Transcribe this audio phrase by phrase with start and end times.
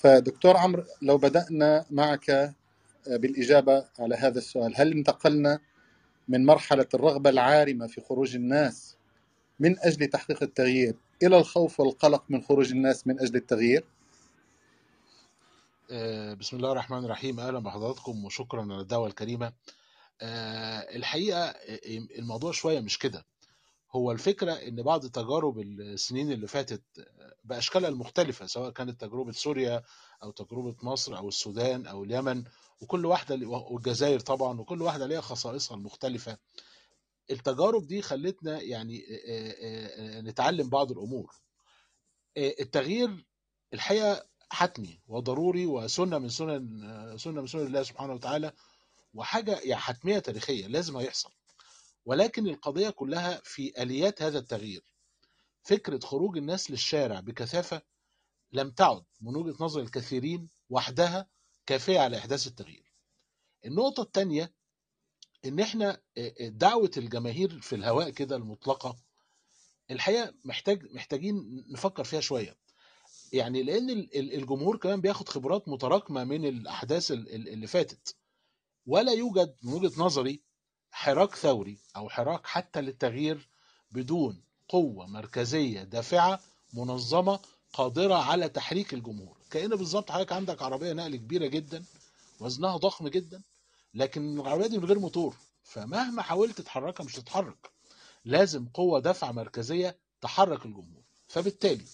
[0.00, 2.54] فدكتور عمرو لو بدأنا معك
[3.06, 5.58] بالإجابة على هذا السؤال هل انتقلنا
[6.28, 8.96] من مرحلة الرغبة العارمة في خروج الناس
[9.60, 13.84] من أجل تحقيق التغيير إلى الخوف والقلق من خروج الناس من أجل التغيير؟
[15.90, 17.40] آه، بسم الله الرحمن الرحيم.
[17.40, 19.52] أهلا بحضراتكم وشكرا على الدعوة الكريمة.
[20.22, 21.80] آه، الحقيقة آه،
[22.18, 23.24] الموضوع شوية مش كده.
[23.92, 26.82] هو الفكرة إن بعض تجارب السنين اللي فاتت
[27.44, 29.82] بأشكالها المختلفة سواء كانت تجربة سوريا
[30.22, 32.44] أو تجربة مصر أو السودان أو اليمن
[32.80, 36.38] وكل واحدة والجزائر طبعا وكل واحدة ليها خصائصها المختلفة.
[37.30, 39.02] التجارب دي خلتنا يعني
[40.22, 41.34] نتعلم بعض الأمور.
[42.36, 43.24] التغيير
[43.74, 48.52] الحقيقة حتمي وضروري وسنة من سنن سنة من سنن الله سبحانه وتعالى
[49.14, 51.30] وحاجة يعني حتمية تاريخية لازم هيحصل.
[52.10, 54.84] ولكن القضية كلها في آليات هذا التغيير.
[55.62, 57.82] فكرة خروج الناس للشارع بكثافة
[58.52, 61.28] لم تعد من وجهة نظر الكثيرين وحدها
[61.66, 62.92] كافية على إحداث التغيير.
[63.64, 64.52] النقطة الثانية
[65.44, 68.96] إن إحنا آه، آه، دعوة الجماهير في الهواء كده المطلقة
[69.90, 72.56] الحقيقة محتاج محتاجين نفكر فيها شوية.
[73.32, 78.16] يعني ال- الجمهور كمان بياخد خبرات متراكمة من الأحداث ال- ال- اللي فاتت.
[78.86, 80.49] ولا يوجد من وجهة نظري
[80.92, 83.48] حراك ثوري أو حراك حتى للتغيير
[83.92, 86.40] بدون قوة مركزية دافعة
[86.74, 87.40] منظمة
[87.72, 89.36] قادرة على تحريك الجمهور.
[89.50, 91.84] كأن بالظبط حضرتك عندك عربية نقل كبيرة جدا
[92.40, 93.42] وزنها ضخم جدا
[93.94, 97.70] لكن العربية دي من غير موتور فمهما حاولت تتحركها مش هتتحرك.
[98.24, 101.02] لازم قوة دفع مركزية تحرك الجمهور.
[101.28, 101.84] فبالتالي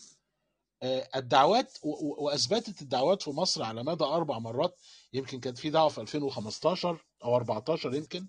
[0.83, 4.79] آه، الدعوات وأثبتت الدعوات في مصر على مدى أربع مرات
[5.13, 8.27] يمكن كانت في دعوة في 2015 أو 14 يمكن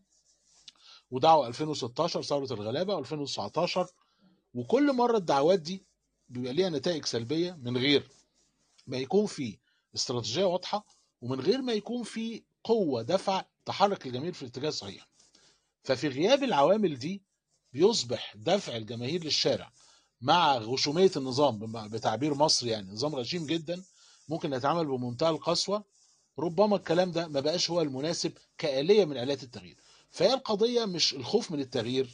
[1.12, 3.80] ودعوه 2016 ثورة الغلابة و2019
[4.54, 5.86] وكل مرة الدعوات دي
[6.30, 8.10] بيبقى ليها نتائج سلبية من غير
[8.88, 9.58] ما يكون في
[9.96, 10.86] استراتيجية واضحة
[11.22, 15.08] ومن غير ما يكون في قوة دفع تحرك الجماهير في الاتجاه الصحيح.
[15.84, 17.22] ففي غياب العوامل دي
[17.74, 19.72] بيصبح دفع الجماهير للشارع
[20.22, 23.84] مع غشومية النظام بتعبير مصري يعني نظام غشيم جدا
[24.30, 25.84] ممكن يتعامل بمنتهى القسوة.
[26.40, 29.78] ربما الكلام ده ما بقاش هو المناسب كآلية من آلات التغيير.
[30.12, 32.10] فهي القضية مش الخوف من التغيير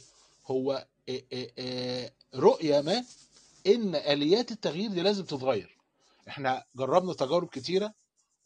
[0.46, 0.86] هو
[2.34, 3.04] رؤية ما
[3.66, 5.76] إن آليات التغيير دي لازم تتغير.
[6.28, 7.94] إحنا جربنا تجارب كتيرة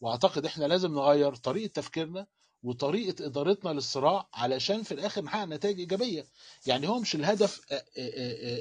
[0.01, 2.25] وأعتقد إحنا لازم نغير طريقة تفكيرنا
[2.63, 6.25] وطريقة إدارتنا للصراع علشان في الآخر نحقق نتائج إيجابية.
[6.67, 7.61] يعني هو مش الهدف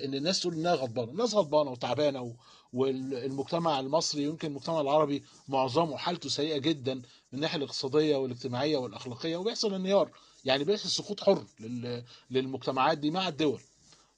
[0.05, 1.11] إن الناس تقول إنها غضبانة.
[1.13, 2.35] الناس غضبانة وتعبانة
[2.73, 7.03] والمجتمع المصري يمكن المجتمع العربي معظمه حالته سيئة جدا من
[7.35, 10.11] الناحية الاقتصادية والاجتماعية والأخلاقية وبيحصل انهيار.
[10.45, 13.61] يعني بيحصل سقوط حر لل- للمجتمعات دي مع الدول.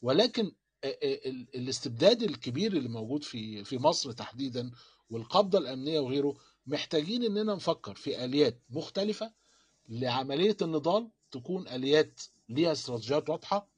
[0.03, 0.53] ولكن
[0.84, 4.70] ال- ال- الاستبداد الكبير اللي موجود في في مصر تحديدا
[5.10, 6.36] والقبضة الأمنية وغيره
[6.66, 9.32] محتاجين إننا نفكر في آليات مختلفة
[9.88, 13.69] لعملية النضال تكون آليات ليها استراتيجيات واضحة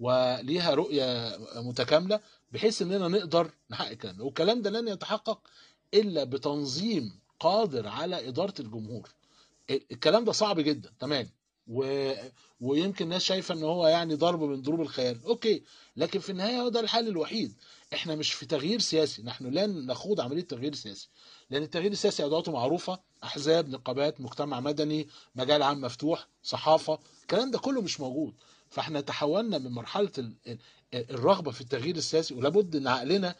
[0.00, 2.20] وليها رؤية متكاملة
[2.52, 4.24] بحيث إننا نقدر نحقق الكلام ده.
[4.24, 5.40] والكلام ده لن يتحقق
[5.94, 9.08] إلا بتنظيم قادر على إدارة الجمهور.
[9.70, 10.92] الكلام ده صعب جدا.
[10.98, 11.28] تمام.
[11.68, 12.12] و...
[12.60, 15.24] ويمكن الناس شايفة إن هو يعني ضرب من ضروب الخيال.
[15.24, 15.62] أوكي
[15.96, 17.54] لكن في النهاية هو ده الحل الوحيد.
[17.94, 19.22] إحنا مش في تغيير سياسي.
[19.22, 21.08] نحن لن نخوض عملية تغيير سياسي.
[21.50, 22.98] لأن التغيير السياسي ادواته معروفة.
[23.24, 28.34] أحزاب نقابات مجتمع مدني مجال عام مفتوح صحافة الكلام ده كله مش موجود.
[28.70, 30.32] فإحنا تحولنا من مرحلة ال...
[30.46, 30.58] ال-
[30.94, 33.34] الرغبة في التغيير السياسي ولابد إن عقلنا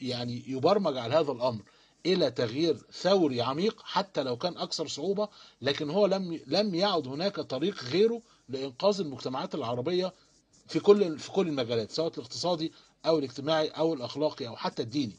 [0.00, 1.62] يعني يبرمج على هذا الأمر.
[2.06, 5.28] إلى تغيير ثوري عميق حتى لو كان أكثر صعوبة
[5.62, 10.14] لكن هو لم لم يعد هناك طريق غيره لإنقاذ المجتمعات العربية
[10.68, 12.72] في كل في كل المجالات سواء الاقتصادي
[13.06, 15.16] أو الاجتماعي أو الأخلاقي أو حتى الديني.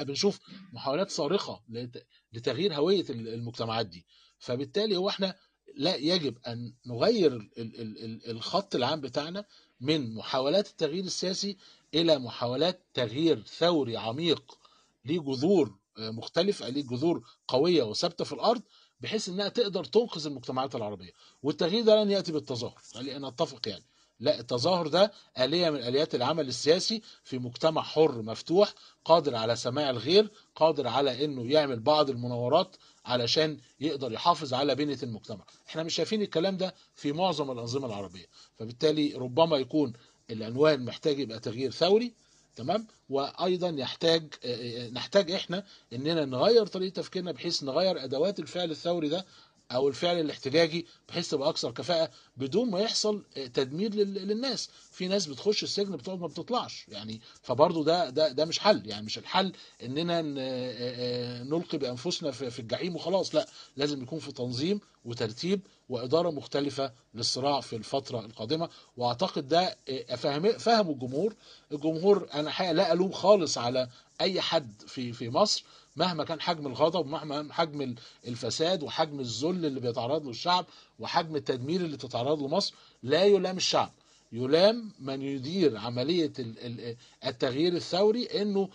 [0.00, 0.40] بنشوف
[0.72, 2.02] محاولات صارخة لت-
[2.32, 4.04] لتغيير هوية ال- المجتمعات دي.
[4.38, 5.34] فبالتالي هو إحنا
[5.76, 9.44] لا يجب أن نغير ال- ال- ال- الخط العام بتاعنا
[9.80, 11.56] من محاولات التغيير السياسي
[11.94, 14.58] إلى محاولات تغيير ثوري عميق
[15.04, 18.62] ليه جذور آه، مختلفه ليه جذور قوية وثابتة في الأرض
[19.00, 21.10] بحيث إنها تقدر تنقذ المجتمعات العربية.
[21.42, 22.78] والتغيير ده لن يأتي بالتظاهر.
[22.94, 23.84] خلينا نتفق يعني.
[24.20, 28.74] لا التظاهر ده آلية من آليات العمل السياسي في مجتمع حر مفتوح
[29.04, 34.98] قادر على سماع الغير قادر على إنه يعمل بعض المناورات علشان يقدر يحافظ على بنية
[35.02, 35.44] المجتمع.
[35.68, 38.26] إحنا مش شايفين الكلام ده في معظم الأنظمة العربية.
[38.58, 39.92] فبالتالي ربما يكون
[40.30, 42.14] العنوان محتاج يبقى تغيير ثوري
[42.56, 48.70] تمام؟ وأيضا يحتاج آه، آه، نحتاج إحنا إننا نغير طريقة تفكيرنا بحيث نغير أدوات الفعل
[48.70, 49.24] الثوري ده
[49.72, 53.22] أو الفعل الاحتجاجي بحيث تبقى أكثر كفاءة بدون ما يحصل
[53.54, 54.68] تدمير لل- للناس.
[54.92, 58.82] في ناس بتخش السجن بتقعد ما بتطلعش يعني فبرضه ده ده ده مش حل.
[58.86, 59.52] يعني مش الحل
[59.82, 63.46] إننا آه، آه، نلقي بأنفسنا في الجحيم وخلاص لا
[63.76, 68.68] لازم يكون في تنظيم وترتيب وإدارة مختلفة للصراع في الفترة القادمة.
[68.96, 69.76] وأعتقد ده
[70.16, 71.34] فهم فهموا الجمهور.
[71.72, 73.88] الجمهور أنا حقيقة لا ألوم خالص على
[74.20, 75.64] أي حد في في مصر
[75.96, 77.94] مهما كان حجم الغضب ومهما حجم ال-
[78.26, 80.66] الفساد وحجم الذل اللي بيتعرض له الشعب
[80.98, 83.92] وحجم التدمير اللي تتعرض له مصر لا يلام الشعب.
[84.32, 86.96] يلام من يدير عملية ال- ال-
[87.26, 88.68] التغيير الثوري إنه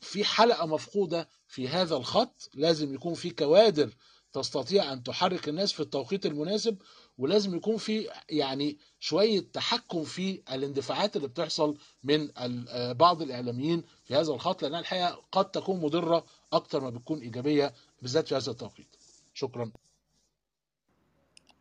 [0.00, 3.90] في حلقة مفقودة في هذا الخط لازم يكون في كوادر
[4.32, 6.76] تستطيع أن تحرك الناس في التوقيت المناسب
[7.18, 14.14] ولازم يكون في يعني شوية تحكم في الاندفاعات اللي بتحصل من آه، بعض الإعلاميين في
[14.14, 17.72] هذا الخط لأنها الحقيقة قد تكون مضرة أكتر ما بتكون إيجابية
[18.02, 18.96] بالذات في هذا التوقيت.
[19.34, 19.70] شكرا.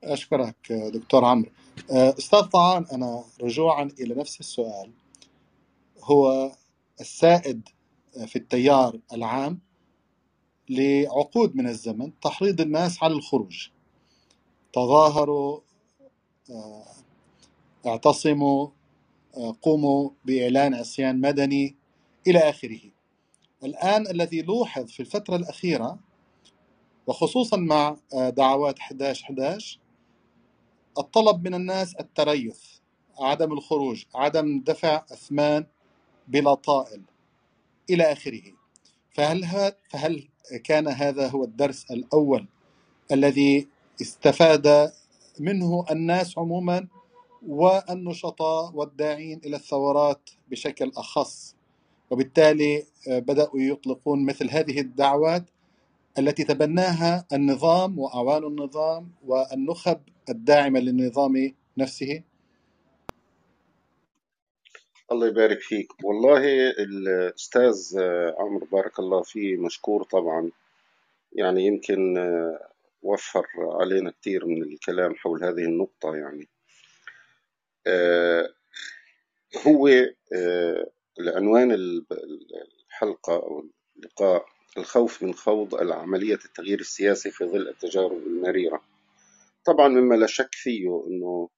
[0.04, 1.52] أشكرك دكتور عمرو.
[1.92, 4.92] آه، أستاذ طعان أنا رجوعا إلى نفس السؤال.
[6.04, 6.52] هو
[7.02, 7.70] السائد
[8.28, 9.60] في التيار العام
[10.70, 13.70] لعقود من الزمن تحريض الناس على الخروج.
[14.74, 15.60] تظاهروا
[16.52, 16.86] آه،
[17.86, 18.68] اعتصموا
[19.38, 21.76] آه، قوموا بإعلان عصيان مدني
[22.28, 22.82] إلى آخره.
[23.64, 26.00] الآن الذي لوحظ في الفترة الأخيرة
[27.08, 29.80] وخصوصا مع آه، دعوات 11 11
[30.98, 32.60] الطلب من الناس التريث
[33.20, 35.66] عدم الخروج عدم دفع أثمان
[36.28, 37.02] بلا طائل
[37.90, 38.44] إلى آخره.
[39.14, 40.29] فهل, فهل
[40.64, 42.48] كان هذا هو الدرس الأول
[43.12, 43.68] الذي
[44.02, 44.92] استفاد
[45.40, 46.88] منه الناس عموما
[47.48, 51.56] والنشطاء والداعين إلى الثورات بشكل أخص.
[52.12, 55.46] وبالتالي آه، بدأوا يطلقون مثل هذه الدعوات
[56.20, 60.00] التي تبناها النظام وأعوان النظام والنخب
[60.30, 62.24] الداعمة للنظام نفسه.
[65.12, 66.04] الله يبارك فيك.
[66.04, 68.00] والله الأستاذ
[68.40, 70.52] عمرو بارك الله فيه مشكور طبعا.
[71.34, 72.18] يعني يمكن
[73.04, 76.48] وفر علينا كثير من الكلام حول هذه النقطة يعني.
[79.68, 79.90] هو
[81.20, 82.06] العنوان ال-
[82.88, 83.66] الحلقة أو
[83.98, 84.46] اللقاء
[84.78, 88.82] الخوف من خوض العملية التغيير السياسي في ظل التجارب المريرة.
[89.66, 91.50] طبعا مما لا شك فيه أنه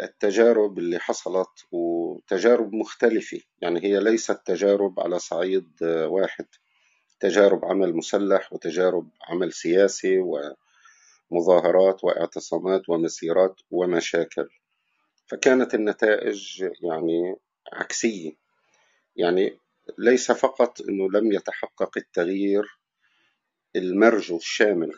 [0.00, 3.40] التجارب اللي حصلت وتجارب مختلفة.
[3.62, 6.46] يعني هي ليست تجارب على صعيد آه، واحد.
[7.20, 10.18] تجارب عمل مسلح وتجارب عمل سياسي
[11.30, 14.48] ومظاهرات واعتصامات ومسيرات ومشاكل.
[15.26, 17.36] فكانت النتائج يعني
[17.72, 18.32] عكسية.
[19.16, 19.58] يعني
[19.98, 22.78] ليس فقط أنه لم يتحقق التغيير
[23.76, 24.92] المرجو الشامل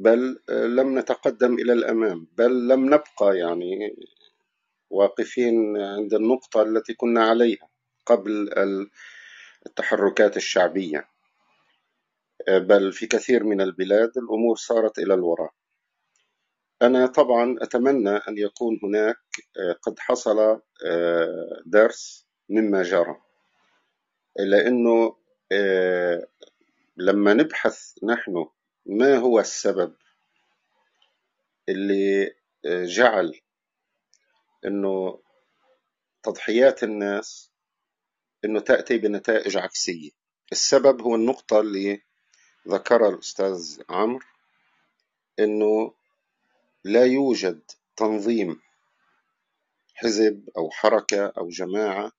[0.00, 3.96] بل آه، لم نتقدم إلى الأمام بل لم نبقى يعني
[4.90, 7.68] واقفين عند النقطة التي كنا عليها
[8.06, 8.90] قبل ال-
[9.66, 11.08] التحركات الشعبية.
[12.48, 15.50] آه، بل في كثير من البلاد الأمور صارت إلى الوراء
[16.82, 19.16] أنا طبعا أتمنى أن يكون هناك
[19.58, 20.60] آه، قد حصل
[21.66, 23.16] درس مما جرى.
[24.38, 25.16] لأنه
[26.96, 28.46] لما نبحث نحن
[28.86, 29.96] ما هو السبب
[31.68, 32.34] اللي
[32.66, 33.40] آه، جعل
[34.66, 35.22] أنه
[36.22, 37.50] تضحيات الناس
[38.44, 40.10] أنه تأتي بنتائج عكسية؟
[40.52, 42.02] السبب هو النقطة اللي
[42.68, 44.26] ذكرها الأستاذ عمرو
[45.38, 45.94] أنه
[46.84, 47.62] لا يوجد
[47.96, 48.60] تنظيم
[49.94, 52.12] حزب أو حركة أو جماعة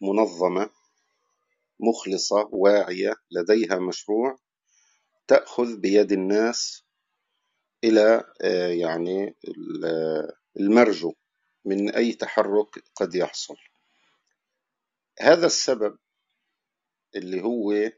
[0.00, 0.70] منظمة
[1.80, 4.38] مخلصة واعية لديها مشروع
[5.28, 6.84] تأخذ بيد الناس
[7.84, 11.14] إلى آه، يعني ال- المرجو
[11.64, 13.56] من أي تحرك قد يحصل.
[15.20, 15.98] هذا السبب
[17.16, 17.92] اللي هو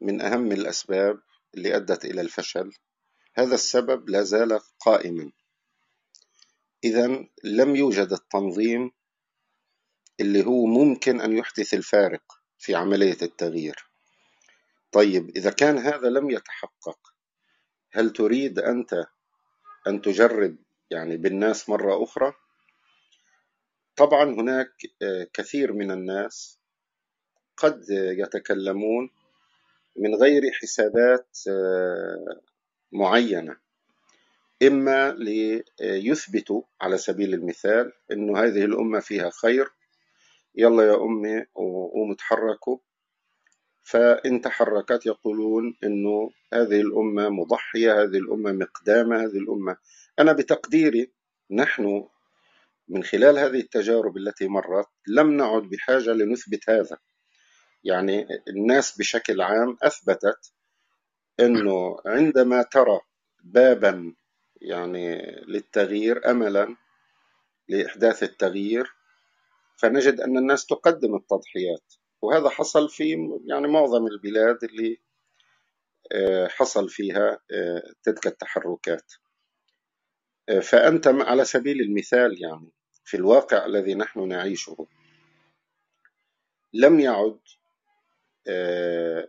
[0.00, 1.20] من أهم الأسباب
[1.54, 2.72] اللي أدت إلى الفشل.
[3.34, 5.32] هذا السبب لا زال قائما.
[6.84, 8.90] إذا لم يوجد التنظيم
[10.20, 12.22] اللي هو ممكن أن يحدث الفارق
[12.58, 13.85] في عملية التغيير.
[14.96, 16.98] طيب إذا كان هذا لم يتحقق
[17.92, 19.06] هل تريد أنت
[19.86, 20.56] أن تجرب
[20.90, 22.32] يعني بالناس مرة أخرى؟
[23.96, 24.72] طبعا هناك
[25.02, 26.60] آه، كثير من الناس
[27.56, 29.10] قد يتكلمون
[29.96, 32.40] من غير حسابات آه،
[32.92, 33.56] معينة
[34.62, 35.12] إما
[35.80, 39.68] ليثبتوا على سبيل المثال أنه هذه الأمة فيها خير
[40.54, 42.78] يلا يا أمي وقوموا اتحركوا
[43.86, 49.76] فإن تحركت يقولون أنه هذه الأمة مضحية هذه الأمة مقدامة هذه الأمة.
[50.18, 51.12] أنا بتقديري
[51.50, 52.08] نحن
[52.88, 56.98] من خلال هذه التجارب التي مرت لم نعد بحاجة لنثبت هذا.
[57.84, 60.52] يعني الناس بشكل عام أثبتت
[61.40, 63.00] أنه عندما ترى
[63.44, 64.14] بابا
[64.60, 65.16] يعني
[65.48, 66.76] للتغيير أملا
[67.68, 68.92] لإحداث التغيير
[69.76, 71.94] فنجد أن الناس تقدم التضحيات.
[72.22, 75.00] وهذا حصل في يعني معظم البلاد اللي
[76.12, 79.12] آه، حصل فيها آه، تلك التحركات.
[80.48, 82.70] آه، فأنت على سبيل المثال يعني
[83.04, 84.86] في الواقع الذي نحن نعيشه
[86.72, 87.40] لم يعد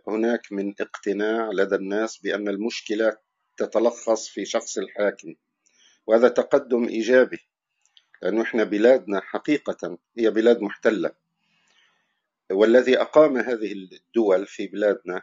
[0.08, 3.16] هناك من اقتناع لدى الناس بأن المشكلة
[3.56, 5.34] تتلخص في شخص الحاكم
[6.06, 7.38] وهذا تقدم إيجابي
[8.22, 11.10] لأنه إحنا بلادنا حقيقة هي بلاد محتلة.
[12.50, 15.22] والذي أقام هذه الدول في بلادنا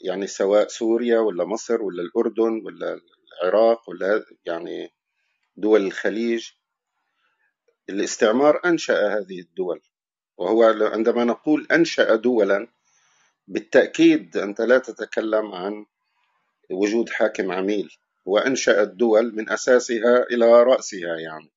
[0.00, 3.00] يعني سواء سوريا ولا مصر ولا الأردن ولا
[3.42, 4.92] العراق ولا يعني
[5.56, 6.50] دول الخليج
[7.90, 9.80] الاستعمار أنشأ هذه الدول.
[10.36, 12.68] وهو عندما نقول أنشأ دولا
[13.48, 15.86] بالتأكيد أنت لا تتكلم عن
[16.70, 17.96] وجود حاكم عميل.
[18.24, 21.50] وأنشأ الدول من أساسها إلى رأسها يعني.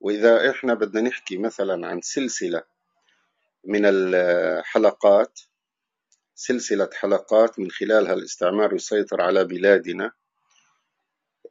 [0.00, 2.62] وإذا إحنا بدنا نحكي مثلا عن سلسلة
[3.64, 5.40] من الحلقات
[6.34, 10.12] سلسلة حلقات من خلالها الاستعمار يسيطر على بلادنا.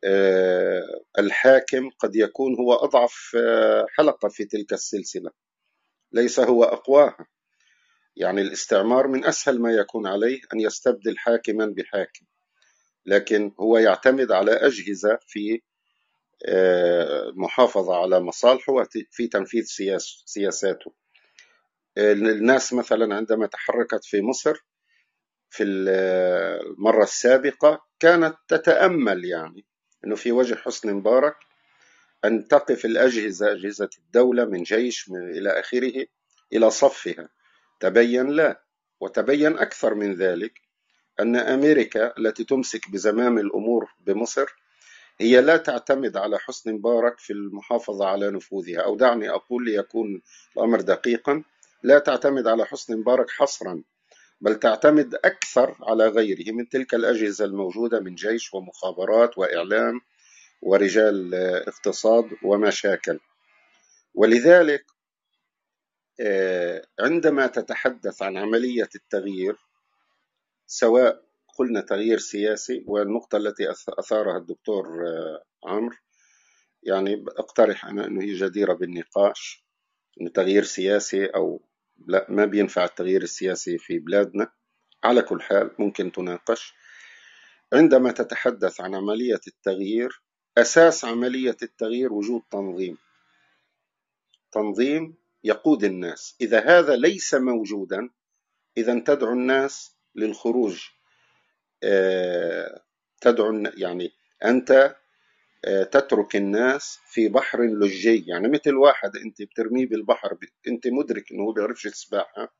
[0.04, 5.32] آه، الحاكم قد يكون هو أضعف آه، حلقة في تلك السلسلة
[6.12, 7.28] ليس هو أقواها.
[8.16, 12.25] يعني الاستعمار من أسهل ما يكون عليه أن يستبدل حاكما بحاكم
[13.06, 15.62] لكن هو يعتمد على أجهزة في
[16.48, 19.63] المحافظة آه، على مصالحه وفي تنفيذ
[20.25, 20.94] سياساته.
[22.00, 24.65] الناس مثلا عندما تحركت في مصر
[25.50, 29.65] في المرة السابقة كانت تتأمل يعني
[30.06, 31.36] أنه في وجه حسني مبارك
[32.25, 36.06] أن تقف الأجهزة أجهزة الدولة من جيش من إلى آخره
[36.53, 37.29] إلى صفها.
[37.79, 38.62] تبين لا
[39.00, 40.62] وتبين أكثر من ذلك
[41.20, 44.56] أن أمريكا التي تمسك بزمام الأمور بمصر
[45.20, 48.79] هي لا تعتمد على حسن مبارك في المحافظة على نفوذها.
[48.82, 50.22] أو دعني أقول ليكون
[50.58, 51.44] الأمر دقيقا.
[51.83, 53.83] لا تعتمد على حسن مبارك حصرا
[54.41, 60.01] بل تعتمد أكثر على غيره من تلك الأجهزة الموجودة من جيش ومخابرات وإعلام
[60.62, 61.36] ورجال
[61.67, 63.19] اقتصاد وما شاكل
[64.13, 64.86] ولذلك
[66.21, 69.55] آه، عندما تتحدث عن عملية التغيير
[70.65, 71.24] سواء
[71.57, 75.95] قلنا تغيير سياسي والنقطة التي أثارها الدكتور آه، عمرو
[76.83, 79.65] يعني أقترح أنا أنه هي جديرة بالنقاش
[80.21, 81.62] أنه تغيير سياسي أو
[82.08, 84.51] لا ما بينفع التغيير السياسي في بلادنا.
[85.03, 86.74] على كل حال ممكن تناقش.
[87.74, 90.22] عندما تتحدث عن عملية التغيير
[90.58, 92.98] أساس عملية التغيير وجود تنظيم.
[94.51, 96.36] تنظيم يقود الناس.
[96.41, 98.10] إذا هذا ليس موجودا
[98.77, 100.88] إذا تدعو الناس للخروج.
[101.84, 102.84] آه،
[103.22, 104.12] تدعو يعني
[104.46, 104.96] أنت
[105.63, 108.25] تترك الناس في بحر لجي.
[108.28, 110.38] يعني مثل واحد انت بترميه بالبحر
[110.68, 112.56] انت مدرك انه هو بيعرفش السباحة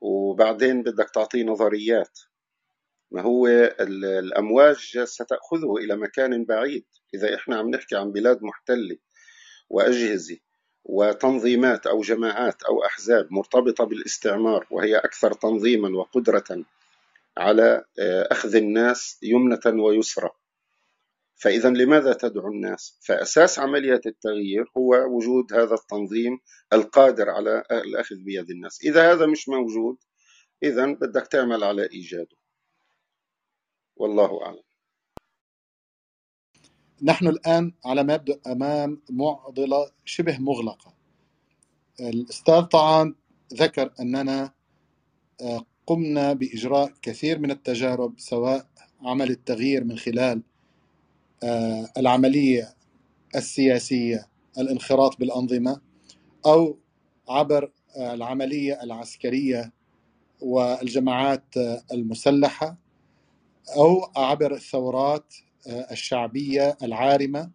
[0.00, 2.18] وبعدين بدك تعطيه نظريات.
[3.10, 3.46] ما هو
[3.80, 6.84] الأمواج ستأخذه إلى مكان بعيد.
[7.14, 8.96] إذا إحنا عم نحكي عن بلاد محتلة
[9.70, 10.38] وأجهزة
[10.84, 16.64] وتنظيمات أو جماعات أو أحزاب مرتبطة بالاستعمار وهي أكثر تنظيما وقدرة
[17.38, 20.30] على آه، أخذ الناس يمنة ويسرى.
[21.40, 26.38] فإذا لماذا تدعو الناس؟ فأساس عملية التغيير هو وجود هذا التنظيم
[26.72, 28.80] القادر على الأخذ بيد الناس.
[28.84, 29.96] إذا هذا مش موجود
[30.62, 32.36] إذا بدك تعمل على إيجاده.
[33.96, 34.62] والله أعلم.
[37.02, 40.94] نحن الآن على ما يبدو أمام معضلة شبه مغلقة.
[42.00, 43.16] الأستاذ طعام
[43.54, 44.52] ذكر أننا
[45.40, 48.66] آه، قمنا بإجراء كثير من التجارب سواء
[49.02, 50.42] عمل التغيير من خلال
[51.42, 52.74] آه، العملية
[53.36, 54.26] السياسية
[54.58, 55.80] الانخراط بالأنظمة
[56.46, 56.78] أو
[57.28, 59.72] عبر آه، العملية العسكرية
[60.40, 62.76] والجماعات آه، المسلحة
[63.76, 65.34] أو عبر الثورات
[65.66, 67.50] الشعبية العارمة.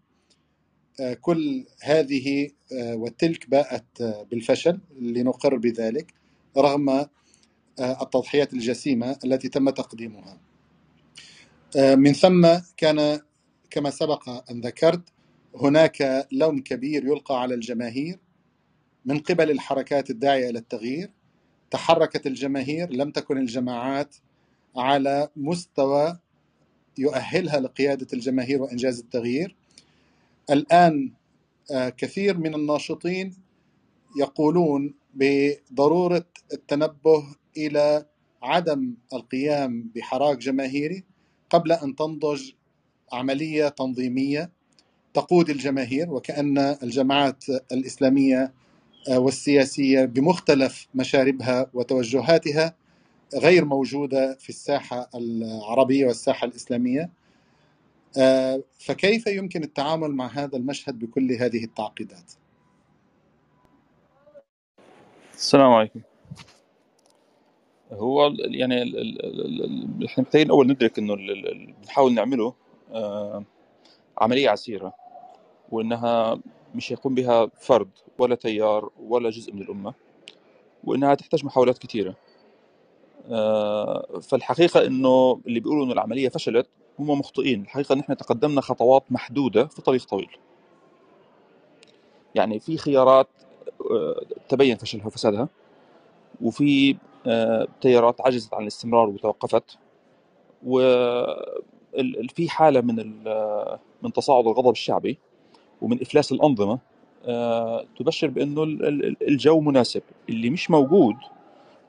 [1.22, 6.14] كل هذه وتلك باءت بالفشل لنقر بذلك
[6.58, 7.06] رغم
[7.80, 10.40] التضحيات الجسيمة التي تم تقديمها.
[11.78, 13.20] من ثم كان
[13.70, 15.10] كما سبق أن ذكرت
[15.56, 18.20] هناك لوم كبير يلقى على الجماهير
[19.06, 21.12] من قبل الحركات الداعية إلى التغيير.
[21.72, 24.16] تحركت الجماهير لم تكن الجماعات
[24.78, 26.20] على مستوى
[26.98, 29.56] يؤهلها لقيادة الجماهير وإنجاز التغيير.
[30.50, 31.14] الآن
[31.72, 33.36] آه، كثير من الناشطين
[34.20, 38.06] يقولون بضرورة التنبه إلى
[38.44, 41.04] عدم القيام بحراك جماهيري
[41.50, 42.52] قبل أن تنضج
[43.12, 44.52] عملية تنظيمية
[45.14, 48.54] تقود الجماهير وكأن الجماعات الإسلامية
[49.10, 52.76] آه، والسياسية بمختلف مشاربها وتوجهاتها
[53.36, 57.10] غير موجودة في الساحة العربية والساحة الإسلامية
[58.18, 62.32] آه، فكيف يمكن التعامل مع هذا المشهد بكل هذه التعقيدات؟
[65.34, 66.02] السلام عليكم
[67.92, 68.84] هو يعني
[70.06, 72.54] إحنا محتاجين اول ندرك إنه اللي بنحاول نعمله
[72.96, 73.44] آه،
[74.18, 74.94] عملية عسيرة
[75.72, 76.40] وإنها
[76.76, 79.94] مش هيقوم بها فرد ولا تيار ولا جزء من الأمة
[80.84, 82.16] وإنها تحتاج محاولات كثيره
[83.32, 86.68] آه، فالحقيقة إنه اللي بيقولوا إنه العملية فشلت
[87.00, 87.62] هم مخطئين.
[87.62, 90.30] الحقيقة إن إحنا تقدمنا خطوات محدودة في طريق طويل.
[92.36, 93.28] يعني في خيارات
[93.92, 95.48] آه، تبين فشلها وفسادها
[96.42, 96.98] وفي
[97.82, 99.78] تيارات عجزت عن الاستمرار وتوقفت
[102.32, 103.24] وفي حالة من
[104.04, 105.18] من تصاعد الغضب الشعبي
[105.82, 106.80] ومن إفلاس الأنظمة
[107.26, 108.64] آه، تبشر بأنه
[109.22, 110.02] الجو مناسب.
[110.30, 111.16] اللي مش موجود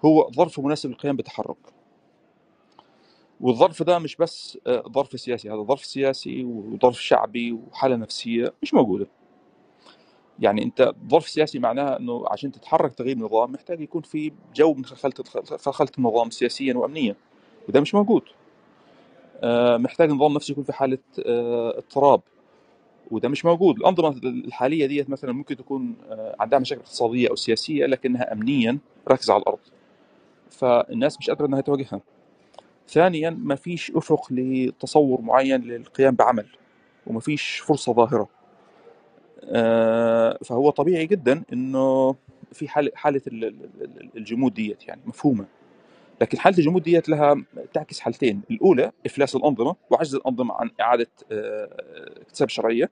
[0.05, 1.57] هو ظرف مناسب للقيام بتحرك.
[3.41, 9.07] والظرف ده مش بس ظرف سياسي هذا ظرف سياسي وظرف شعبي وحالة نفسية مش موجودة.
[10.39, 14.85] يعني أنت ظرف سياسي معناها أنه عشان تتحرك تغيير نظام محتاج يكون في جو من
[14.85, 17.17] خلخله النظام سياسيا وامنيا
[17.69, 18.23] وده مش موجود.
[18.23, 18.46] آه،
[19.79, 22.21] محتاج النظام نفسه يكون في حالة آه، اضطراب.
[23.11, 23.77] وده مش موجود.
[23.77, 28.79] الأنظمة الحالية ديت مثلا ممكن تكون آه، عندها مشاكل اقتصادية أو سياسية لكنها امنيا
[29.09, 29.59] راكزة على الأرض.
[30.51, 32.01] فالناس مش قادرة إنها تواجهها.
[32.89, 36.47] ثانيا ما فيش أفق لتصور معين للقيام بعمل
[37.07, 38.29] وما فيش فرصة ظاهرة.
[39.45, 42.15] آه، فهو طبيعي جدا إنه
[42.53, 43.21] في حالة حالة
[44.17, 45.47] الجمود ديت يعني مفهومة.
[46.21, 47.43] لكن حالة الجمود ديت لها
[47.75, 48.43] تعكس حالتين.
[48.51, 51.69] الأولى إفلاس الأنظمة وعجز الأنظمة عن إعادة آه،
[52.21, 52.91] اكتساب الشرعيه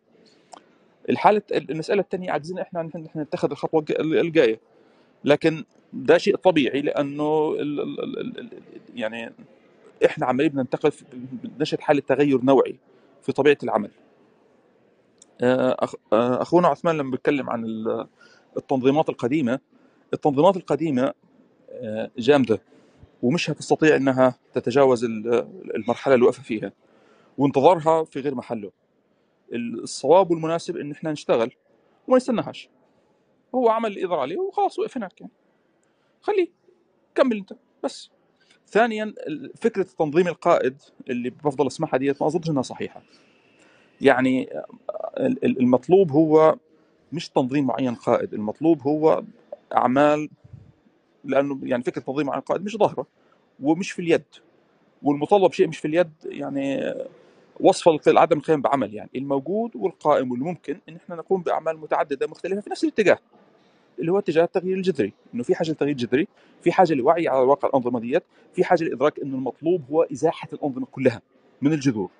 [1.10, 4.60] الحالة المسألة الثانية عاجزين إحنا ان إحنا نتخذ الخطوة الجاية.
[5.24, 7.56] لكن ده شيء طبيعي لأنه
[8.94, 9.32] يعني
[10.06, 10.92] إحنا عمالين بننتقل
[11.58, 12.76] نشهد حالة تغير نوعي
[13.22, 13.90] في طبيعة العمل.
[15.40, 15.76] آه،
[16.12, 17.64] آه، أخونا عثمان لما بيتكلم عن
[18.56, 19.60] التنظيمات القديمة
[20.14, 21.12] التنظيمات القديمة
[22.18, 22.60] جامدة.
[23.24, 25.04] ومش هتستطيع إنها تتجاوز
[25.74, 26.72] المرحلة اللي واقفه فيها.
[27.38, 28.70] وانتظارها في غير محله.
[29.52, 31.50] الصواب والمناسب إن إحنا نشتغل
[32.08, 32.68] وما نستناهاش
[33.54, 35.32] هو عمل اللي عليه وخلاص وقف هناك يعني.
[36.22, 36.48] خليه.
[37.14, 37.52] كمل أنت.
[37.84, 38.10] بس.
[38.66, 39.14] ثانيا
[39.60, 43.02] فكرة تنظيم القائد اللي بفضل أسمعها ديت ما أظنش إنها صحيحة.
[44.00, 44.48] يعني
[45.44, 46.56] المطلوب هو
[47.12, 48.34] مش تنظيم معين قائد.
[48.34, 49.22] المطلوب هو
[49.76, 50.28] أعمال
[51.24, 53.06] لأنه يعني فكرة تنظيم معين قائد مش ظاهرة
[53.62, 54.24] ومش في اليد
[55.02, 56.94] والمطلب شيء مش في اليد يعني
[57.60, 62.60] وصف عدم القيام بعمل يعني الموجود والقائم واللي ممكن إن إحنا نقوم بأعمال متعددة مختلفة
[62.60, 63.18] في نفس الاتجاه
[63.98, 66.28] اللي هو اتجاه التغيير الجذري إنه في حاجة لتغيير جذري
[66.62, 68.22] في حاجة لوعي على واقع الأنظمة ديت
[68.54, 71.22] في حاجة لإدراك إنه المطلوب هو إزاحة الأنظمة كلها
[71.62, 72.10] من الجذور.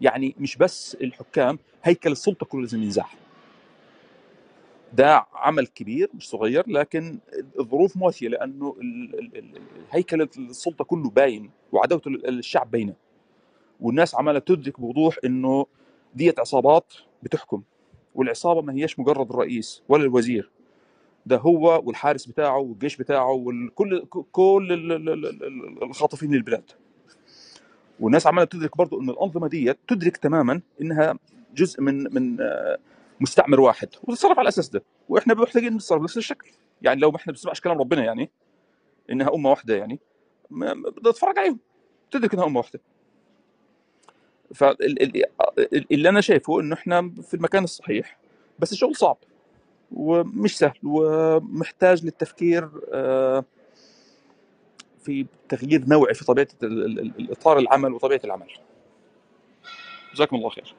[0.00, 3.16] يعني مش بس الحكام هيكل السلطة كله لازم ينزاح.
[4.92, 7.18] ده عمل كبير مش صغير لكن
[7.58, 8.76] الظروف مواتيه لأنه
[9.90, 12.94] هيكل السلطة كله باين وعداوة الشعب باينة.
[13.80, 15.66] والناس عمالة تدرك بوضوح إنه
[16.14, 17.62] ديت عصابات بتحكم
[18.14, 20.50] والعصابة ما هيش مجرد الرئيس ولا الوزير.
[21.26, 24.72] ده هو والحارس بتاعه والجيش بتاعه وكل كل
[25.82, 26.70] الخاطفين للبلاد.
[28.00, 31.14] والناس عمالة تدرك برضه ان الأنظمة دي تدرك تماما إنها
[31.54, 32.36] جزء من من
[33.22, 33.88] مستعمر واحد.
[34.02, 36.50] وتتصرف على الاساس ده وإحنا محتاجين نتصرف بنفس الشكل.
[36.82, 38.30] يعني لو ما إحنا بنسمعش كلام ربنا يعني
[39.10, 40.00] إنها أمة واحدة يعني
[40.50, 41.58] بدنا نتفرج عليهم.
[42.10, 42.80] تدرك إنها أمة واحدة.
[44.54, 48.18] فاللي أنا شايفه إنه إحنا في المكان الصحيح
[48.58, 49.16] بس الشغل صعب.
[49.92, 50.78] ومش سهل.
[50.82, 53.44] ومحتاج للتفكير آه
[55.04, 58.52] في تغيير نوعي في طبيعة الاطار العمل وطبيعة العمل.
[60.14, 60.74] جزاكم الله خير.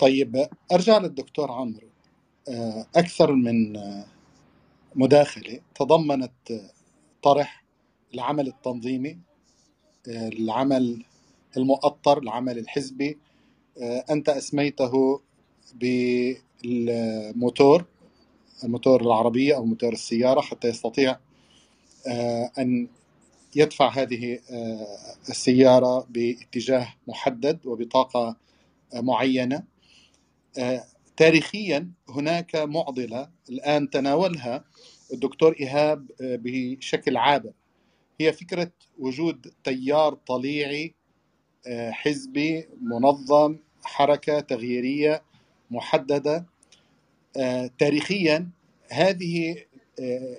[0.00, 1.88] طيب أرجع للدكتور عمرو.
[2.48, 4.04] آه، أكثر من آه،
[4.94, 6.70] مداخلة تضمنت آه،
[7.22, 7.64] طرح
[8.14, 9.18] العمل التنظيمي
[10.08, 11.04] العمل
[11.56, 13.18] المؤطر العمل الحزبي.
[14.10, 15.20] أنت أسميته
[15.74, 17.84] بالموتور
[18.64, 21.16] الموتور العربية أو موتور السيارة حتى يستطيع
[22.58, 22.88] أن
[23.56, 24.38] يدفع هذه
[25.28, 28.36] السيارة باتجاه محدد وبطاقة
[28.94, 29.56] معينة.
[29.56, 29.73] آه،
[31.16, 34.64] تاريخيا هناك معضلة الآن تناولها
[35.12, 37.52] الدكتور إيهاب آه، بشكل عابر.
[38.20, 40.94] هي فكرة وجود تيار طليعي
[41.66, 45.22] آه، حزبي منظم حركة تغييرية
[45.70, 46.46] محددة.
[47.36, 48.50] آه، تاريخيا
[48.90, 49.64] هذه
[50.00, 50.36] آه،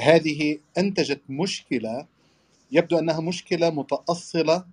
[0.00, 2.06] هذه أنتجت مشكلة
[2.72, 4.66] يبدو أنها مشكلة متأصلة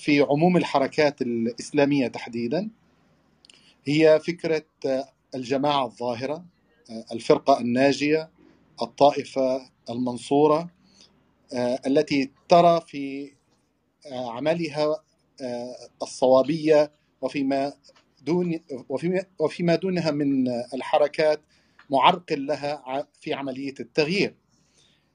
[0.00, 2.70] في عموم الحركات الإسلامية تحديدا
[3.84, 6.44] هي فكرة آه، الجماعة الظاهرة
[6.90, 8.30] آه، الفرقة الناجية
[8.82, 10.70] الطائفة المنصورة
[11.54, 13.32] آه، التي ترى في
[14.12, 15.04] عملها
[16.02, 17.72] الصوابية وفيما
[18.22, 18.60] دون
[19.38, 21.40] وفيما, دونها من الحركات
[21.90, 24.34] معرقل لها في عملية التغيير.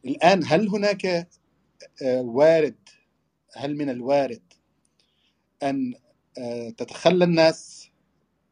[0.05, 1.27] الآن هل هناك
[2.03, 2.89] وارد
[3.55, 4.41] هل من الوارد
[5.69, 5.93] أن
[6.37, 7.89] آه، تتخلى الناس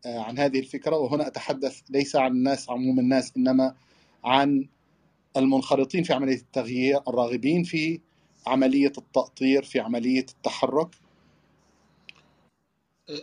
[0.05, 0.97] آه، عن هذه الفكرة.
[0.97, 3.75] وهنا أتحدث ليس عن الناس عموم الناس إنما
[4.23, 4.69] عن
[5.37, 8.01] المنخرطين في عملية التغيير الراغبين في
[8.47, 10.95] عملية التأطير في عملية التحرك.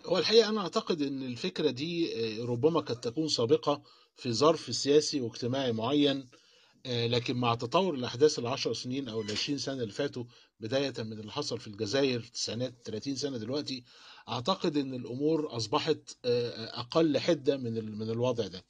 [0.07, 3.83] هو الحقيقة أنا أعتقد إن الفكرة دي آه، ربما قد تكون سابقة
[4.17, 6.17] في ظرف سياسي واجتماعي معين.
[6.19, 6.40] آه،
[6.87, 10.25] لكن مع تطور الأحداث العشر سنين أو العشرين سنة اللي فاتوا
[10.61, 13.85] بداية من اللي حصل في الجزائر في التسعينات 30 سنة دلوقتي
[14.29, 18.65] أعتقد إن الأمور أصبحت آه، أقل حدة من ال- من الوضع ده.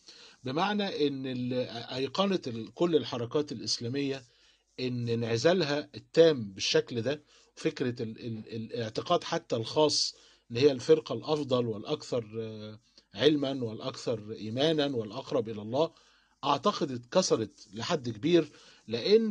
[0.44, 0.88] بمعنى
[1.96, 4.24] أيقنة ال- كل الحركات الإسلامية
[4.80, 7.22] إن انعزالها التام بالشكل ده
[7.54, 10.14] فكرة ال ال الاعتقاد حتى الخاص
[10.50, 12.80] إن هي الفرقة الأفضل والأكثر آه،
[13.14, 15.90] علما والأكثر ايمانا والأقرب إلى الله
[16.44, 18.50] أعتقد اتكسرت لحد كبير
[18.88, 19.30] لأن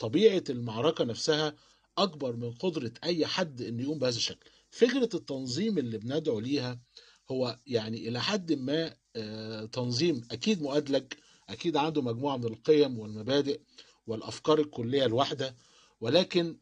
[0.00, 1.54] طبيعة المعركة نفسها
[1.98, 4.50] أكبر من قدرة أي حد انه يقوم بهذا الشكل.
[4.70, 6.78] فكرة التنظيم اللي بندعو ليها
[7.30, 8.94] هو يعني إلى حد ما
[9.66, 11.04] تنظيم أكيد مؤدلج
[11.48, 13.60] أكيد عنده مجموعة من القيم والمبادئ
[14.06, 15.54] والأفكار الكلية الواحدة
[16.00, 16.56] ولكن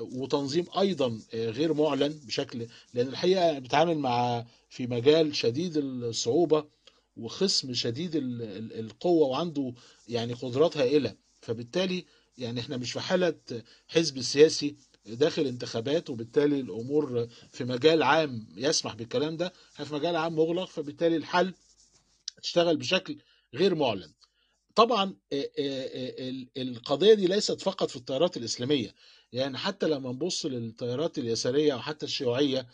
[0.00, 6.64] وتنظيم أيضا غير معلن بشكل لأن الحقيقة بيتعامل مع في مجال شديد الصعوبة
[7.16, 9.74] وخصم شديد ال- ال- القوة وعنده
[10.08, 11.16] يعني قدرات هائلة.
[11.40, 12.04] فبالتالي
[12.38, 13.34] يعني إحنا مش في حالة
[13.88, 14.76] حزب سياسي
[15.06, 19.52] داخل انتخابات وبالتالي الأمور في مجال عام يسمح بالكلام ده.
[19.74, 21.54] إحنا في مجال عام مغلق فبالتالي الحل
[22.42, 23.18] تشتغل بشكل
[23.54, 24.12] غير معلن.
[24.74, 28.94] طبعا ال- القضية دي ليست فقط في التيارات الإسلامية.
[29.32, 32.66] يعني حتى لما نبص للتيارات اليسارية وحتى الشيوعية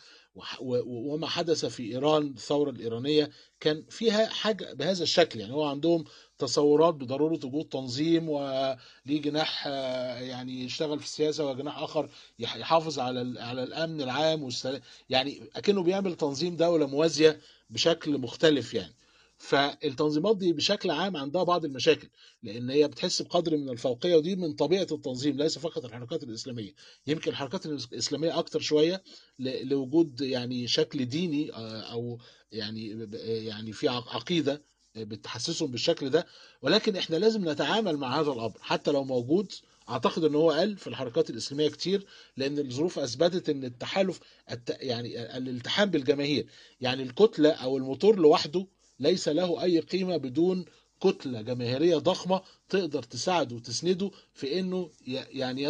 [0.61, 5.41] وما حدث في إيران الثورة الإيرانية كان فيها حاجة بهذا الشكل.
[5.41, 6.05] يعني هو عندهم
[6.39, 8.77] تصورات بضرورة وجود تنظيم وليه
[9.23, 9.67] جناح
[10.21, 12.05] يعني يشتغل في السياسة وجناح
[12.39, 17.41] يح- يحافظ على على الأمن العام والسلام يعني أكنه بيعمل تنظيم دولة موازية
[17.71, 18.95] بشكل مختلف يعني.
[19.43, 22.09] فالتنظيمات دي بشكل عام عندها بعض المشاكل
[22.43, 26.75] لأن هي بتحس بقدر من الفوقية ودي من طبيعة التنظيم ليس فقط الحركات الإسلامية.
[27.07, 29.03] يمكن الحركات الإسلامية أكتر شوية
[29.39, 32.19] لوجود يعني شكل ديني آه، أو
[32.53, 34.63] يعني يعني في عق- عقيدة
[34.97, 36.27] بتحسسهم بالشكل ده.
[36.63, 39.53] ولكن إحنا لازم نتعامل مع هذا الأمر حتى لو موجود.
[39.89, 44.77] أعتقد إن هو قل في الحركات الإسلامية كتير لأن الظروف أثبتت إن التحالف الت...
[44.81, 46.47] يعني الالتحام بالجماهير.
[46.81, 48.67] يعني الكتلة أو الموتور لوحده
[49.03, 50.65] ليس له أي قيمة بدون
[51.01, 55.63] كتلة جماهيرية ضخمة تقدر تساعده وتسنده في إنه يعني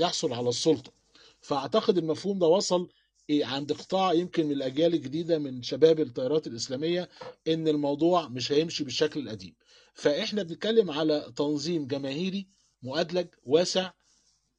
[0.00, 0.92] يحصل على السلطة.
[1.40, 2.88] فأعتقد المفهوم ده وصل
[3.30, 7.08] إيه عند قطاع يمكن من الأجيال الجديدة من شباب التيارات الإسلامية
[7.48, 9.54] إن الموضوع مش هيمشي بالشكل القديم.
[9.94, 12.46] فإحنا بنتكلم على تنظيم جماهيري
[12.82, 13.90] مؤدلج واسع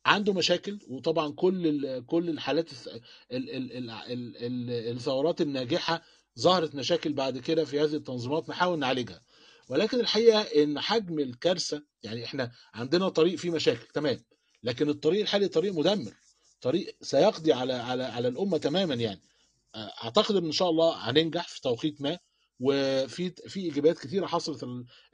[0.06, 2.88] عنده مشاكل وطبعا كل كل الحالات الث-
[3.32, 6.02] ال- ال- ال- ال- ال- الثورات الناجحة
[6.39, 9.22] ظهرت مشاكل بعد كده في هذه التنظيمات نحاول نعالجها.
[9.70, 14.24] ولكن الحقيقة إن حجم الكارثة يعني إحنا عندنا طريق فيه مشاكل تمام.
[14.63, 16.13] لكن الطريق الحالي طريق مدمر.
[16.62, 19.22] طريق سيقضي على على على الأمة تماما يعني.
[19.76, 22.20] أعتقد إن إن شاء الله هننجح في توقيت ما.
[22.60, 24.65] وفي في إيجابيات كثيره حصلت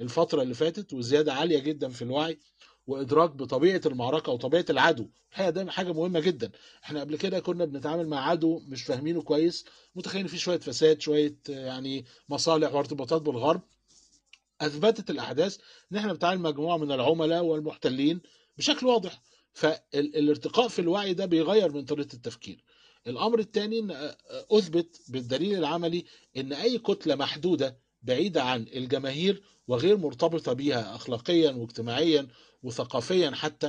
[0.02, 2.40] الفترة اللي فاتت وزيادة عالية جدا في الوعي.
[2.88, 5.10] وإدراك بطبيعة المعركة وطبيعة العدو.
[5.32, 6.52] الحقيقة ده حاجة مهمة جدا.
[6.84, 9.66] إحنا قبل كده كنا بنتعامل مع عدو مش فاهمينه كويس.
[9.96, 13.62] متخيلين فيه شوية فساد شوية يعني مصالح وارتباطات بالغرب.
[14.62, 15.58] أثبتت الأحداث
[15.92, 18.22] إن إحنا بنتعامل مجموعة من العملاء والمحتلين
[18.58, 19.22] بشكل واضح.
[19.54, 22.64] فالارتقاء في الوعي ده بيغير من طريقة التفكير.
[23.08, 24.14] الأمر الثاني إن
[24.52, 26.06] أثبت بالدليل العملي
[26.38, 32.28] إن أي كتلة محدودة بعيدة عن الجماهير وغير مرتبطة بيها اخلاقيا واجتماعيا
[32.64, 33.68] وثقافيا حتى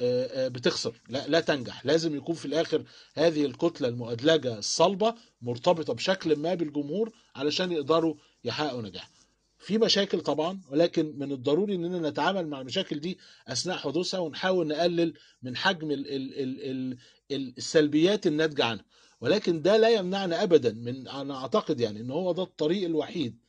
[0.00, 1.00] آه، آه، بتخسر.
[1.08, 1.86] لا لا تنجح.
[1.86, 8.82] لازم يكون في الآخر هذه الكتلة المؤدلجة الصلبة مرتبطة بشكل ما بالجمهور علشان يقدروا يحققوا
[8.82, 9.10] نجاح.
[9.58, 15.14] في مشاكل طبعا ولكن من الضروري إننا نتعامل مع المشاكل دي أثناء حدوثها ونحاول نقلل
[15.42, 16.98] من حجم ال ال ال ال
[17.30, 18.84] ال السلبيات الناتجة عنها.
[19.20, 23.47] ولكن ده لا يمنعنا ابدا من أنا أعتقد يعني إن هو ده الطريق الوحيد ال-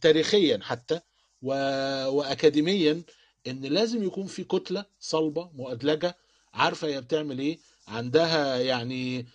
[0.00, 1.00] تاريخيا حتى.
[1.42, 3.02] واكاديميا
[3.46, 6.16] إن لازم يكون في كتلة صلبة مؤدلجة
[6.54, 9.26] عارفة هي بتعمل إيه عندها يعني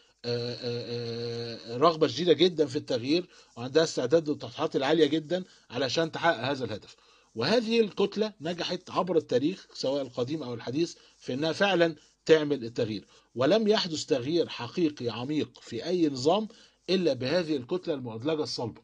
[1.77, 3.25] رغبة شديدة جدا في التغيير
[3.57, 6.95] وعندها استعداد للتضحيات العالية جدا علشان تحقق هذا الهدف
[7.35, 13.67] وهذه الكتلة نجحت عبر التاريخ سواء القديم أو الحديث في إنها فعلا تعمل التغيير ولم
[13.67, 16.47] يحدث تغيير حقيقي عميق في أي نظام
[16.89, 18.81] إلا بهذه الكتلة المؤدلجة الصلبة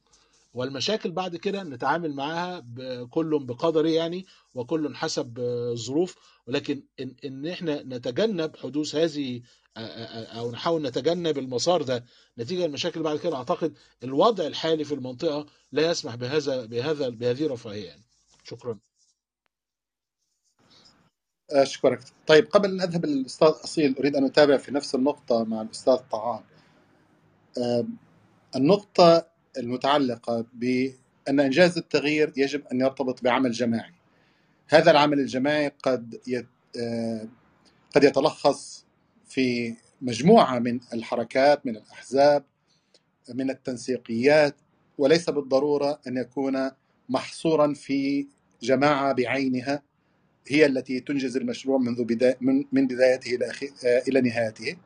[0.53, 2.65] والمشاكل بعد كده نتعامل معاها
[3.09, 6.15] كل بقدره يعني وكل حسب الظروف
[6.47, 9.41] ولكن إن إن إحنا نتجنب حدوث هذه
[9.77, 12.05] أو نحاول نتجنب المسار ده
[12.39, 17.87] نتيجة المشاكل بعد كده أعتقد الوضع الحالي في المنطقة لا يسمح بهذا بهذا بهذه الرفاهية
[17.87, 18.03] يعني.
[18.43, 18.79] شكرا.
[21.51, 25.97] أشكرك طيب قبل أن أذهب للأستاذ أصيل أريد أن أتابع في نفس النقطة مع الأستاذ
[25.97, 26.43] طعام
[27.57, 27.97] آم،
[28.55, 33.93] النقطة المتعلقة بأن إنجاز التغيير يجب أن يرتبط بعمل جماعي
[34.67, 36.19] هذا العمل الجماعي قد.
[36.79, 37.27] آه،
[37.95, 38.85] قد يتلخص
[39.27, 42.43] في مجموعة من الحركات من الأحزاب
[43.33, 44.55] من التنسيقيات
[44.97, 46.71] وليس بالضرورة أن يكون
[47.09, 48.27] محصورا في
[48.61, 49.83] جماعة بعينها
[50.47, 52.37] هي التي تنجز المشروع منذ بداية
[52.71, 53.39] من بدايته
[53.85, 54.77] آه، إلى نهايته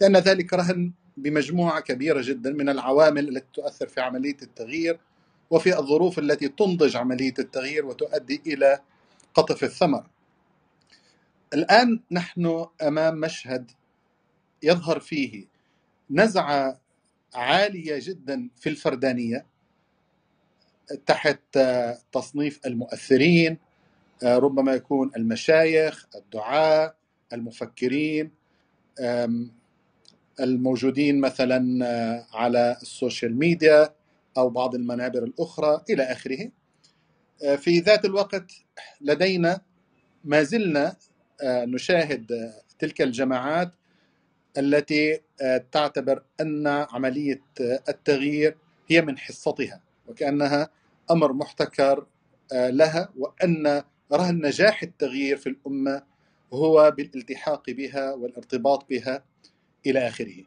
[0.00, 5.00] لأن ذلك رهن بمجموعة كبيرة جدا من العوامل التي تؤثر في عملية التغيير
[5.50, 8.80] وفي الظروف التي تنضج عملية التغيير وتؤدي إلى
[9.34, 10.06] قطف الثمر.
[11.54, 13.70] الآن نحن أمام مشهد
[14.62, 15.46] يظهر فيه
[16.10, 16.80] نزعة
[17.34, 19.46] عالية جدا في الفردانية
[21.06, 21.58] تحت
[22.12, 23.58] تصنيف المؤثرين
[24.24, 26.94] ربما يكون المشايخ الدعاة
[27.32, 28.30] المفكرين.
[30.40, 33.94] الموجودين مثلا آه، على السوشيال ميديا
[34.36, 36.50] أو بعض المنابر الأخرى إلى آخره.
[37.44, 38.52] آه، في ذات الوقت
[39.00, 39.60] لدينا
[40.24, 40.96] ما زلنا
[41.42, 43.72] آه، نشاهد تلك الجماعات
[44.58, 45.20] التي
[45.72, 48.56] تعتبر أن عملية التغيير
[48.88, 50.70] هي من حصتها وكأنها
[51.10, 52.06] أمر محتكر
[52.52, 56.02] لها وأن رهن نجاح التغيير في الأمة
[56.52, 59.22] هو بالالتحاق بها والارتباط بها
[59.86, 60.44] إلى آخره.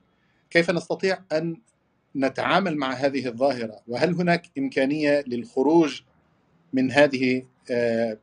[0.50, 1.58] كيف نستطيع أن
[2.16, 6.02] نتعامل مع هذه الظاهرة؟ وهل هناك إمكانية للخروج
[6.74, 8.18] من هذه آه،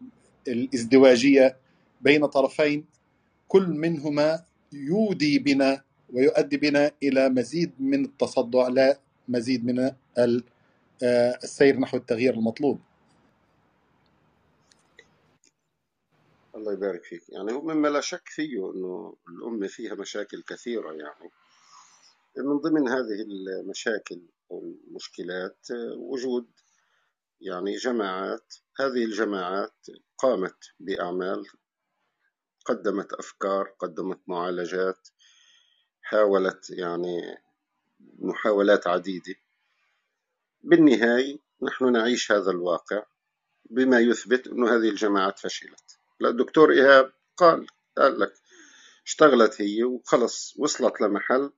[0.48, 1.56] الازدواجية
[2.00, 2.84] بين طرفين
[3.48, 10.42] كل منهما يودي بنا ويؤدي بنا إلى مزيد من التصدع لا مزيد من آه،
[11.44, 12.80] السير نحو التغيير المطلوب.
[16.60, 17.22] الله يبارك فيك.
[17.28, 21.30] يعني مما لا شك فيه أنه الأمة فيها مشاكل كثيرة يعني.
[22.36, 23.22] من ضمن هذه
[23.60, 26.50] المشاكل والمشكلات وجود
[27.40, 29.86] يعني جماعات هذه الجماعات
[30.18, 31.46] قامت بأعمال
[32.64, 35.08] قدمت أفكار قدمت معالجات
[36.02, 37.38] حاولت يعني
[38.18, 39.34] محاولات عديدة.
[40.62, 43.02] بالنهاية نحن نعيش هذا الواقع
[43.70, 45.99] بما يثبت أن هذه الجماعات فشلت.
[46.20, 47.66] لا الدكتور إيهاب قال
[47.98, 48.32] قال لك
[49.06, 51.52] اشتغلت هي وخلص وصلت لمحل.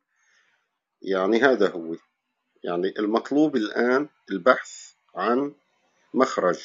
[1.02, 1.96] يعني هذا هو.
[2.64, 5.54] يعني المطلوب الآن البحث عن
[6.14, 6.60] مخرج.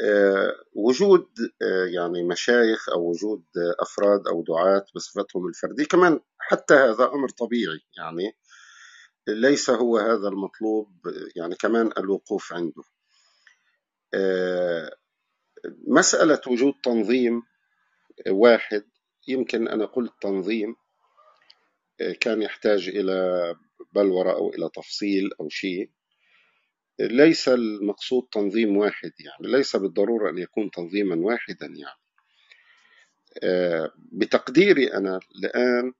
[0.00, 1.28] آه، وجود
[1.62, 3.44] آه، يعني مشايخ أو وجود
[3.80, 5.84] أفراد أو دعاة بصفتهم الفردية.
[5.84, 7.80] كمان حتى هذا أمر طبيعي.
[7.96, 8.36] يعني
[9.28, 10.88] ليس هو هذا المطلوب.
[11.36, 12.82] يعني كمان الوقوف عنده.
[14.14, 14.96] آه،
[15.86, 17.42] مسألة وجود تنظيم
[18.28, 18.84] واحد
[19.28, 20.76] يمكن أنا قلت تنظيم
[22.00, 23.54] آه، كان يحتاج إلى
[23.92, 25.90] بلورة أو إلى تفصيل أو شيء.
[27.00, 32.00] ليس المقصود تنظيم واحد يعني ليس بالضرورة أن يكون تنظيما واحدا يعني.
[33.42, 35.92] آه، بتقديري أنا الآن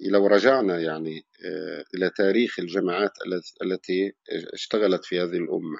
[0.00, 4.12] لو رجعنا يعني آه، إلى تاريخ الجماعات الت- التي
[4.52, 5.78] اشتغلت في هذه الأمة.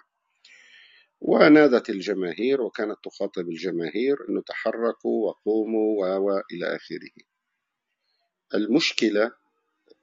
[1.20, 7.24] ونادت الجماهير وكانت تخاطب الجماهير أنه تحركوا وقوموا و و إلى آخره.
[8.54, 9.32] المشكلة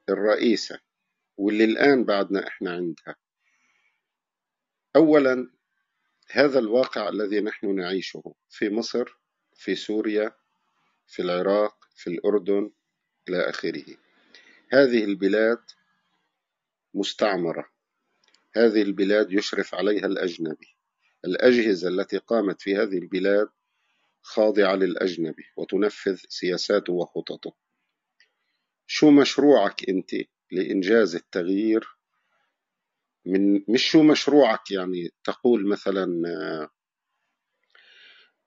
[0.09, 0.79] الرئيسة
[1.37, 3.15] واللي الآن بعدنا إحنا عندها.
[4.95, 5.51] أولا
[6.31, 9.17] هذا الواقع الذي نحن نعيشه في مصر
[9.55, 10.31] في سوريا
[11.07, 12.71] في العراق في الأردن
[13.29, 13.85] إلى آخره.
[14.71, 15.63] هذه البلاد
[16.93, 17.69] مستعمرة.
[18.55, 20.76] هذه البلاد يشرف عليها الأجنبي.
[21.25, 23.47] الأجهزة التي قامت في هذه البلاد
[24.21, 27.53] خاضعة للأجنبي وتنفذ سياساته وخططه.
[28.87, 30.09] شو مشروعك أنت
[30.51, 31.87] لإنجاز التغيير؟
[33.25, 36.05] من مش شو مشروعك يعني تقول مثلا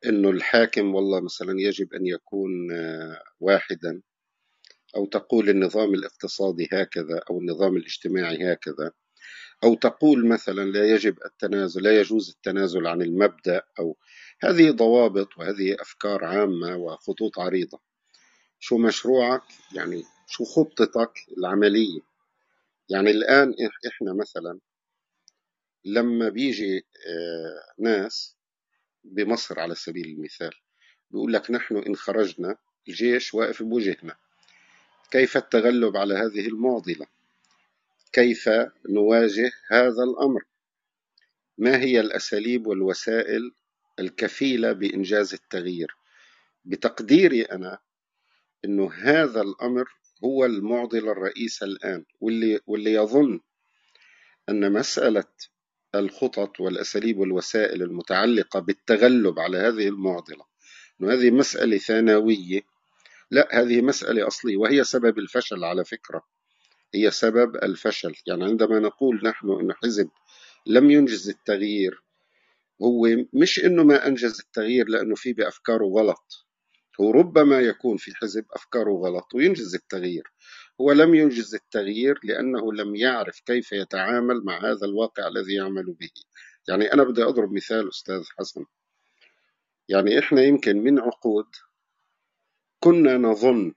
[0.06, 2.50] إنه الحاكم والله مثلا يجب أن يكون
[3.40, 4.02] واحدا
[4.96, 8.92] أو تقول النظام الاقتصادي هكذا أو النظام الاجتماعي هكذا.
[9.64, 13.96] أو تقول مثلا لا يجب التنازل لا يجوز التنازل عن المبدأ أو
[14.42, 17.80] هذه ضوابط وهذه أفكار عامة وخطوط عريضة.
[18.58, 19.42] شو مشروعك؟
[19.74, 22.00] يعني شو خطتك العملية؟
[22.88, 23.54] يعني الآن
[23.88, 24.58] إحنا مثلا
[25.84, 28.36] لما بيجي آه، ناس
[29.04, 30.52] بمصر على سبيل المثال
[31.10, 32.56] بيقول لك نحن إن خرجنا
[32.88, 34.16] الجيش واقف بوجهنا.
[35.10, 37.06] كيف التغلب على هذه المعضلة؟
[38.12, 38.48] كيف
[38.88, 40.40] نواجه هذا الأمر؟
[41.58, 43.52] ما هي الأساليب والوسائل
[43.98, 45.96] الكفيلة بإنجاز التغيير؟
[46.64, 47.78] بتقديري أنا
[48.64, 49.88] أنه هذا الأمر
[50.24, 53.40] هو المعضلة الرئيسة الآن واللي, واللي يظن
[54.48, 55.24] أن مسألة
[55.94, 60.44] الخطط والأساليب والوسائل المتعلقة بالتغلب على هذه المعضلة
[61.00, 62.60] أنه هذه مسألة ثانوية
[63.30, 66.22] لا هذه مسألة أصلية وهي سبب الفشل على فكرة.
[66.94, 68.14] هي سبب الفشل.
[68.26, 70.10] يعني عندما نقول نحن أن حزب
[70.66, 72.02] لم ينجز التغيير
[72.82, 76.46] هو مش أنه ما أنجز التغيير لأنه في بأفكاره غلط.
[77.00, 80.32] هو ربما يكون في حزب أفكاره غلط وينجز التغيير.
[80.80, 86.10] هو لم ينجز التغيير لأنه لم يعرف كيف يتعامل مع هذا الواقع الذي يعمل به.
[86.68, 88.64] يعني أنا بدي أضرب مثال أستاذ حسن.
[89.88, 91.46] يعني إحنا يمكن من عقود
[92.80, 93.74] كنا نظن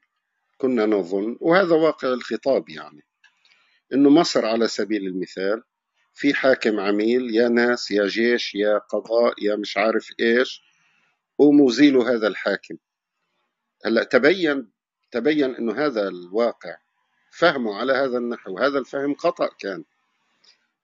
[0.64, 3.04] كنا نظن وهذا واقع الخطاب يعني
[3.94, 5.64] إنه مصر على سبيل المثال
[6.14, 10.62] في حاكم عميل يا ناس يا جيش يا قضاء يا مش عارف إيش
[11.38, 11.72] قوموا
[12.04, 12.78] هذا الحاكم.
[13.86, 14.72] هلأ تبين
[15.12, 16.78] تبين إنه هذا الواقع
[17.32, 19.84] فهمه على هذا النحو هذا الفهم خطأ كان.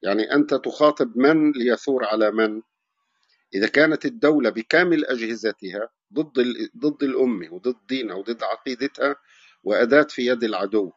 [0.02, 2.62] يعني أنت تخاطب من ليثور على من؟
[3.56, 9.16] إذا كانت الدولة بكامل أجهزتها ضد ضد الأمة وضد دينها وضد عقيدتها
[9.64, 10.92] وأداة في يد العدو.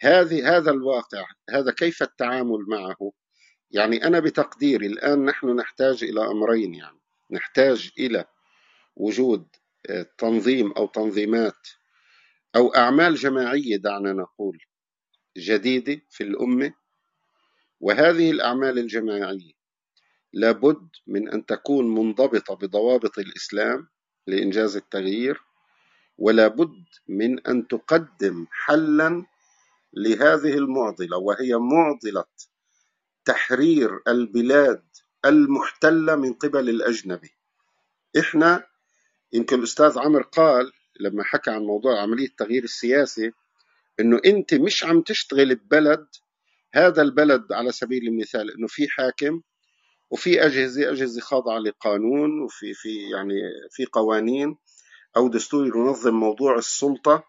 [0.00, 3.12] هذه هذا الواقع هذا كيف التعامل معه؟
[3.70, 7.00] يعني أنا بتقديري الآن نحن نحتاج إلى أمرين يعني.
[7.30, 8.24] نحتاج إلى
[8.96, 9.48] وجود
[9.90, 11.68] آه، تنظيم أو تنظيمات
[12.56, 14.58] أو أعمال جماعية دعنا نقول
[15.38, 16.74] جديدة في الأمة.
[17.80, 19.52] وهذه الأعمال الجماعية
[20.32, 23.88] لابد من أن تكون منضبطة بضوابط الإسلام
[24.26, 25.40] لإنجاز التغيير.
[26.20, 29.24] ولا بد من أن تقدم حلا
[29.94, 32.24] لهذه المعضلة وهي معضلة
[33.24, 34.82] تحرير البلاد
[35.24, 37.30] المحتلة من قبل الأجنبي.
[38.18, 38.66] إحنا
[39.32, 43.32] يمكن الأستاذ عمر قال لما حكى عن موضوع عملية التغيير السياسي
[44.00, 46.06] إنه أنت مش عم تشتغل ببلد
[46.74, 49.40] هذا البلد على سبيل المثال إنه في حاكم
[50.10, 53.34] وفي أجهزة أجهزة خاضعة لقانون وفي في يعني
[53.70, 54.56] في قوانين
[55.16, 57.24] أو دستور ينظم موضوع السلطة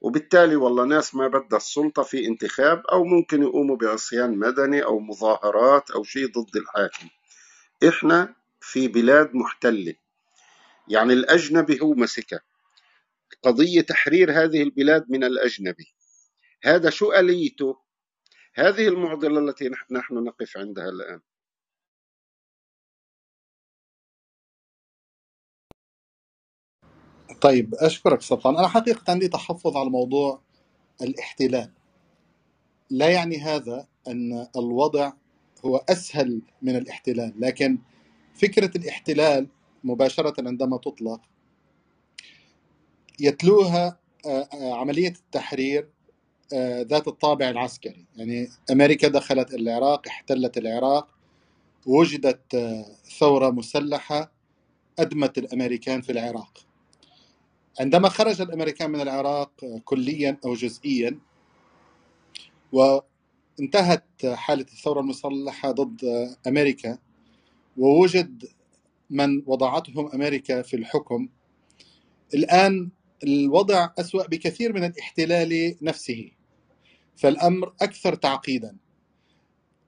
[0.00, 5.90] وبالتالي والله ناس ما بدها السلطة في انتخاب أو ممكن يقوموا بعصيان مدني أو مظاهرات
[5.90, 7.08] أو شيء ضد الحاكم.
[7.88, 9.94] إحنا في بلاد محتلة.
[10.88, 12.40] يعني الأجنبي هو مسكها
[13.42, 15.94] قضية تحرير هذه البلاد من الأجنبي.
[16.62, 17.76] هذا شو آليته؟
[18.54, 21.20] هذه المعضلة التي نحن نقف عندها الآن.
[27.40, 28.56] طيب أشكرك سلطان.
[28.56, 30.40] أنا حقيقة عندي تحفظ على موضوع
[31.02, 31.70] الاحتلال.
[32.90, 35.12] لا يعني هذا أن الوضع
[35.64, 37.78] هو أسهل من الاحتلال لكن
[38.34, 39.48] فكرة الاحتلال
[39.84, 41.20] مباشرة عندما تطلق
[43.20, 45.88] يتلوها آه، آه، عملية التحرير
[46.52, 48.06] آه، ذات الطابع العسكري.
[48.16, 51.08] يعني أمريكا دخلت العراق احتلت العراق
[51.86, 52.56] وجدت
[53.18, 54.32] ثورة مسلحة
[54.98, 56.69] أدمت الأمريكان في العراق.
[57.78, 61.18] عندما خرج الأمريكان من العراق كليا أو جزئيا
[62.72, 66.00] وانتهت حالة الثورة المسلحة ضد
[66.46, 66.98] أمريكا
[67.76, 68.44] ووجد
[69.10, 71.28] من وضعتهم أمريكا في الحكم.
[72.34, 72.90] الآن
[73.24, 76.30] الوضع أسوأ بكثير من الاحتلال نفسه
[77.16, 78.76] فالأمر أكثر تعقيدا.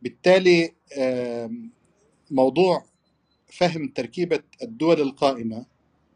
[0.02, 0.74] بالتالي
[2.30, 2.86] موضوع
[3.46, 5.66] فهم تركيبة الدول القائمة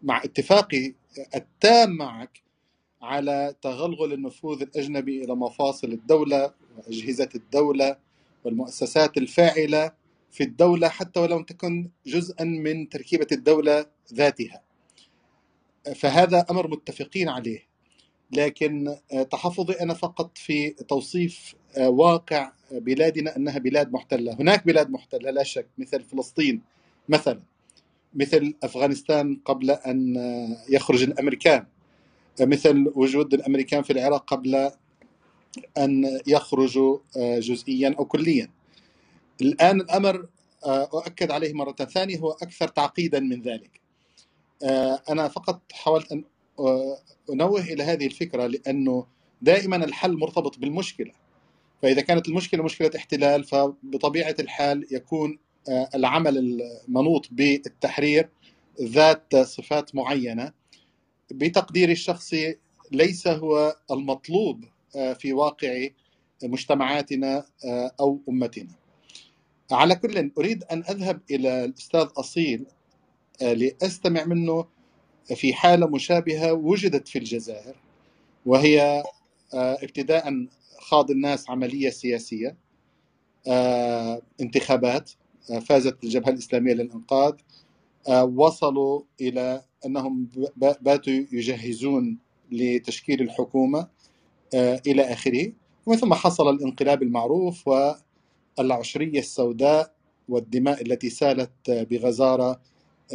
[0.03, 0.95] مع اتفاقي
[1.35, 2.43] التام معك
[3.03, 7.97] على تغلغل النفوذ الأجنبي إلى مفاصل الدولة وأجهزة الدولة
[8.45, 9.93] والمؤسسات الفاعلة
[10.31, 14.63] في الدولة حتى ولو تكن جزءا من تركيبة الدولة ذاتها.
[15.95, 17.67] فهذا أمر متفقين عليه.
[18.33, 18.97] لكن
[19.31, 25.67] تحفظي أنا فقط في توصيف واقع بلادنا أنها بلاد محتلة، هناك بلاد محتلة لا شك
[25.79, 26.63] مثل فلسطين
[27.09, 27.41] مثلا
[28.15, 30.17] مثل أفغانستان قبل أن
[30.69, 31.67] يخرج الأمريكان
[32.41, 34.71] مثل وجود الأمريكان في العراق قبل
[35.79, 38.51] أن يخرجوا جزئيا أو كليا.
[39.43, 40.27] الآن الأمر
[40.65, 43.81] أؤكد عليه مرة ثانية هو أكثر تعقيدا من ذلك.
[45.11, 46.25] أنا فقط حاولت أن
[47.33, 49.07] أنوه إلى هذه الفكرة لأنه
[49.43, 51.13] دائما الحل مرتبط بالمشكلة.
[51.83, 55.39] فإذا كانت المشكلة مشكلة احتلال فبطبيعة الحال يكون
[55.69, 58.29] العمل المنوط بالتحرير
[58.83, 60.53] ذات صفات معينة
[61.33, 62.57] بتقديري الشخصي
[62.93, 64.65] ليس هو المطلوب
[65.19, 65.89] في واقع
[66.45, 67.45] مجتمعاتنا
[68.01, 68.71] أو أمتنا.
[69.73, 72.67] على كل أريد أن أذهب إلى الأستاذ أصيل
[73.41, 74.67] لأستمع منه
[75.35, 77.77] في حالة مشابهة وجدت في الجزائر
[78.47, 79.03] وهي
[79.55, 80.47] ابتداء
[80.79, 82.57] خاض الناس عملية سياسية
[84.41, 85.11] انتخابات
[85.67, 87.33] فازت الجبهه الإسلامية للإنقاذ.
[88.35, 92.19] وصلوا إلى أنهم باتوا يجهزون
[92.53, 93.89] لتشكيل الحكومة
[94.55, 95.53] إلى آخره.
[95.87, 97.71] ومن ثم حصل الانقلاب المعروف
[98.59, 99.93] والعشرية السوداء
[100.29, 102.61] والدماء التي سالت بغزارة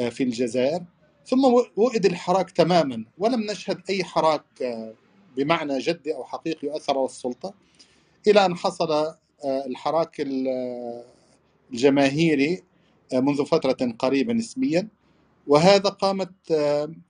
[0.09, 0.83] في الجزائر.
[1.25, 1.43] ثم
[1.75, 4.43] وئد الحراك تماما ولم نشهد أي حراك
[5.37, 7.53] بمعنى جدي أو حقيقي يؤثر على السلطة
[8.27, 9.13] إلى أن حصل
[9.45, 10.21] الحراك
[11.73, 12.63] الجماهيري
[13.13, 14.87] منذ فترة قريبة نسبيا
[15.47, 16.31] وهذا قامت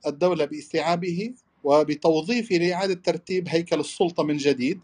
[0.08, 1.34] الدولة باستيعابه
[1.64, 4.80] وبتوظيفه لإعادة ترتيب هيكل السلطة من جديد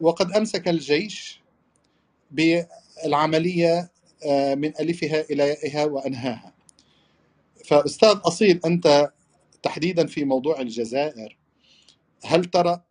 [0.00, 1.40] وقد أمسك الجيش
[2.30, 3.90] بالعملية
[4.54, 6.54] من ألفها إلى يائها وأنهاها.
[7.64, 9.12] فأستاذ أصيل أنت
[9.62, 11.38] تحديدا في موضوع الجزائر
[12.24, 12.82] هل ترى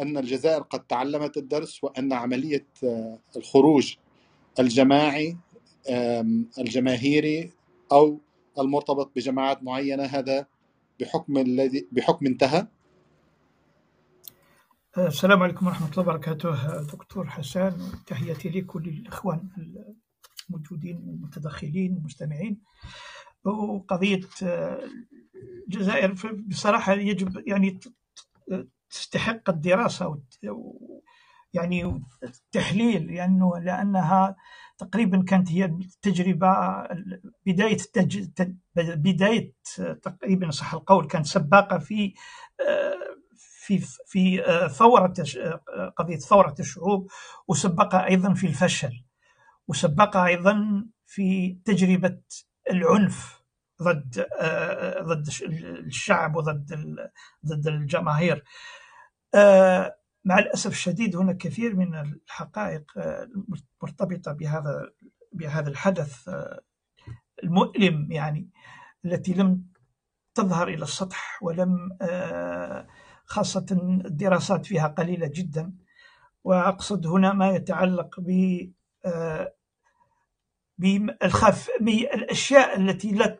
[0.00, 2.66] أن الجزائر قد تعلمت الدرس وأن عملية
[3.36, 3.94] الخروج
[4.58, 5.36] الجماعي
[6.58, 7.52] الجماهيري
[7.92, 8.20] أو
[8.58, 10.46] المرتبط بجماعات معينة هذا
[11.00, 12.66] بحكم الذي بحكم انتهى؟
[14.98, 19.48] السلام عليكم ورحمة الله وبركاته دكتور حسان تحياتي لكل الإخوان
[20.50, 22.60] الموجودين والمتدخلين والمستمعين
[23.44, 24.20] وقضية
[25.68, 26.14] الجزائر
[26.48, 27.80] بصراحة يجب يعني
[28.90, 30.20] تستحق الدراسة
[31.52, 34.36] يعني التحليل لأنه لأنها
[34.78, 36.48] تقريبا كانت هي التجربة
[37.46, 38.28] بداية التج...
[38.76, 39.52] بداية
[40.02, 42.14] تقريبا صح القول كانت سباقة في
[43.38, 44.42] في في
[44.78, 45.14] ثورة
[45.96, 47.10] قضية ثورة الشعوب
[47.48, 49.04] وسبقها أيضا في الفشل
[49.68, 52.18] وسبقها أيضا في تجربة
[52.70, 53.40] العنف
[53.82, 54.26] ضد
[55.02, 55.28] ضد
[55.86, 56.96] الشعب وضد
[57.46, 58.44] ضد الجماهير.
[60.24, 64.92] مع الأسف الشديد هناك كثير من الحقائق المرتبطة بهذا
[65.32, 66.30] بهذا الحدث
[67.44, 68.48] المؤلم يعني
[69.04, 69.64] التي لم
[70.34, 71.96] تظهر إلى السطح ولم
[73.24, 73.66] خاصة
[74.04, 75.72] الدراسات فيها قليلة جدا.
[76.44, 78.30] وأقصد هنا ما يتعلق ب
[80.78, 83.38] بالخف بالاشياء التي لا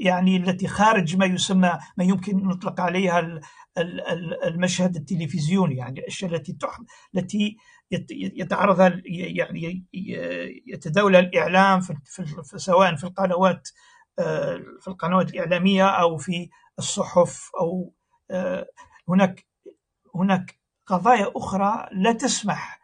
[0.00, 3.40] يعني التي خارج ما يسمى ما يمكن نطلق عليها
[4.44, 6.56] المشهد التلفزيوني يعني الأشياء التي
[7.14, 7.56] التي
[8.10, 9.86] يتعرض يعني
[10.66, 11.94] يتداول الإعلام في
[12.56, 13.68] سواء في القنوات
[14.80, 16.48] في القنوات الإعلامية أو في
[16.78, 17.94] الصحف أو
[19.08, 19.46] هناك
[20.14, 22.80] هناك قضايا أخرى لا تسمح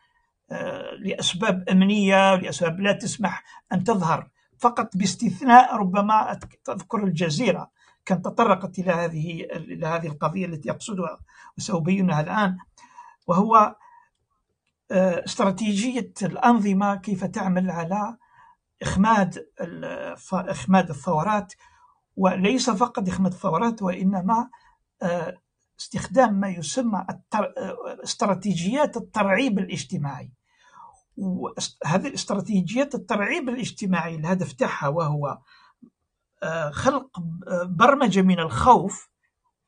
[0.98, 4.30] لأسباب أمنية لأسباب لا تسمح أن تظهر.
[4.58, 7.70] فقط باستثناء ربما تذكر الجزيرة
[8.06, 11.18] كانت تطرقت إلى هذه إلى هذه القضية التي اقصدها
[11.58, 12.56] وسأبينها الآن
[13.26, 13.76] وهو
[14.92, 18.16] استراتيجية الأنظمة كيف تعمل على
[18.82, 19.46] إخماد
[20.32, 21.52] إخماد الثورات
[22.16, 24.50] وليس فقط إخماد الثورات وإنما
[25.80, 27.06] استخدام ما يسمى
[28.04, 30.32] استراتيجيات الترعيب الاجتماعي.
[31.16, 35.38] وهذه الاستراتيجيات الترعيب الاجتماعي الهدف تاعها وهو
[36.70, 37.20] خلق
[37.64, 39.08] برمجة من الخوف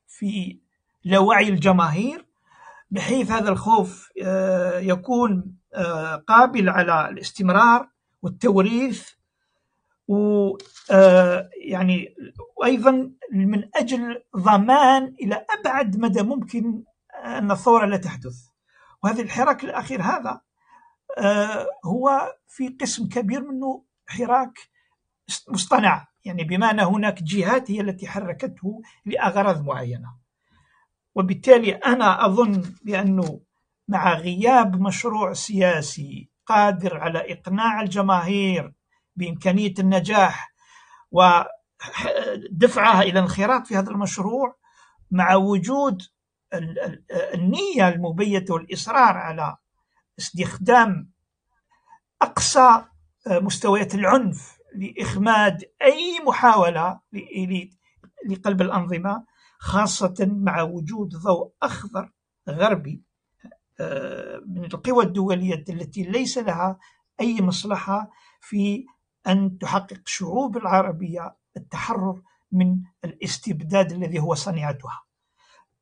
[0.07, 0.59] في
[1.03, 2.25] لاوعي الجماهير
[2.91, 7.89] بحيث هذا الخوف آه، يكون آه، قابل على الاستمرار
[8.21, 9.09] والتوريث
[10.07, 12.15] ويعني
[12.57, 16.83] وأيضا من أجل ضمان إلى أبعد مدى ممكن
[17.25, 18.35] أن الثورة لا تحدث.
[19.03, 20.41] وهذا الحراك الأخير هذا
[21.85, 24.59] هو في قسم كبير منه حراك
[25.49, 26.07] مصطنع.
[26.25, 30.15] يعني بمعنى هناك جهات هي التي حركته لأغراض معينة.
[31.15, 33.41] وبالتالي أنا أظن بأنه
[33.87, 38.73] مع غياب مشروع سياسي قادر على إقناع الجماهير
[39.15, 40.53] بإمكانية النجاح
[41.11, 44.55] ودفعها إلى الانخراط في هذا المشروع
[45.11, 46.01] مع وجود
[47.33, 49.57] النية المبيتة والإصرار على
[50.19, 51.11] استخدام
[52.21, 52.85] أقصى
[53.27, 56.99] مستويات العنف لإخماد أي محاولة
[58.29, 59.25] لقلب الأنظمة
[59.59, 62.11] خاصة مع وجود ضوء أخضر
[62.49, 63.03] غربي
[63.79, 66.79] آه، من القوى الدولية التي ليس لها
[67.21, 68.11] أي مصلحة
[68.41, 68.85] في
[69.27, 75.03] أن تحقق الشعوب العربية التحرر من الاستبداد الذي هو صنيعتها.
[75.03, 75.08] آه،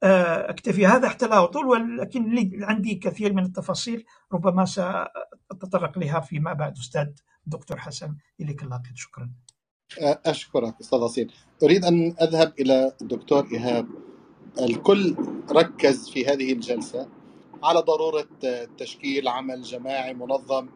[0.04, 6.78] أكتفي هذا حتى لا أطول ولكن عندي كثير من التفاصيل ربما سأتطرق لها فيما بعد
[6.78, 7.08] أستاذ
[7.46, 9.32] دكتور حسن إليك اللاقط شكرا.
[10.02, 11.34] أشكرك أستاذ أصيل.
[11.64, 13.88] أريد أن أذهب إلى الدكتور إيهاب.
[14.62, 15.16] الكل
[15.52, 17.10] ركز في هذه الجلسة
[17.64, 18.28] على ضرورة
[18.78, 20.70] تشكيل عمل جماعي منظم.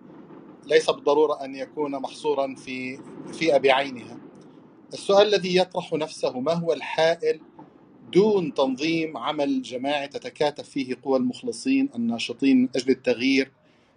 [0.65, 2.99] ليس بالضرورة أن يكون محصورا في
[3.33, 4.17] فئة بعينها
[4.93, 7.41] السؤال الذي يطرح نفسه ما هو الحائل
[8.13, 13.51] دون تنظيم عمل جماعي تتكاتف فيه قوى المخلصين الناشطين من أجل التغيير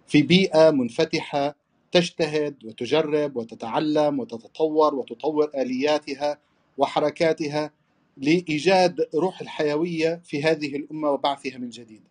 [0.07, 1.55] في بيئة منفتحة
[1.91, 6.37] تجتهد وتجرب وتتعلم وتتطور وتطور آلياتها
[6.77, 7.71] وحركاتها
[8.17, 12.03] لإيجاد روح الحيوية في هذه الأمة وبعثها من جديد.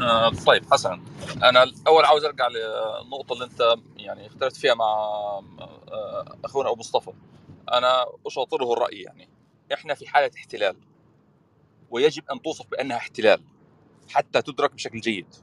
[0.00, 1.00] آه طيب حسن
[1.42, 4.84] أنا الأول عاوز أرجع للنقطه اللي أنت يعني اختلفت فيها مع
[5.92, 7.12] آه، أخونا أبو مصطفى
[7.72, 9.28] أنا أشاطره الرأي يعني.
[9.72, 10.76] إحنا في حالة احتلال
[11.90, 13.44] ويجب أن توصف بأنها احتلال
[14.10, 15.34] حتى تدرك بشكل جيد.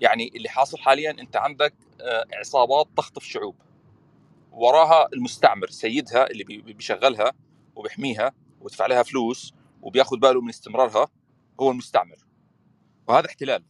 [0.00, 3.56] يعني اللي حاصل حاليا أنت عندك آه، عصابات تخطف شعوب.
[4.52, 7.32] وراها المستعمر سيدها اللي بيشغلها
[7.76, 11.08] وبيحميها ويدفع لها فلوس وبياخذ باله من استمرارها
[11.60, 12.16] هو المستعمر.
[13.08, 13.64] وهذا احتلال.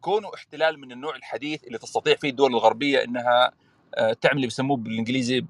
[0.00, 3.52] كونه احتلال من النوع الحديث اللي تستطيع فيه الدول الغربية إنها
[3.96, 5.44] تعمل اللي بيسموه بالإنجليزي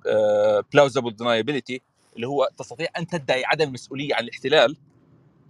[0.72, 1.82] plausible deniability
[2.16, 4.76] اللي هو تستطيع أن تدعي عدم المسؤولية عن الاحتلال.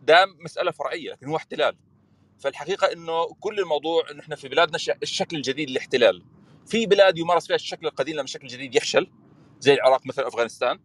[0.03, 1.77] ده مسألة فرعية لكن هو احتلال.
[2.39, 6.23] فالحقيقة إنه كل الموضوع انه إحنا في بلادنا الشكل الجديد للاحتلال.
[6.67, 9.07] في بلاد يمارس فيها الشكل القديم لما الشكل الجديد يفشل
[9.61, 10.79] زي العراق مثلا أفغانستان.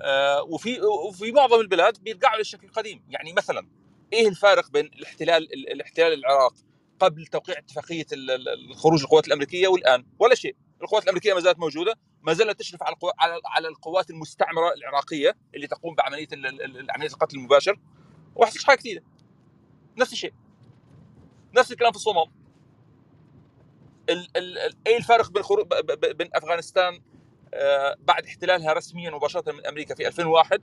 [0.00, 3.02] آه وفي وفي معظم البلاد بيرجعوا للشكل القديم.
[3.08, 3.68] يعني مثلا
[4.12, 6.54] إيه الفارق بين الاحتلال الاحتلال العراق
[7.00, 10.56] قبل توقيع اتفاقية الخروج القوات الأمريكية والآن؟ ولا شيء.
[10.82, 12.96] القوات الأمريكية ما زالت موجودة ما زالت تشرف على
[13.46, 16.28] على القوات المستعمرة العراقية اللي تقوم بعملية
[16.90, 17.80] عملية القتل المباشر
[18.36, 19.02] وحصلش حاجة جديدة.
[19.98, 20.34] نفس الشيء.
[21.56, 22.26] نفس الكلام في الصومال
[24.10, 25.66] ال ال إيه الفارق بين خروج
[26.16, 27.00] بين أفغانستان
[27.54, 30.62] آه بعد احتلالها رسميا مباشرة من أمريكا في 2001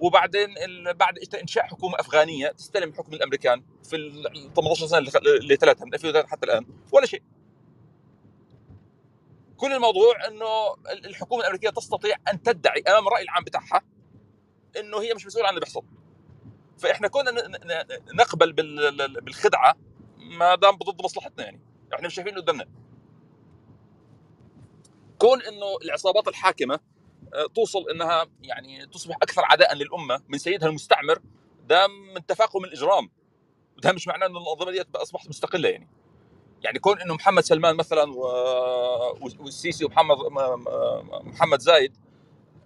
[0.00, 0.54] وبعدين
[0.92, 6.28] بعد إنشاء حكومة أفغانية تستلم حكم الأمريكان في ال 18 سنة اللي تلتها من 2003
[6.28, 6.66] حتى الآن.
[6.92, 7.22] ولا شيء.
[9.62, 13.82] كل الموضوع إنه الحكومة الأمريكية تستطيع أن تدعي أمام الرأي العام بتاعها
[14.76, 15.84] إنه هي مش مسؤولة عن اللي بيحصل.
[16.78, 17.30] فإحنا كنا
[18.14, 18.52] نقبل
[19.20, 19.76] بالخدعة
[20.18, 21.60] ما دام ضد مصلحتنا يعني.
[21.94, 22.66] إحنا مش شايفين قدامنا.
[25.18, 26.80] كون إنه العصابات الحاكمة
[27.34, 31.18] آه، توصل إنها يعني تصبح أكثر عداء للأمة من سيدها المستعمر
[31.66, 33.10] ده من تفاقم الإجرام.
[33.76, 36.01] وده مش معناه انه الأنظمة دي اصبحت مستقلة يعني.
[36.62, 38.12] يعني كون إنه محمد سلمان مثلا
[39.40, 40.16] والسيسي ومحمد
[41.24, 41.96] محمد زايد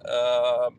[0.06, 0.70] آه،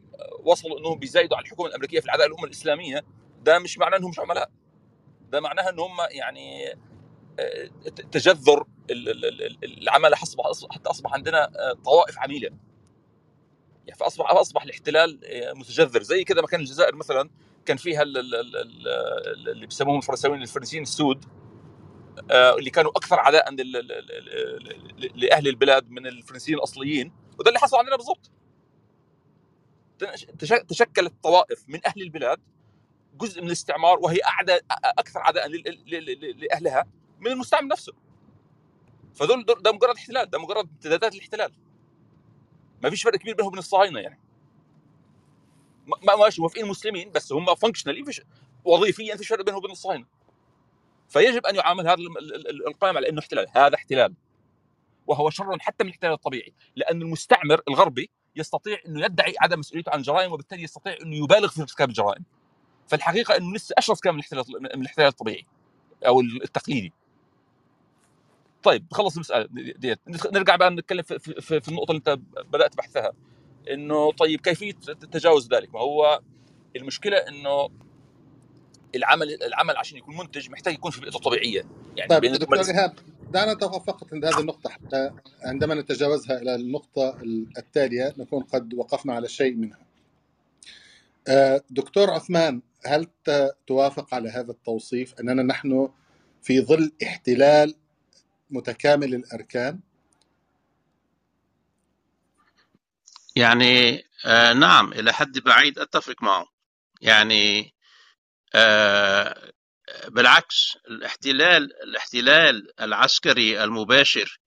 [0.43, 3.05] وصلوا إنهم بيزايدوا على الحكومة الأمريكية في العداء الأمة الإسلامية
[3.43, 4.49] ده مش معناه إنهم مش عملاء.
[5.29, 6.73] ده معناها إن هم يعني
[7.39, 7.69] آه،
[8.11, 8.63] تجذر
[9.63, 12.49] العمل حتى أصبح عندنا آه، طوائف عميلة.
[13.87, 15.19] يعني فأصبح أصبح الاحتلال
[15.55, 16.01] متجذر.
[16.01, 17.29] زي كذا ما كان الجزائر مثلا
[17.65, 21.25] كان فيها اللي بيسموهم الفرنساويين الفرنسيين السود.
[22.31, 23.55] اللي كانوا أكثر عداء
[25.15, 28.31] لأهل البلاد من الفرنسيين الأصليين وده اللي حصل عندنا بالضبط.
[30.67, 32.39] تشكلت طوائف من أهل البلاد
[33.13, 36.85] جزء من الاستعمار وهي اعداء أكثر عداء لأهلها
[37.19, 37.93] من المستعمر نفسه.
[39.15, 41.53] فدول ده مجرد احتلال ده مجرد امتدادات الاحتلال.
[42.83, 44.19] ما فيش فرق كبير بينهم وبين الصهاينة يعني.
[45.87, 48.03] ما ماشي موافقين مسلمين بس هم فانكشنالي
[48.65, 50.05] وظيفيا في فرق بينه وبين الصهاينة.
[51.07, 54.13] فيجب أن يعامل هذا ال- ال- ال- القائم على إنه احتلال هذا احتلال.
[55.07, 59.99] وهو شر حتى من الاحتلال الطبيعي لأن المستعمر الغربي يستطيع إنه يدعي عدم مسؤوليته عن
[59.99, 62.23] الجرائم وبالتالي يستطيع إنه يبالغ في ارتكاب الجرائم.
[62.87, 65.45] فالحقيقة إنه لسه اشرس كان من الاحتلال من الاحتلال الطبيعي
[66.07, 66.93] أو التقليدي.
[68.63, 69.99] طيب خلص المسألة ديت.
[70.33, 73.11] نرجع بقى نتكلم في, في, في النقطة اللي أنت بدأت بحثها.
[73.71, 74.71] إنه طيب كيفية
[75.11, 76.21] تجاوز ذلك؟ ما هو
[76.75, 77.69] المشكلة إنه
[78.95, 81.65] العمل العمل عشان يكون منتج محتاج يكون في بيئته طبيعية
[81.95, 82.93] يعني طيب بين دكتور ايهاب
[83.31, 85.11] دعنا نتوقف فقط عند هذه النقطة حتى
[85.43, 87.17] عندما نتجاوزها إلى النقطة
[87.57, 89.79] التالية نكون قد وقفنا على شيء منها.
[91.27, 93.07] آه، دكتور عثمان هل
[93.67, 95.89] توافق على هذا التوصيف أننا نحن
[96.41, 97.75] في ظل احتلال
[98.51, 99.79] متكامل الأركان؟
[103.35, 106.45] يعني آه نعم إلى حد بعيد أتفق معه
[107.01, 107.73] يعني
[110.07, 114.39] بالعكس الاحتلال الاحتلال العسكري المباشر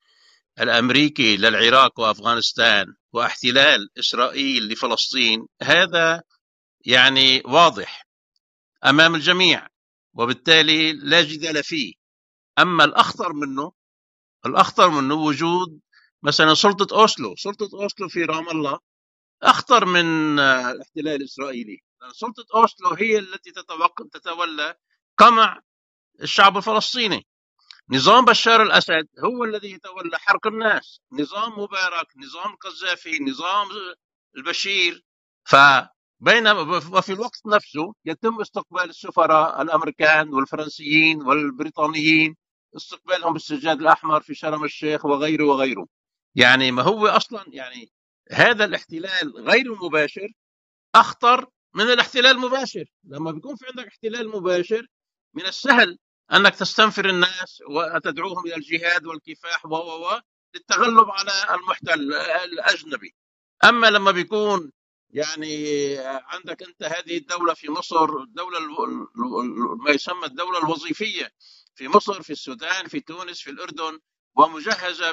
[0.61, 6.23] الأمريكي للعراق وأفغانستان واحتلال إسرائيل لفلسطين هذا
[6.87, 8.07] يعني واضح
[8.85, 9.69] أمام الجميع
[10.15, 11.95] وبالتالي لا جدال فيه.
[12.59, 13.73] أما الأخطر منه
[14.47, 15.81] الأخطر منه وجود
[16.23, 18.79] مثلا سلطة أوسلو سلطة أوسلو في رام الله
[19.43, 21.83] أخطر من آه، الاحتلال الإسرائيلي.
[22.01, 23.51] لأن سلطة اوسلو هي التي
[24.13, 24.75] تتولى
[25.19, 25.61] قمع
[26.23, 27.27] الشعب الفلسطيني.
[27.91, 31.01] نظام بشار الأسد هو الذي يتولى حرق الناس.
[31.13, 33.69] نظام مبارك نظام القذافي نظام
[34.37, 35.05] البشير.
[35.45, 36.61] فبينما
[36.97, 42.37] وفي الوقت نفسه يتم استقبال السفراء الأمريكان والفرنسيين والبريطانيين
[42.77, 45.87] استقبالهم بالسجاد الأحمر في شرم الشيخ وغيره وغيره.
[46.35, 47.93] يعني ما هو أصلا يعني
[48.33, 50.29] هذا الاحتلال غير المباشر
[50.95, 52.85] أخطر من الاحتلال المباشر.
[53.05, 54.87] لما بيكون في عندك احتلال مباشر
[55.35, 55.99] من السهل
[56.33, 60.21] أنك تستنفر الناس وتدعوهم إلى الجهاد والكفاح و و
[60.55, 62.15] للتغلب على المحتل
[62.45, 63.15] الأجنبي.
[63.65, 64.73] أما لما بيكون
[65.11, 71.31] يعني عندك أنت هذه الدولة في مصر الدولة ال- ال- ال- ما يسمى الدولة الوظيفية
[71.75, 73.99] في مصر في السودان في تونس في الأردن
[74.37, 75.13] ومجهزة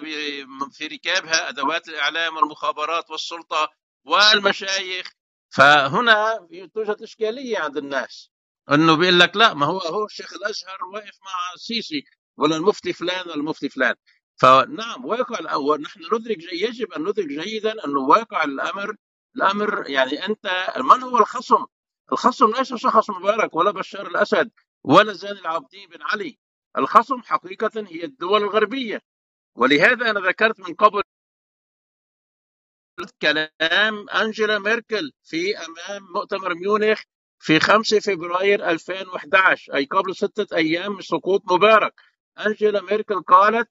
[0.71, 3.69] في ركابها أدوات الإعلام والمخابرات والسلطة
[4.05, 5.11] والمشايخ
[5.49, 8.31] فهنا توجد إشكالية عند الناس
[8.71, 12.03] إنه بيقول لك لا ما هو هو الشيخ الأزهر واقف مع السيسي
[12.37, 13.95] ولا المفتي فلان ولا المفتي فلان.
[14.35, 18.95] فنعم واقع الأول نحن ندرك يجب أن ندرك جيدا انه واقع الأمر
[19.35, 21.65] الأمر يعني أنت من هو الخصم؟
[22.11, 24.51] الخصم ليس شخص مبارك ولا بشار الأسد
[24.83, 26.39] ولا زين العابدين بن علي.
[26.77, 29.01] الخصم حقيقة هي الدول الغربية.
[29.55, 31.01] ولهذا أنا ذكرت من قبل
[33.21, 37.01] كلام أنجيلا ميركل في أمام مؤتمر ميونخ
[37.39, 41.93] في 5 فبراير 2011 أي قبل ستة أيام من سقوط مبارك.
[42.45, 43.69] أنجيلا ميركل قالت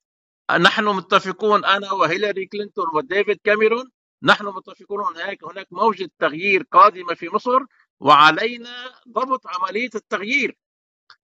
[0.60, 3.90] نحن متفقون أنا وهيلاري كلينتون وديفيد كاميرون.
[4.22, 7.58] نحن متفقون هناك هناك موجة تغيير قادمة في مصر
[8.00, 10.58] وعلينا ضبط عملية التغيير.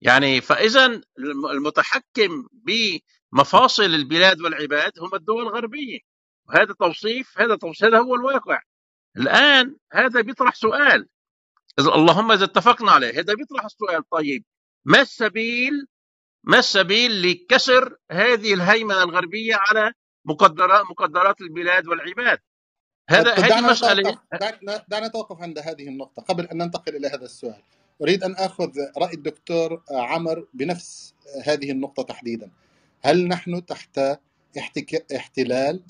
[0.01, 1.01] يعني فإذا
[1.53, 6.12] المتحكم بمفاصل البلاد والعباد هم الدول الغربية.
[6.51, 8.61] هذا توصيف هذا توصيف هذا هو الواقع.
[9.17, 11.09] الآن هذا بيطرح سؤال.
[11.79, 14.45] إذا اللهم إذا اتفقنا عليه هذا بيطرح السؤال طيب
[14.85, 15.87] ما السبيل
[16.45, 19.93] ما السبيل لكسر هذه الهيمنة الغربية على
[20.25, 22.39] مقدرات مقدرات البلاد والعباد؟
[23.11, 24.19] هذا طب هذه مسألة
[24.89, 27.63] دعنا نتوقف عند هذه النقطة قبل أن ننتقل إلى هذا السؤال.
[28.03, 31.15] أريد أن أخذ رأي الدكتور عمر بنفس
[31.45, 32.51] هذه النقطة تحديدا.
[33.01, 34.01] هل نحن تحت.
[35.17, 35.83] احتلال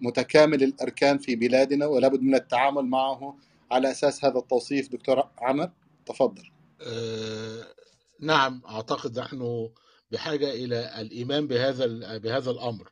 [0.00, 3.36] متكامل الأركان في بلادنا ولابد من التعامل معه
[3.70, 4.88] على أساس هذا التوصيف.
[4.92, 5.70] دكتور عمر
[6.06, 6.42] تفضل.
[6.82, 7.66] آه،
[8.20, 9.70] نعم أعتقد نحن
[10.12, 12.90] بحاجة إلى الإيمان بهذا بهذا الأمر.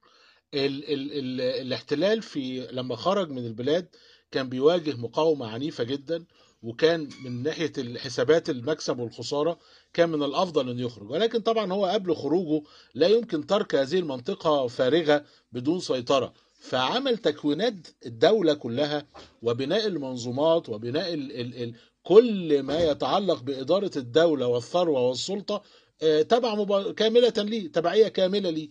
[0.54, 3.88] ال ال ال الاحتلال في لما خرج من البلاد
[4.30, 6.24] كان بيواجه مقاومة عنيفة جدا
[6.62, 9.58] وكان من ناحية الحسابات المكسب والخسارة
[9.92, 11.10] كان من الأفضل انه يخرج.
[11.10, 16.34] ولكن طبعا هو قبل خروجه لا يمكن ترك هذه المنطقة فارغة بدون سيطرة.
[16.68, 17.74] فعمل تكوينات
[18.06, 19.06] الدولة كلها
[19.42, 25.62] وبناء المنظومات وبناء ال ال ال كل ما يتعلق بإدارة الدولة والثروة والسلطة
[26.02, 28.68] آه، تبع مبا- كاملة ليه تبعية كاملة ليه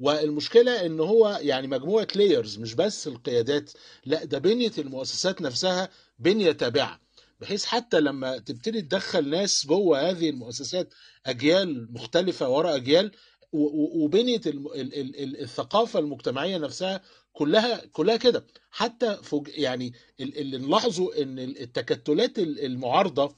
[0.00, 3.72] والمشكلة إن هو يعني مجموعة لايرز مش بس القيادات
[4.04, 7.00] لا ده بنية المؤسسات نفسها بنية تابعة.
[7.40, 10.94] بحيث حتى لما تبتدي تدخل ناس جوه هذه المؤسسات
[11.26, 13.10] أجيال مختلفة ورا أجيال
[13.52, 17.00] وبنية الثقافة المجتمعية نفسها
[17.36, 18.46] كلها كلها كده.
[18.70, 23.36] حتى فوج يعني ال- اللي نلاحظه إن التكتلات ال- المعارضة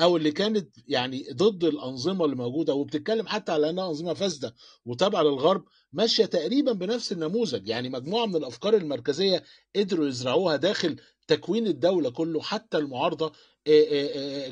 [0.00, 4.54] أو اللي كانت يعني ضد الأنظمة اللي موجودة وبتتكلم حتى على إنها أنظمة فاسدة
[4.86, 7.68] وتابعة للغرب ماشية تقريبا بنفس النموذج.
[7.68, 9.44] يعني مجموعة من الأفكار المركزية
[9.76, 10.96] قدروا يزرعوها داخل
[11.28, 13.32] تكوين الدولة كله حتى المعارضة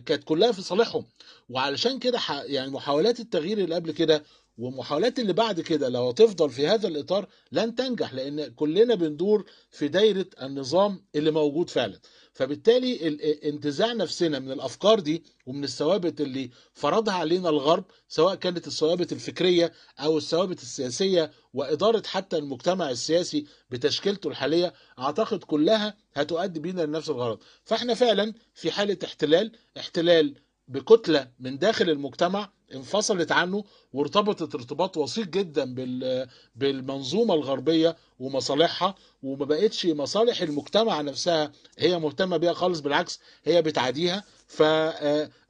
[0.06, 1.06] كانت كلها في صالحهم.
[1.48, 4.24] وعلشان كده يعني محاولات التغيير اللي قبل كده
[4.58, 9.88] ومحاولات اللي بعد كده لو هتفضل في هذا الإطار لن تنجح لأن كلنا بندور في
[9.88, 12.00] دايرة النظام اللي موجود فعلا.
[12.32, 18.66] فبالتالي ال- انتزاع نفسنا من الأفكار دي ومن الثوابت اللي فرضها علينا الغرب سواء كانت
[18.66, 26.82] الثوابت الفكرية أو الثوابت السياسية وإدارة حتى المجتمع السياسي بتشكيلته الحالية أعتقد كلها هتؤدي بينا
[26.82, 27.38] لنفس الغرض.
[27.64, 30.34] فإحنا فعلا في حالة احتلال احتلال
[30.68, 39.44] بكتلة من داخل المجتمع انفصلت عنه وارتبطت ارتباط وثيق جدا بال- بالمنظومة الغربية ومصالحها وما
[39.44, 44.24] بقتش مصالح المجتمع نفسها هي مهتمة بيها خالص بالعكس هي بتعاديها.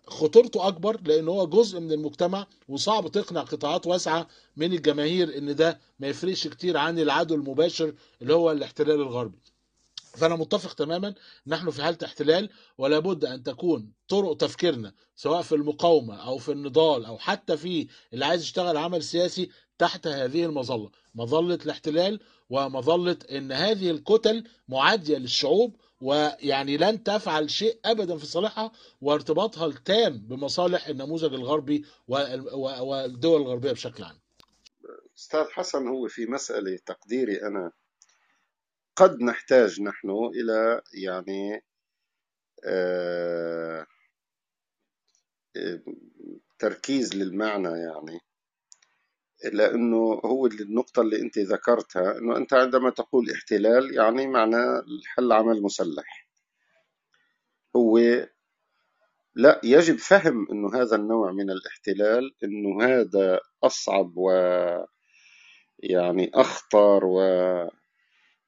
[0.07, 5.81] فخطورته أكبر لأن هو جزء من المجتمع وصعب تقنع قطاعات واسعة من الجماهير إن ده
[6.01, 9.39] ما يفرقش كتير عن العدو المباشر اللي هو الاحتلال الغربي.
[10.17, 11.15] فأنا متفق تماما
[11.47, 16.53] نحن في حالة احتلال ولا بد أن تكون طرق تفكيرنا سواء في المقاومة أو في
[16.53, 20.91] النضال أو حتى في اللي عايز يشتغل عمل سياسي تحت هذه المظلة.
[21.15, 28.73] مظلة الاحتلال ومظلة إن هذه الكتل معادية للشعوب ويعني لن تفعل شيء ابدا في صالحها
[29.01, 34.19] وارتباطها التام بمصالح النموذج الغربي والدول الغربية بشكل عام.
[35.19, 37.73] أستاذ حسن هو في مسألة تقديري أنا
[38.97, 41.65] قد نحتاج نحن إلى يعني
[42.65, 43.87] آه،
[46.59, 48.21] تركيز للمعنى يعني.
[49.53, 55.63] لأنه هو النقطة اللي أنت ذكرتها أنه أنت عندما تقول احتلال يعني معناه الحل عمل
[55.63, 56.29] مسلح.
[57.77, 57.99] هو
[59.35, 64.31] لا يجب فهم أنه هذا النوع من الاحتلال أنه هذا أصعب و
[65.79, 67.05] يعني أخطر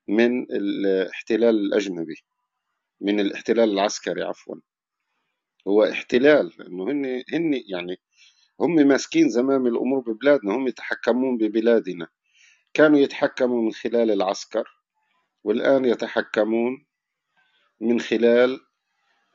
[0.09, 2.25] ومن الاحتلال الأجنبي
[3.01, 4.57] من الاحتلال العسكري عفوا.
[5.69, 7.97] هو احتلال إنه هن هن يعني
[8.61, 12.09] هم ماسكين زمام الأمور ببلادنا هم يتحكمون ببلادنا.
[12.75, 14.69] كانوا يتحكموا من خلال العسكر
[15.45, 16.87] والآن يتحكمون
[17.81, 18.61] من خلال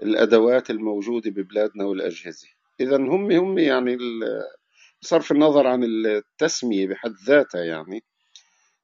[0.03, 2.47] الأدوات الموجودة ببلادنا والأجهزة.
[2.79, 3.97] اذا هم هم يعني
[5.01, 8.03] بصرف النظر عن التسمية بحد ذاتها يعني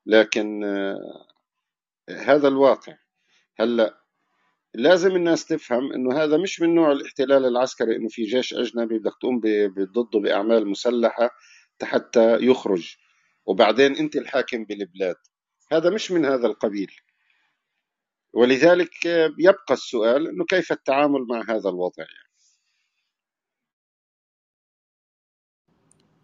[0.05, 0.63] لكن
[2.09, 2.97] هذا الواقع.
[3.59, 4.03] هلا
[4.73, 9.13] لازم الناس تفهم إنه هذا مش من نوع الاحتلال العسكري إنه في جيش أجنبي بدك
[9.21, 9.41] تقوم
[9.79, 11.29] ضده بأعمال مسلحة
[11.83, 12.95] حتى يخرج.
[13.45, 15.15] وبعدين أنت الحاكم بالبلاد.
[15.71, 16.91] هذا مش من هذا القبيل.
[18.33, 19.05] ولذلك
[19.39, 22.05] يبقى السؤال إنه كيف التعامل مع هذا الوضع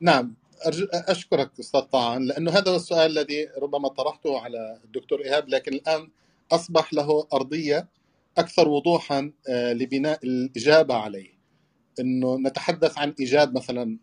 [0.02, 0.36] نعم.
[0.66, 5.74] أرجو أشكرك أستاذ طعن لأنه هذا هو السؤال الذي ربما طرحته على الدكتور إيهاب لكن
[5.74, 6.10] الآن
[6.52, 7.90] أصبح له أرضية
[8.38, 11.36] أكثر وضوحا آه، لبناء الإجابة عليه.
[12.00, 13.98] أنه نتحدث عن إيجاد مثلا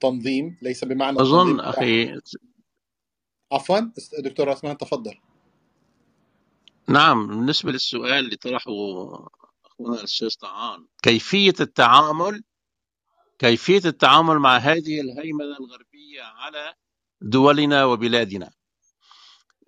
[0.00, 2.20] تنظيم ليس بمعنى أظن التنظيم أخي
[3.52, 3.80] عفوا
[4.18, 5.14] دكتور عثمان تفضل.
[6.88, 8.70] نعم بالنسبة للسؤال اللي طرحه
[9.64, 12.42] أخونا الأستاذ طعان كيفية التعامل؟
[13.38, 15.56] كيفية التعامل مع هذه الهيمنة
[16.10, 16.74] الغربية على
[17.20, 18.52] دولنا وبلادنا.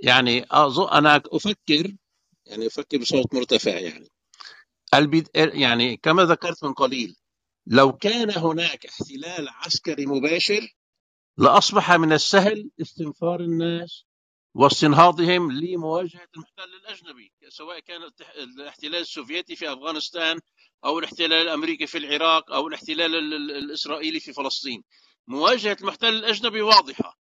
[0.00, 1.96] يعني أنا أفكر
[2.46, 4.08] يعني أفكر بصوت مرتفع يعني.
[4.94, 5.28] البد...
[5.34, 7.16] يعني كما ذكرت من قليل
[7.66, 10.68] لو كان هناك احتلال عسكري مباشر
[11.38, 14.04] لأصبح من السهل استنفار الناس
[14.54, 18.02] واستنهاضهم لمواجهة المحتل الأجنبي سواء كان
[18.36, 20.40] الاحتلال السوفيتي في أفغانستان
[20.84, 24.84] أو الاحتلال الأمريكي في العراق أو الاحتلال ال- ال- الإسرائيلي في فلسطين.
[25.26, 27.18] مواجهة المحتل الأجنبي واضحة.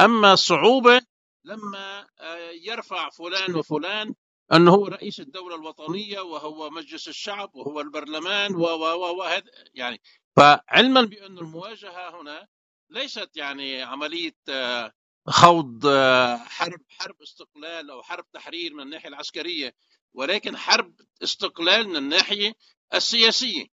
[0.00, 1.02] أما الصعوبة
[1.44, 4.14] لما آه، يرفع فلان وفلان
[4.52, 9.40] أنه هو رئيس الدولة الوطنية وهو مجلس الشعب وهو البرلمان و و و
[9.74, 10.00] يعني
[10.36, 12.48] فعلما بأن المواجهة هنا
[12.90, 14.92] ليست يعني عملية آه،
[15.26, 19.74] خوض آه، حرب حرب استقلال أو حرب تحرير من الناحية العسكرية
[20.14, 22.54] ولكن حرب استقلال من الناحية
[22.94, 23.66] السياسية.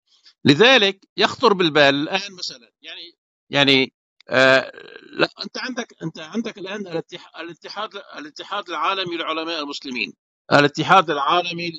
[0.46, 3.17] لذلك يخطر بالبال الآن مثلا يعني
[3.50, 3.94] يعني
[4.30, 4.72] آه
[5.12, 10.14] لا أنت عندك أنت عندك الآن الاتح- الاتحاد الاتحاد العالمي لعلماء المسلمين.
[10.54, 11.72] الاتحاد العالمي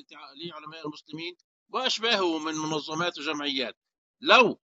[0.45, 1.35] لعلماء المسلمين
[1.69, 3.75] وأشباهه من منظمات وجمعيات.
[4.21, 4.59] لو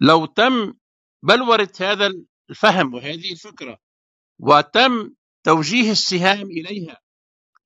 [0.00, 0.74] لو تم
[1.22, 2.10] بلورة هذا
[2.50, 3.78] الفهم وهذه الفكرة
[4.38, 5.14] وتم
[5.44, 7.00] توجيه السهام إليها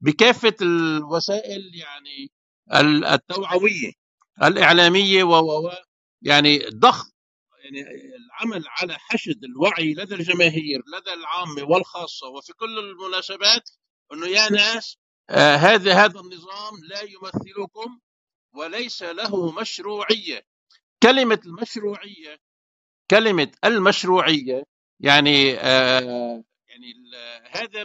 [0.00, 2.30] بكافة الوسائل يعني
[2.74, 3.92] ال- التوعوية
[4.42, 5.72] الإعلامية و و و
[6.22, 7.10] يعني ضخ
[7.64, 7.80] يعني
[8.16, 13.70] العمل على حشد الوعي لدى الجماهير لدى العامة والخاصة وفي كل المناسبات
[14.12, 14.98] أنه يا ناس
[15.30, 18.00] آه هذا هذا النظام لا يمثلكم
[18.54, 20.46] وليس له مشروعية.
[21.02, 22.40] كلمة المشروعية
[23.10, 24.64] كلمة المشروعية
[25.00, 26.94] يعني آه يعني
[27.50, 27.82] هذا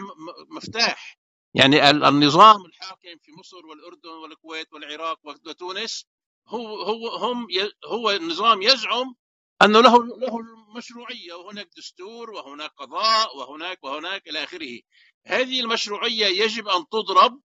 [0.49, 1.19] مفتاح.
[1.53, 6.05] يعني ال- النظام الحاكم في مصر والأردن والكويت والعراق وتونس
[6.47, 7.47] هو هو هم
[7.85, 9.15] هو النظام يزعم
[9.61, 14.79] أنه له له المشروعية وهناك دستور وهناك قضاء وهناك وهناك إلى آخره.
[15.25, 17.41] هذه المشروعية يجب أن تضرب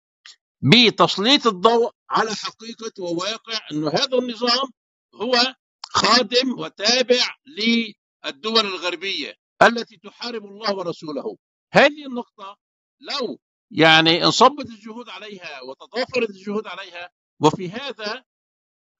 [0.63, 4.69] بتسليط الضوء على حقيقة وواقع أنه هذا النظام
[5.15, 5.55] هو
[5.87, 11.37] خادم وتابع للدول الغربية التي تحارب الله ورسوله.
[11.73, 12.57] هذه النقطة
[13.01, 13.39] لو
[13.71, 17.11] يعني انصبت الجهود عليها وتضافرت الجهود عليها
[17.41, 18.25] وفي هذا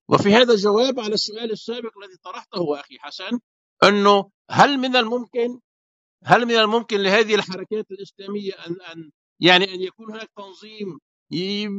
[0.09, 3.41] وفي هذا جواب على السؤال السابق الذي طرحته أخي حسن
[3.85, 5.61] أنه هل من الممكن
[6.25, 10.99] هل من الممكن لهذه الحركات الإسلامية أن أن يعني أن يكون هناك تنظيم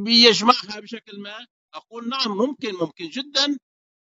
[0.06, 3.58] يجمعها بشكل ما؟ أقول نعم ممكن ممكن جدا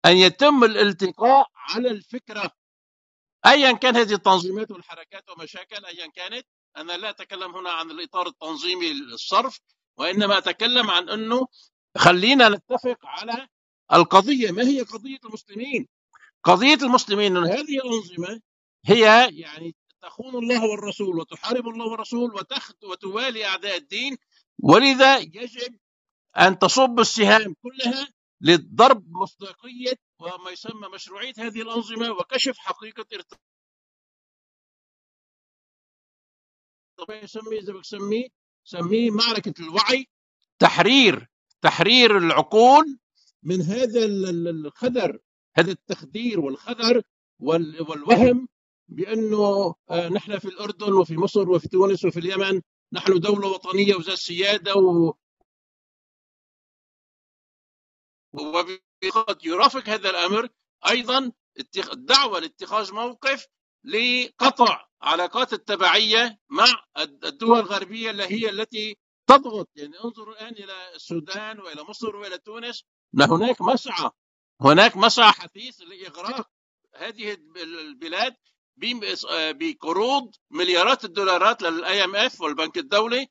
[0.06, 2.52] أن يتم الالتقاء على الفكرة
[3.46, 6.46] أيا كان هذه التنظيمات والحركات ومشاكل أيا كانت
[6.78, 9.60] أنا لا أتكلم هنا عن الإطار التنظيمي الصرف
[9.98, 11.48] وإنما أتكلم عن أنه
[11.98, 13.48] خلينا نتفق على
[13.94, 15.88] القضية ما هي قضية المسلمين؟
[16.44, 18.42] قضية المسلمين أن هذه الأنظمة
[18.86, 24.18] هي يعني تخون الله والرسول وتحارب الله والرسول وتخت وتوالي أعداء الدين
[24.64, 25.80] ولذا يجب
[26.38, 28.08] أن تصب السهام كلها
[28.42, 33.40] لضرب مصداقية وما يسمى مشروعية هذه الأنظمة وكشف حقيقة ارتباط
[37.10, 38.28] يسميه زي ما بسميه
[38.64, 40.08] سميه معركة الوعي
[40.60, 41.28] تحرير
[41.62, 43.00] تحرير العقول
[43.48, 45.20] من هذا ال- ال- الخدر
[45.58, 47.02] هذا التخدير والخدر
[47.40, 48.48] وال- والوهم
[48.90, 52.62] بأنه آه، نحن في الأردن وفي مصر وفي تونس وفي اليمن
[52.94, 55.14] نحن دولة وطنية وذات سيادة و-
[58.34, 60.50] وقد يرافق هذا الأمر
[60.90, 61.32] أيضا
[61.94, 63.48] الدعوة لاتخاذ موقف
[63.84, 66.66] لقطع علاقات التبعية مع
[66.98, 69.70] الد- الدول الغربية اللي هي التي تضغط.
[69.76, 72.84] يعني انظروا الآن إلى السودان وإلى مصر وإلى تونس
[73.14, 74.12] ما هناك مسعى.
[74.62, 76.50] هناك مسعى حثيث لإغراق
[76.96, 78.36] هذه البلاد
[79.32, 83.28] بقروض مليارات الدولارات لل IMF والبنك الدولي.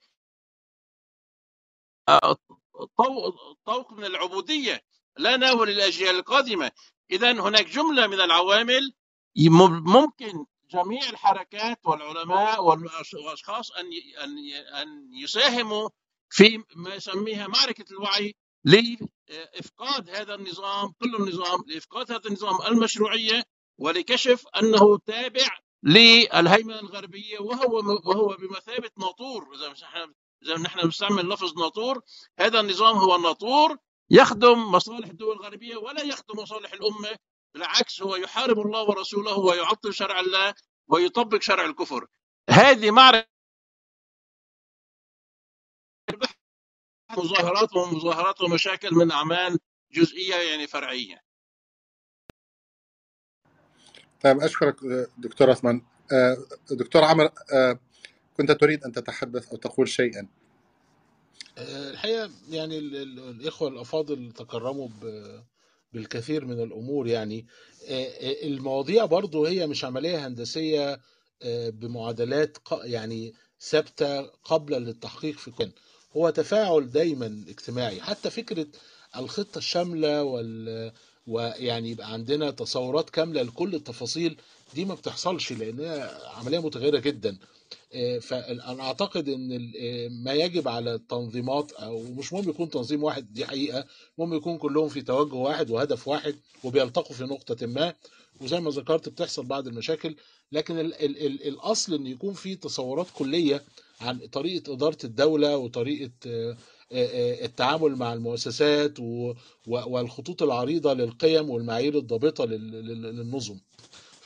[2.97, 4.85] طو- طوق من العبودية.
[5.19, 6.73] لنا وللاجيال القادمة.
[7.11, 8.95] اذا هناك جملة من العوامل.
[9.87, 13.87] ممكن جميع الحركات والعلماء والأشخاص أن
[14.25, 14.39] أن
[14.83, 15.89] أن يساهموا
[16.31, 18.35] في ما يسميها معركة الوعي
[18.67, 23.43] لإفقاد هذا النظام كل النظام لإفقاد هذا النظام المشروعية
[23.79, 29.49] ولكشف أنه تابع للهيمنة الغربية وهو وهو بمثابة ناطور.
[30.43, 32.01] ما نحن بنستعمل لفظ ناطور
[32.39, 33.77] هذا النظام هو ناطور
[34.11, 37.17] يخدم مصالح الدول الغربية ولا يخدم مصالح الأمة
[37.55, 40.55] بالعكس هو يحارب الله ورسوله ويعطل شرع الله
[40.89, 42.07] ويطبق شرع الكفر.
[42.51, 43.36] هذه معركه
[47.11, 49.59] مظاهرات ومظاهرات ومشاكل من أعمال
[49.93, 51.23] جزئية يعني فرعية.
[54.23, 54.77] طيب أشكرك
[55.19, 55.83] دكتور عثمان.
[56.13, 56.37] آه،
[56.71, 57.79] دكتور عمر آه،
[58.37, 60.29] كنت تريد أن تتحدث أو تقول شيئا؟
[61.59, 65.45] آه، الحقيقة يعني ال- ال- الإخوة الأفاضل تكرموا ب-
[65.93, 67.47] بالكثير من الأمور يعني.
[68.45, 71.01] المواضيع برضو هي مش عملية هندسية
[71.69, 75.73] بمعادلات ق- يعني ثابتة قبل للتحقيق في كون.
[76.17, 78.01] هو تفاعل دايما اجتماعي.
[78.01, 78.67] حتى فكرة
[79.17, 80.93] الخطة الشاملة وال
[81.27, 84.37] ويعني يبقى عندنا تصورات كاملة لكل التفاصيل
[84.75, 87.37] دي ما بتحصلش لأنها عملية متغيرة جدا.
[87.95, 93.05] آه، فأنا أعتقد إن ال- آه، ما يجب على التنظيمات أو مش مهم يكون تنظيم
[93.05, 93.85] واحد دي حقيقة.
[94.19, 97.95] مهم يكون كلهم في توجه واحد وهدف واحد وبيلتقوا في نقطة ما
[98.41, 100.15] وزي ما ذكرت بتحصل بعض المشاكل.
[100.53, 103.63] لكن ال ال ال الأصل إن يكون في تصورات كلية
[104.01, 106.57] عن طريقة إدارة الدولة وطريقة آه،
[106.93, 107.07] آه،
[107.43, 108.99] آه، التعامل مع المؤسسات
[109.67, 113.59] والخطوط العريضة للقيم والمعايير الضابطة لل- لل- للنظم.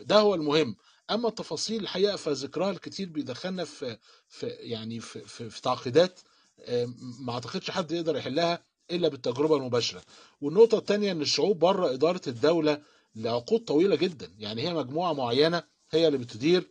[0.00, 0.76] ده هو المهم.
[1.10, 3.96] أما التفاصيل الحقيقة فذكرها الكتير بيدخلنا في
[4.28, 6.20] في يعني في في, في تعقيدات
[7.20, 10.02] ما أعتقدش حد يقدر يحلها إلا بالتجربة المباشرة.
[10.40, 12.82] والنقطة الثانية إن الشعوب بره إدارة الدولة
[13.16, 14.30] لعقود طويلة جدا.
[14.38, 16.70] يعني هي مجموعة معينة هي اللي بتدير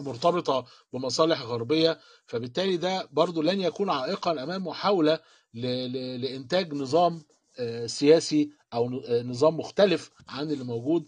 [0.00, 5.18] مرتبطة بمصالح غربية فبالتالي ده برضو لن يكون عائقا أمام محاولة
[5.54, 7.22] لإنتاج نظام
[7.58, 11.06] آه، سياسي أو ن- نظام مختلف عن اللي موجود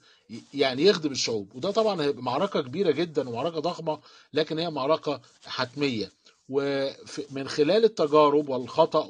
[0.54, 1.54] يعني يخدم الشعوب.
[1.56, 4.00] وده طبعا هيبقى معركة كبيرة جدا ومعركة ضخمة
[4.32, 6.10] لكن هي معركة حتمية.
[6.48, 9.06] ومن خلال التجارب والخطأ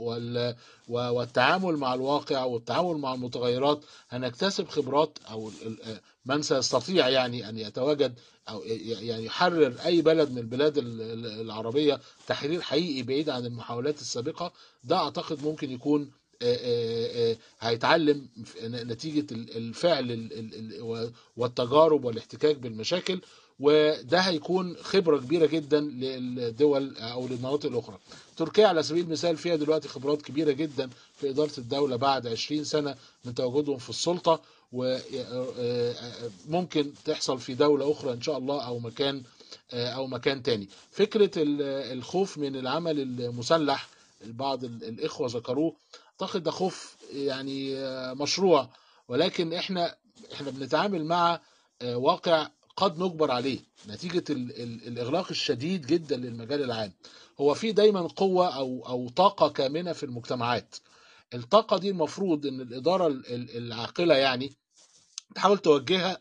[0.88, 3.80] والتعامل مع الواقع والتعامل مع المتغيرات
[4.10, 5.18] هنكتسب خبرات
[5.66, 8.14] ال- من سيستطيع يعني أن يتواجد
[8.48, 13.46] أو ي- يعني يحرر أي بلد من البلاد ال- ال- العربية تحرير حقيقي بعيد عن
[13.46, 14.52] المحاولات السابقة
[14.84, 16.10] ده أعتقد ممكن يكون
[17.60, 18.28] هيتعلم
[19.32, 20.28] ال- الفعل
[21.36, 23.20] والتجارب والاحتكاك بالمشاكل.
[23.60, 27.98] وده هيكون خبرة كبيرة جدا للدول أو للمناطق الأخرى.
[28.36, 32.94] تركيا على سبيل المثال فيها دلوقتي خبرات كبيرة جدا في إدارة الدولة بعد 20 سنة
[33.24, 34.40] من تواجدهم في السلطة
[36.48, 39.22] وممكن تحصل في دولة أخرى إن شاء الله أو مكان
[39.72, 40.68] آه، أو مكان تاني.
[40.90, 41.62] فكرة ال-
[41.98, 43.88] الخوف من العمل المسلح
[44.24, 45.74] بعض ال- الإخوة ذكروه
[46.22, 48.68] أعتقد ده خوف يعني آه، مشروع
[49.08, 49.94] ولكن إحنا
[50.32, 51.40] إحنا بنتعامل مع
[51.82, 52.48] آه، واقع
[52.78, 53.58] قد نجبر عليه.
[53.88, 56.92] نتيجة ال ال الإغلاق الشديد جدا للمجال العام.
[57.40, 60.76] هو في دايما قوة أو أو طاقة كامنة في المجتمعات.
[61.34, 64.52] الطاقة دي المفروض إن الإدارة ال- ال- العاقلة يعني
[65.34, 66.18] تحاول توجهها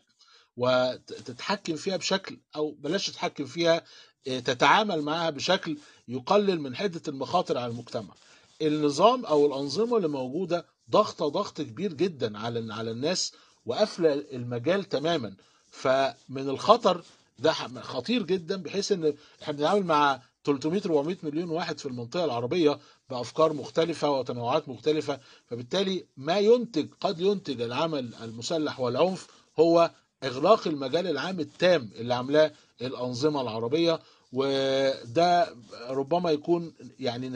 [0.56, 3.84] وتتحكم فيها بشكل أو بلاش تتحكم فيها
[4.26, 5.76] إيه، تتعامل معها بشكل
[6.08, 8.14] يقلل من حدة المخاطر على المجتمع.
[8.62, 13.32] النظام أو الأنظمة اللي موجودة ضغطة ضغط كبير جدا على على الناس
[13.66, 15.36] وقافلة المجال تماما.
[15.70, 17.02] فمن الخطر
[17.38, 17.52] ده
[17.82, 22.78] خطير جدا بحيث إن إحنا بنتعامل مع 300 400 مليون واحد في المنطقة العربية
[23.10, 25.20] بأفكار مختلفة وتنوعات مختلفة.
[25.46, 29.26] فبالتالي ما ينتج قد ينتج العمل المسلح والعنف
[29.60, 29.90] هو
[30.24, 32.52] إغلاق المجال العام التام اللي عاملاه
[32.82, 34.00] الأنظمة العربية.
[34.32, 35.56] وده
[35.88, 37.28] ربما يكون يعني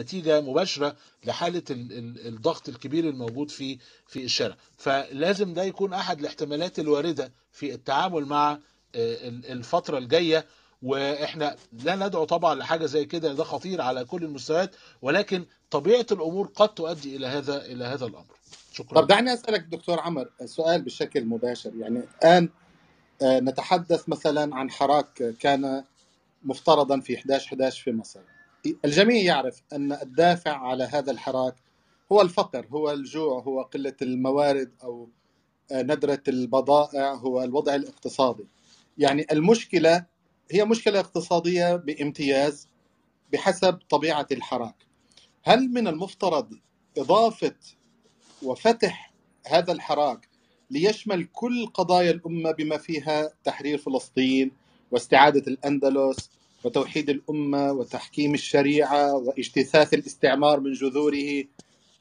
[1.24, 4.56] لحالة ال- ال- الضغط الكبير الموجود في في الشارع.
[4.76, 8.52] فلازم ده يكون أحد الاحتمالات الواردة في التعامل مع
[8.94, 10.46] آه، ال- الفترة الجاية.
[10.82, 16.46] وإحنا لا ندعو طبعا لحاجة زي كده ده خطير على كل المستويات ولكن طبيعة الأمور
[16.54, 18.36] قد تؤدي إلى هذا إلى هذا الأمر.
[18.72, 19.00] شكرا.
[19.00, 21.72] طب دعني أسألك دكتور عمر سؤال بشكل مباشر.
[21.78, 22.48] يعني الآن
[23.22, 25.84] آه، نتحدث مثلا عن حراك كان
[26.44, 28.20] مفترضا في 11 11 في مصر.
[28.84, 31.54] الجميع يعرف أن الدافع على هذا الحراك
[32.12, 35.08] هو الفقر هو الجوع هو قلة الموارد أو
[35.72, 38.46] آه، ندرة البضائع هو الوضع الاقتصادي.
[38.98, 40.06] يعني المشكلة
[40.50, 42.68] هي مشكلة اقتصادية بامتياز
[43.32, 44.86] بحسب طبيعة الحراك.
[45.42, 46.54] هل من المفترض
[46.98, 47.54] إضافة
[48.42, 49.12] وفتح
[49.46, 50.28] هذا الحراك
[50.70, 54.50] ليشمل كل قضايا الأمة بما فيها تحرير فلسطين
[54.92, 56.30] واستعادة الأندلس
[56.64, 61.44] وتوحيد الأمة وتحكيم الشريعة واجتثاث الاستعمار من جذوره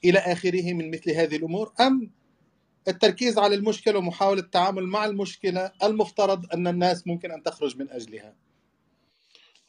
[0.06, 2.12] إلى آخره من مثل هذه الأمور أم
[2.88, 8.36] التركيز على المشكلة ومحاولة التعامل مع المشكلة المفترض أن الناس ممكن أن تخرج من أجلها؟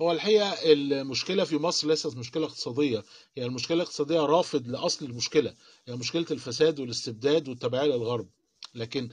[0.02, 3.02] هو الحقيقة المشكلة في مصر ليست مشكلة اقتصادية
[3.36, 5.54] هي المشكلة الاقتصادية رافض لأصل المشكلة
[5.88, 8.28] هي مشكلة الفساد والاستبداد والتبعية للغرب.
[8.74, 9.08] لكن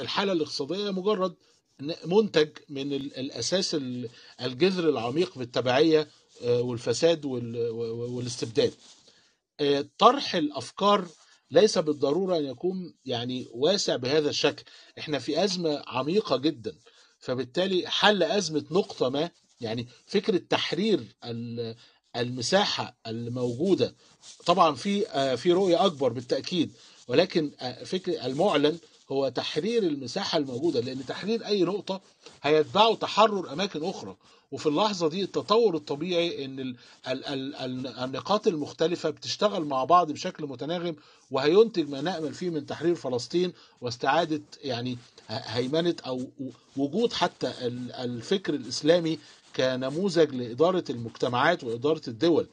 [0.00, 1.34] الحالة الاقتصادية مجرد
[2.04, 4.08] منتج من ال- الأساس ال-
[4.42, 6.08] الجذر العميق بالتبعية
[6.42, 8.72] آه، والفساد والاستبداد.
[9.60, 11.08] آه، طرح الأفكار
[11.50, 14.64] ليس بالضرورة أن يكون يعني واسع بهذا الشكل.
[14.98, 16.74] إحنا في أزمة عميقة جدا
[17.18, 21.76] فبالتالي حل أزمة نقطة ما يعني فكرة تحرير ال-
[22.16, 23.94] المساحة الموجودة.
[24.46, 26.72] طبعا في آه، في رؤية أكبر بالتأكيد
[27.08, 27.50] ولكن
[27.84, 28.78] فكر المعلن
[29.12, 32.00] هو تحرير المساحة الموجودة لأن تحرير أي نقطة
[32.42, 34.16] هيتبعه تحرر أماكن أخرى.
[34.52, 36.76] وفي اللحظة دي التطور الطبيعي إن ال
[37.08, 40.96] ال ال ال النقاط المختلفة بتشتغل مع بعض بشكل متناغم
[41.30, 44.98] وهينتج ما نأمل فيه من تحرير فلسطين واستعادة يعني
[45.28, 46.26] ه- هيمنة أو
[46.76, 49.18] وجود حتى ال- الفكر الإسلامي
[49.56, 52.46] كنموذج لإدارة المجتمعات وإدارة الدول.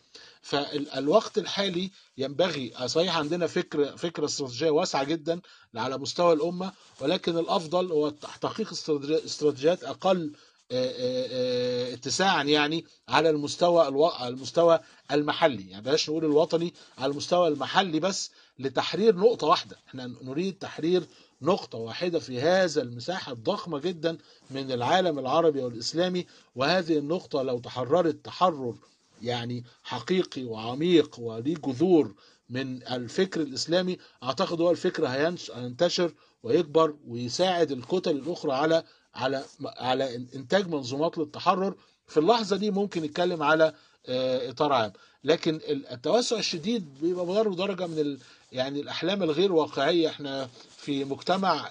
[0.46, 5.42] فالوقت الحالي ينبغي صحيح عندنا فكر فكره استراتيجية واسعة جدا
[5.76, 6.72] على مستوى الأمة
[7.02, 10.34] ولكن الأفضل هو تحقيق استراتيجي- استراتيجيات أقل
[10.72, 14.08] آه، آه، آه، اتساعا يعني على المستوى ألو...
[14.10, 14.80] المستوى
[15.12, 15.70] المحلي.
[15.70, 19.78] يعني بلاش نقول الوطني على المستوى المحلي بس لتحرير نقطة واحدة.
[19.88, 21.04] إحنا نريد تحرير
[21.42, 24.18] نقطة واحدة في هذا المساحة الضخمة جدا
[24.52, 26.26] من العالم العربي والإسلامي
[26.56, 28.76] وهذه النقطة لو تحررت تحرر
[29.22, 32.14] يعني حقيقي وعميق وليه جذور
[32.50, 36.12] من الفكر الإسلامي أعتقد هو الفكر هينتشر
[36.44, 38.84] ويكبر ويساعد الكتل الأخرى على
[39.16, 41.76] على على إنتاج منظومات للتحرر.
[42.08, 43.74] في اللحظة دي ممكن نتكلم على
[44.08, 44.94] آه، إطار عام.
[45.24, 48.18] لكن ال- التوسع الشديد بيبقى برضه درجه من ال...
[48.52, 50.10] يعني الأحلام الغير واقعية.
[50.10, 51.70] إحنا في مجتمع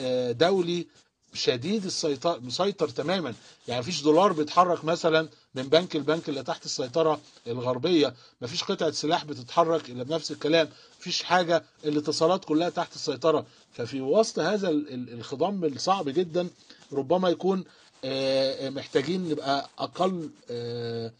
[0.00, 0.86] آه، دولي
[1.34, 3.34] شديد السيطره مسيطر تماما.
[3.68, 8.14] يعني مفيش دولار بيتحرك مثلا من بنك البنك اللي تحت السيطرة الغربية.
[8.42, 10.68] مفيش قطعة سلاح بتتحرك إلا بنفس الكلام.
[11.00, 13.46] مفيش حاجة الاتصالات كلها تحت السيطرة.
[13.72, 16.48] ففي وسط هذا ال- ال- الخضم الصعب جدا
[16.92, 17.64] ربما يكون
[18.04, 21.12] آه، آه، محتاجين نبقى أقل آه،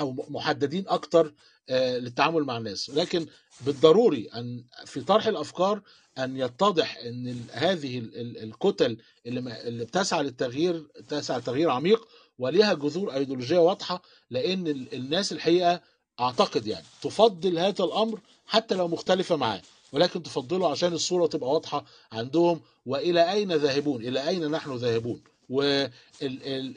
[0.00, 1.32] أو محددين أكتر
[1.70, 2.90] آه، للتعامل مع الناس.
[2.90, 3.26] لكن
[3.60, 5.80] بالضروري أن في طرح الأفكار
[6.18, 8.96] أن يتضح ال- هذه ال- ال- الكتل
[9.26, 12.08] اللي بتسعى للتغيير تسعى لتغيير عميق
[12.38, 15.80] وليها جذور أيديولوجية واضحة لأن ال- الناس الحقيقة
[16.20, 19.62] أعتقد يعني تفضل هذا الأمر حتى لو مختلفة معاه
[19.92, 25.22] ولكن تفضله عشان الصورة تبقى واضحة عندهم وإلى أين ذاهبون إلى أين نحن ذاهبون؟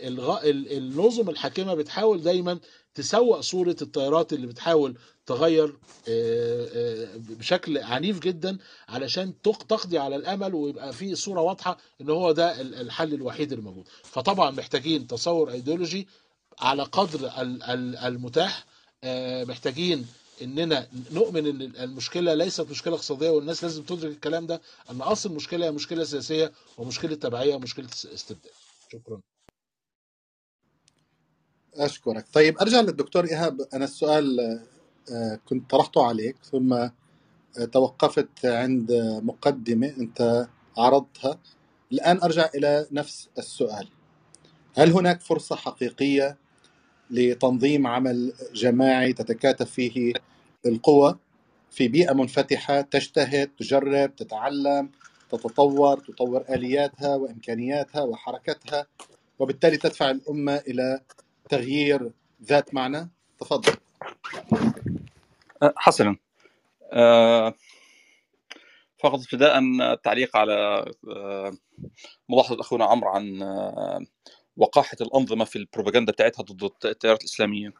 [0.03, 2.59] والنظم الحاكمة بتحاول دايما
[2.95, 5.65] تسوق صورة التيارات اللي بتحاول تغير
[6.09, 8.57] آه، آه، بشكل عنيف جدا
[8.89, 13.53] علشان تق- تقضي على الأمل ويبقى في صورة واضحة إن هو ده ال- الحل الوحيد
[13.53, 13.85] الموجود.
[14.03, 16.07] فطبعا محتاجين تصور ايديولوجي
[16.59, 18.65] على قدر ال- ال- المتاح
[19.03, 20.07] آه، محتاجين
[20.41, 25.65] إننا نؤمن إن المشكلة ليست مشكلة اقتصادية والناس لازم تدرك الكلام ده إن أصل المشكلة
[25.65, 28.51] هي مشكلة سياسية ومشكلة تبعية ومشكلة استبداد.
[28.93, 29.21] شكرا.
[31.77, 32.25] أشكرك.
[32.33, 33.61] طيب أرجع للدكتور إيهاب.
[33.73, 34.39] أنا السؤال
[35.11, 36.91] آه، كنت طرحته عليك ثم آه،
[37.71, 38.91] توقفت عند
[39.23, 40.47] مقدمة أنت
[40.77, 41.39] عرضتها.
[41.91, 43.87] الآن أرجع إلى نفس السؤال.
[44.77, 46.37] هل هناك فرصة حقيقية
[47.09, 50.13] لتنظيم عمل جماعي تتكاتف فيه
[50.65, 51.17] القوى؟
[51.71, 54.89] في بيئة منفتحة تجتهد تجرب تتعلم
[55.31, 58.87] تتطور تطور آلياتها وإمكانياتها وحركتها
[59.39, 61.01] وبالتالي تدفع الأمة إلى
[61.49, 62.11] تغيير
[62.43, 63.73] ذات معنى؟ تفضل.
[65.63, 66.15] أه، حسنا
[66.93, 67.53] أه،
[68.99, 69.59] فقط ابتداء
[69.93, 71.53] التعليق على أه،
[72.29, 73.39] ملاحظة أخونا عمرو عن
[74.57, 77.73] وقاحة الأنظمة في البروباغندا بتاعتها ضد التيارات الإسلامية.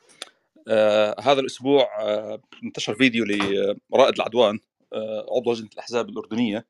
[0.67, 4.59] آه هذا الأسبوع آه انتشر فيديو لرائد العدوان
[5.37, 6.65] عضو لجنة الأحزاب الأردنية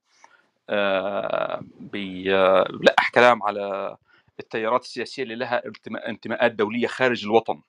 [0.70, 3.98] آه بيلقح كلام على
[4.40, 7.62] التيارات السياسية اللي لها انتماء- انتماءات دولية خارج الوطن.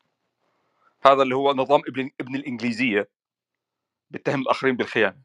[1.07, 3.09] هذا اللي هو نظام ابن ابن الإنجليزية
[4.11, 5.23] بيتهم الآخرين بالخيانة.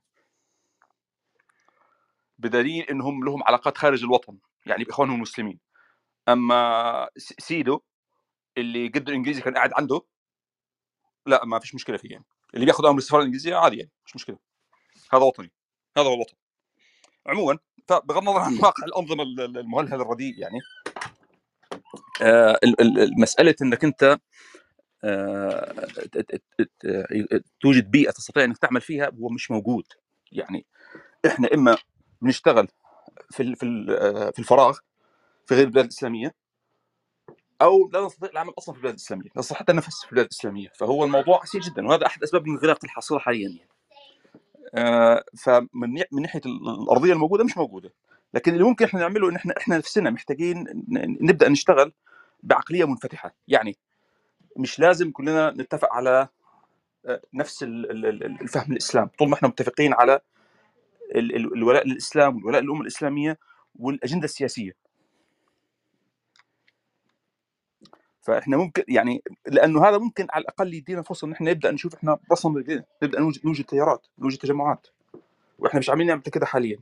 [2.37, 5.59] بدليل إنهم لهم علاقات خارج الوطن يعني باخوانهم المسلمين.
[6.29, 7.81] أما سيدو
[8.57, 10.01] اللي قد الإنجليزي كان قاعد عنده
[11.25, 12.25] لا ما فيش مشكلة فيه يعني.
[12.53, 14.37] اللي بياخذ أمر السفارة الإنجليزية عادي يعني مش مشكلة.
[15.13, 15.51] هذا وطني
[15.97, 16.35] هذا هو الوطن.
[17.25, 20.59] عموما فبغض النظر عن واقع الأنظمة ال- ال- المهلهل الرديء يعني
[22.21, 24.19] آه، ال- ال- المساله إنك أنت
[25.03, 25.87] آه،
[27.61, 29.83] توجد بيئة تستطيع إنك تعمل فيها هو مش موجود.
[30.31, 30.65] يعني
[31.25, 31.77] إحنا إما
[32.21, 32.67] بنشتغل
[33.31, 33.55] في
[33.89, 34.77] آه، في الفراغ
[35.47, 36.35] في غير البلاد الإسلامية
[37.61, 40.69] أو لا نستطيع العمل أصلا في البلاد الإسلامية، لا نستطيع حتى النفس في البلاد الإسلامية،
[40.79, 43.69] فهو الموضوع عسير جدا وهذا أحد أسباب الانغلاق الحاصله حاليا يعني.
[45.39, 47.93] فمن من ناحية ال- الأرضية الموجودة مش موجودة،
[48.33, 50.65] لكن اللي ممكن إحنا نعمله إن إحنا إحنا نفسنا محتاجين
[51.21, 51.93] نبدأ نشتغل
[52.43, 53.77] بعقلية منفتحة، يعني
[54.57, 56.27] مش لازم كلنا نتفق على
[57.05, 60.21] آه، نفس ال- ال- ال- الفهم الإسلام، طول ما إحنا متفقين على
[61.15, 63.39] ال- ال- الولاء للإسلام والولاء للأمة الإسلامية
[63.75, 64.75] والأجندة السياسية.
[68.21, 72.19] فإحنا ممكن يعني لأنه هذا ممكن على الأقل يدينا فرصة إن إحنا نبدأ نشوف إحنا
[72.31, 72.63] رسم
[73.03, 74.87] نبدأ نوجد نوجد تيارات نوجد تجمعات.
[75.59, 76.79] وإحنا مش عاملين نعمل كده حاليا.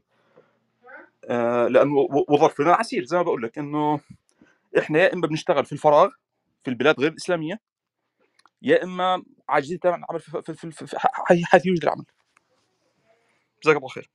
[1.26, 1.96] آه لأنه
[2.30, 4.00] وظرفنا عسير زي ما بقول لك إنه
[4.78, 6.10] إحنا يا إما بنشتغل في الفراغ
[6.64, 7.60] في البلاد غير الإسلامية
[8.62, 12.06] يا إما عاجزين تماما عن العمل في, في, في, في, في حي- حيث يوجد العمل.
[13.64, 14.12] جزاك الله خير.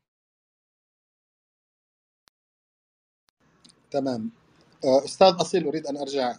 [3.90, 4.30] تمام.
[4.84, 6.36] آه، أستاذ أصيل أريد أن أرجع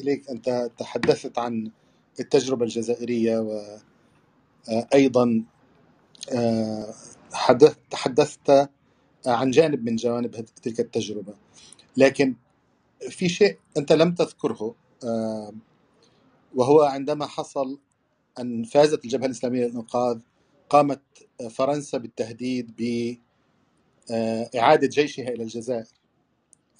[0.00, 0.30] إليك.
[0.30, 1.72] أنت تحدثت عن
[2.20, 3.38] التجربة الجزائرية
[4.68, 5.44] وأيضا
[7.34, 8.70] حدث تحدثت
[9.26, 11.34] عن جانب من جوانب تلك التجربة.
[11.96, 12.36] لكن
[13.10, 14.74] في شيء أنت لم تذكره
[15.04, 15.52] آه،
[16.54, 17.78] وهو عندما حصل
[18.40, 20.18] أن فازت الجبهة الإسلامية للإنقاذ
[20.70, 21.02] قامت
[21.50, 22.76] فرنسا بالتهديد
[24.10, 25.86] بإعادة جيشها إلى الجزائر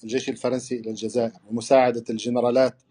[0.03, 2.81] الجيش الفرنسي إلى الجزائر ومساعدة الجنرالات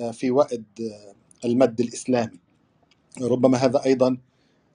[0.00, 1.14] آه، في آه،
[1.46, 2.40] المد الإسلامي.
[3.22, 4.18] ربما هذا أيضا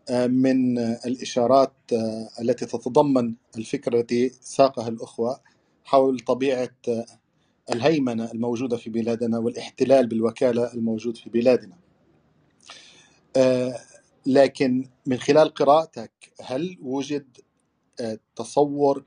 [0.10, 5.42] آه، من آه، الإشارات آه، التي تتضمن الفكرة التي ساقها الأخوة
[5.84, 7.06] حول طبيعة آه،
[7.74, 11.78] الهيمنة الموجودة في بلادنا والاحتلال بالوكالة الموجود في بلادنا.
[13.38, 13.80] آه،
[14.26, 16.12] لكن من خلال قراءتك
[16.42, 17.38] هل وجد
[18.02, 19.04] آه، تصور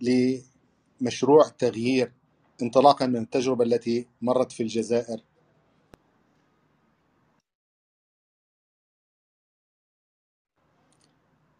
[0.00, 2.12] لمشروع تغيير
[2.62, 5.22] انطلاقا من التجربة التي مرت في الجزائر؟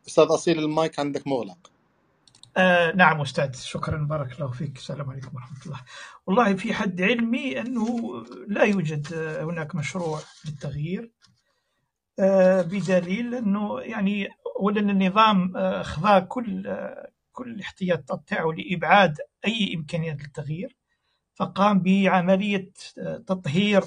[0.08, 1.70] أستاذ أصيل المايك عندك مغلق.
[2.56, 4.76] آه نعم أستاذ شكرا بارك الله فيك.
[4.76, 5.80] السلام عليكم ورحمة الله.
[6.26, 7.86] والله في حد علمي أنه
[8.48, 11.10] لا يوجد آه، هناك مشروع للتغيير
[12.18, 14.28] آه بدليل أنه يعني
[14.60, 19.16] أولا النظام آه خضع كل آه كل الاحتياطات تاعو لإبعاد
[19.46, 20.76] أي إمكانيات للتغيير
[21.34, 22.70] فقام بعملية
[23.26, 23.84] تطهير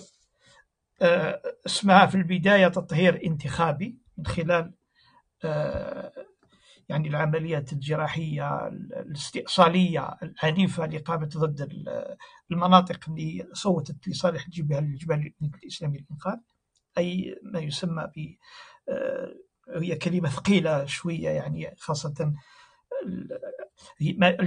[1.65, 4.73] اسمها في البداية تطهير انتخابي من خلال
[6.89, 12.17] يعني العمليات الجراحية الاستئصالية العنيفة اللي قامت ضد ال-
[12.51, 15.15] المناطق اللي صوتت لصالح الجبهة الجبهة
[15.63, 16.37] الإسلامية للإنقاذ.
[16.97, 18.35] أي ما يسمى ب
[18.89, 19.33] آه،
[19.81, 22.33] هي كلمة ثقيلة شوية يعني خاصة
[23.05, 23.39] ال-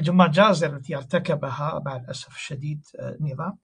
[0.08, 3.58] المجازر التي ارتكبها مع الأسف الشديد آه، النظام.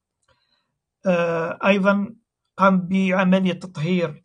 [1.07, 2.15] آه، أيضا
[2.57, 4.25] قام بعملية تطهير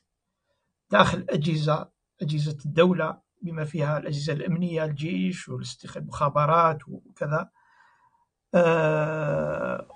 [0.91, 1.89] داخل أجهزة
[2.21, 3.22] أجهزة الدولة.
[3.43, 7.49] بما فيها الأجهزة الأمنية الجيش والمخابرات وكذا.
[8.55, 9.87] آه،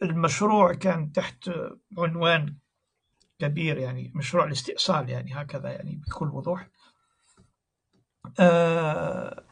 [0.00, 1.50] والمشروع كان تحت
[1.98, 2.56] عنوان
[3.38, 6.68] كبير يعني مشروع الاستئصال يعني هكذا يعني بكل وضوح.
[8.40, 9.44] آه،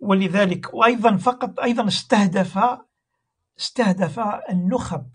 [0.00, 2.58] ولذلك وأيضا فقط أيضا استهدف
[3.58, 4.20] استهدف
[4.50, 5.13] النخب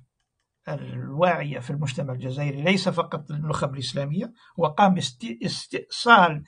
[0.68, 6.44] الواعية في المجتمع الجزائري ليس فقط النخب الإسلامية وقام باستئصال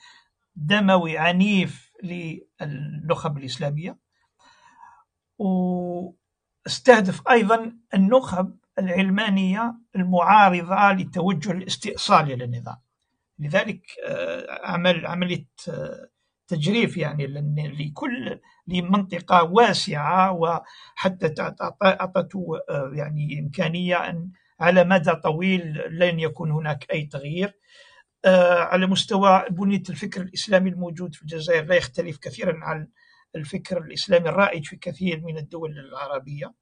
[0.56, 3.98] دموي عنيف للنخب الإسلامية
[5.38, 12.76] واستهدف أيضا النخب العلمانية المعارضة للتوجه الاستئصالي للنظام
[13.38, 16.08] لذلك آه، عمل عملية آه،
[16.52, 17.26] تجريف يعني
[17.56, 21.34] لكل لمنطقة واسعة وحتى
[21.82, 24.30] أعطته آه، يعني إمكانية أن
[24.60, 27.58] على مدى طويل لن يكون هناك أي تغيير.
[28.24, 32.88] آه، على مستوى بنية الفكر الإسلامي الموجود في الجزائر لا يختلف كثيرا عن
[33.36, 36.54] الفكر الإسلامي الرائج في كثير من الدول العربية.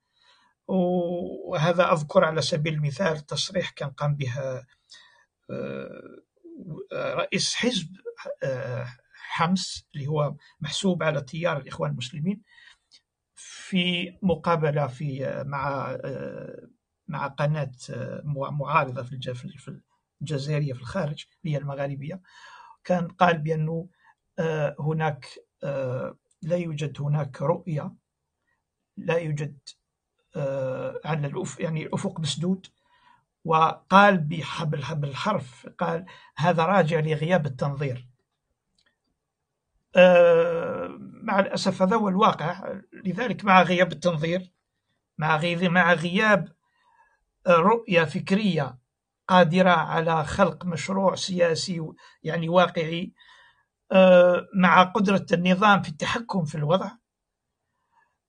[0.69, 4.67] وهذا أذكر على سبيل المثال تصريح كان قام بها
[5.51, 6.21] آه،
[6.93, 7.89] رئيس حزب
[9.31, 12.43] حمص اللي هو محسوب على تيار الإخوان المسلمين
[13.35, 16.69] في مقابلة في مع آه،
[17.09, 19.81] مع قناة آه، معارضة في الج- في
[20.23, 22.21] الجزائرية في الخارج هي المغاربية.
[22.85, 23.89] كان قال بأنه
[24.39, 25.27] آه، هناك
[25.65, 27.95] آه، لا يوجد هناك رؤية
[28.97, 29.59] لا يوجد
[30.37, 32.67] آه، على الأف يعني الأفق مسدود.
[33.45, 37.99] وقال بحبل بالحرف قال هذا راجع لغياب التنظير.
[37.99, 38.10] آه،
[41.23, 42.81] مع الأسف هذا هو الواقع.
[43.05, 44.53] لذلك مع غياب التنظير
[45.19, 46.49] مع غي- مع غياب
[47.49, 48.79] رؤية فكرية
[49.29, 51.87] قادرة على خلق مشروع سياسي
[52.23, 53.13] يعني واقعي
[53.93, 56.91] آه، مع قدرة النظام في التحكم في الوضع.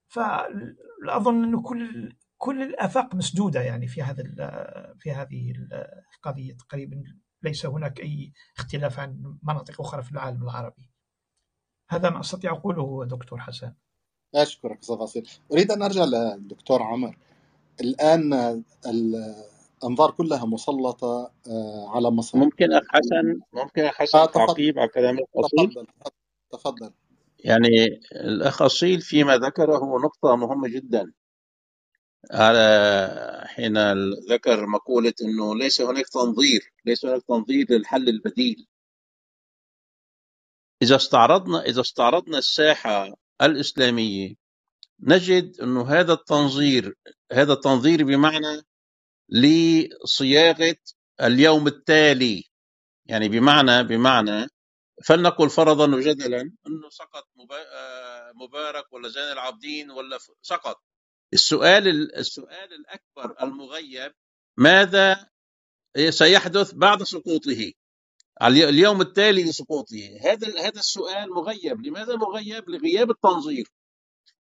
[0.07, 4.23] فأظن أن كل كل الآفاق مسدودة يعني في هذا
[4.99, 5.53] في هذه
[6.17, 6.53] القضية.
[6.57, 7.03] تقريبا
[7.43, 10.90] ليس هناك أي اختلاف عن مناطق أخرى في العالم العربي.
[11.91, 13.71] هذا ما أستطيع أقوله دكتور حسن
[14.35, 17.17] أشكرك أصيل أريد أن أرجع للدكتور عمر.
[17.81, 18.33] الآن
[18.85, 22.37] الأنظار كلها مسلطة آه، على مصر.
[22.37, 25.87] ممكن أخ حسن ممكن أخ حسن آه تفضل تعقيب على كلام الأصيل؟ تفضل.
[26.51, 26.91] تفضل.
[27.39, 31.11] يعني الأخ أصيل فيما ذكره نقطة مهمة جدا.
[32.31, 33.77] على حين
[34.29, 38.67] ذكر مقولة أنه ليس هناك تنظير ليس هناك تنظير للحل البديل.
[40.81, 44.35] إذا استعرضنا إذا استعرضنا الساحة الإسلامية
[44.99, 46.95] نجد أنه هذا التنظير
[47.31, 48.61] هذا التنظير بمعنى
[49.29, 50.75] لصياغة
[51.21, 52.43] اليوم التالي.
[53.05, 54.47] يعني بمعنى بمعنى
[55.05, 60.83] فلنقل فرضا وجدلا إنه سقط آه، مبارك ولا زين العابدين ولا سقط.
[61.33, 64.13] السؤال ال- السؤال الأكبر المغيب
[64.57, 65.29] ماذا
[66.09, 67.73] سيحدث بعد سقوطه؟
[68.47, 71.81] اليوم التالي لسقوطه هذا هذا السؤال مغيب.
[71.81, 73.67] لماذا مغيب؟ لغياب التنظير.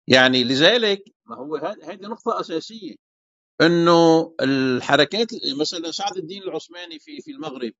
[0.08, 2.94] يعني لذلك ما هو هذه نقطة أساسية.
[3.60, 5.28] إنه الحركات
[5.60, 7.72] مثلا سعد الدين العثماني في في المغرب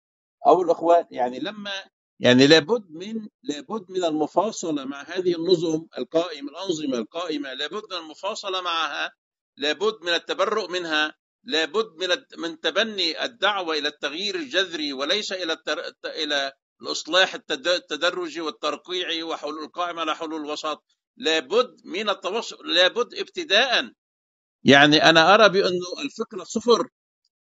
[0.47, 1.73] أو الأخوان يعني لما
[2.21, 8.61] يعني لابد من لابد من المفاصلة مع هذه النظم القائمة الأنظمة القائمة لابد من المفاصلة
[8.61, 9.13] معها
[9.57, 11.15] لابد من التبرؤ منها.
[11.45, 12.09] لابد من
[12.39, 15.87] من تبني الدعوة إلى التغيير الجذري وليس إلى التر...
[15.87, 16.53] الت- إلى
[16.83, 20.85] الإصلاح التد- التدرجي والترقيعي وحلول القائمة على حلول الوسط
[21.17, 23.91] لابد من التوسط لابد ابتداء.
[24.65, 26.89] يعني أنا أرى بانه الفكرة صفر.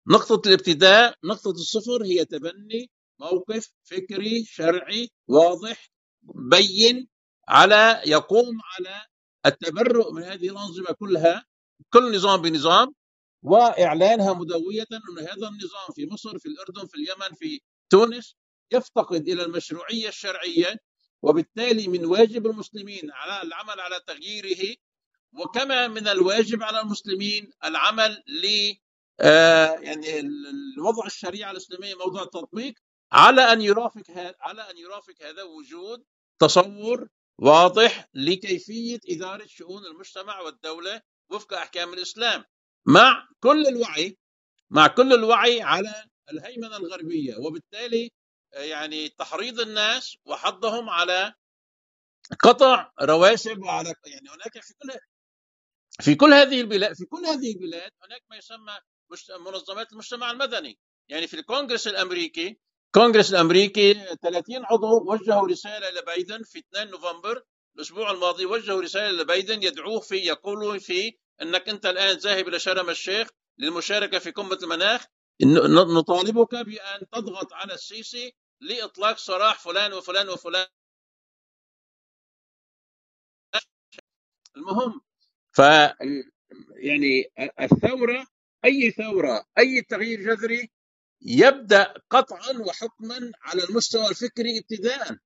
[0.07, 5.89] نقطة الابتداء نقطة الصفر هي تبني موقف فكري شرعي واضح
[6.51, 7.07] بين
[7.47, 9.05] على يقوم على
[9.45, 11.45] التبرؤ من هذه الأنظمة كلها.
[11.93, 12.93] كل نظام بنظام.
[13.43, 18.35] وإعلانها مدوية أن هذا النظام في مصر في الأردن في اليمن في تونس
[18.71, 20.75] يفتقد إلى المشروعية الشرعية
[21.21, 24.75] وبالتالي من واجب المسلمين على العمل على تغييره
[25.33, 28.73] وكما من الواجب على المسلمين العمل ل
[29.19, 32.73] آه، يعني ال- وضع الشريعة الإسلامية موضوع التطبيق
[33.11, 34.03] على أن يرافق
[34.39, 36.03] على أن يرافق هذا وجود
[36.39, 37.07] تصور
[37.41, 42.43] واضح لكيفية إدارة شؤون المجتمع والدولة وفق أحكام الإسلام.
[42.85, 44.17] مع كل الوعي
[44.69, 48.11] مع كل الوعي على الهيمنة الغربية وبالتالي
[48.53, 51.33] آه، يعني تحريض الناس وحضهم على
[52.39, 54.91] قطع رواسب وعلى يعني هناك في كل
[56.01, 58.77] في كل هذه البلاد في كل هذه البلاد هناك ما يسمى
[59.39, 60.79] منظمات المجتمع المدني.
[61.09, 67.43] يعني في الكونغرس الأمريكي الكونغرس الأمريكي 30 عضو وجهوا رسالة لبايدن في 2 نوفمبر
[67.75, 72.89] الأسبوع الماضي وجهوا رسالة لبايدن يدعوه في يقولوا في إنك أنت الآن ذاهب إلى شرم
[72.89, 73.27] الشيخ
[73.57, 75.05] للمشاركة في قمة المناخ.
[75.97, 80.67] نطالبك بأن تضغط على السيسي لإطلاق سراح فلان وفلان وفلان.
[84.57, 85.01] المهم
[85.51, 85.59] ف
[86.75, 87.31] يعني
[87.61, 88.27] الثورة
[88.65, 90.71] أي ثورة أي تغيير جذري
[91.21, 95.17] يبدأ قطعا وحكما على المستوى الفكري ابتداء.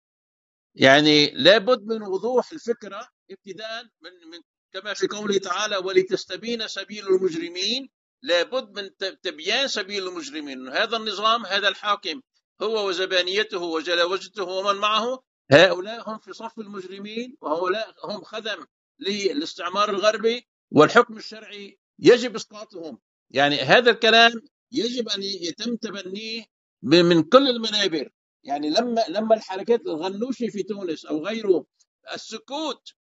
[0.76, 4.42] يعني لابد من وضوح الفكرة ابتداء من, من
[4.74, 7.90] كما في قوله تعالى ولتستبين سبيل المجرمين
[8.22, 8.90] لابد من
[9.22, 10.68] تبيان سبيل المجرمين.
[10.68, 12.22] هذا النظام هذا الحاكم
[12.62, 18.66] هو وزبانيته وجلاوجته ومن معه هؤلاء هم في صف المجرمين وهؤلاء هم خدم
[19.00, 23.00] للاستعمار الغربي والحكم الشرعي يجب إسقاطهم.
[23.30, 24.32] يعني هذا الكلام
[24.72, 26.46] يجب أن يتم تبنيه
[26.84, 28.10] من كل المنابر.
[28.44, 31.66] يعني لما لما الحركات الغنوشي في تونس أو غيره
[32.14, 32.94] السكوت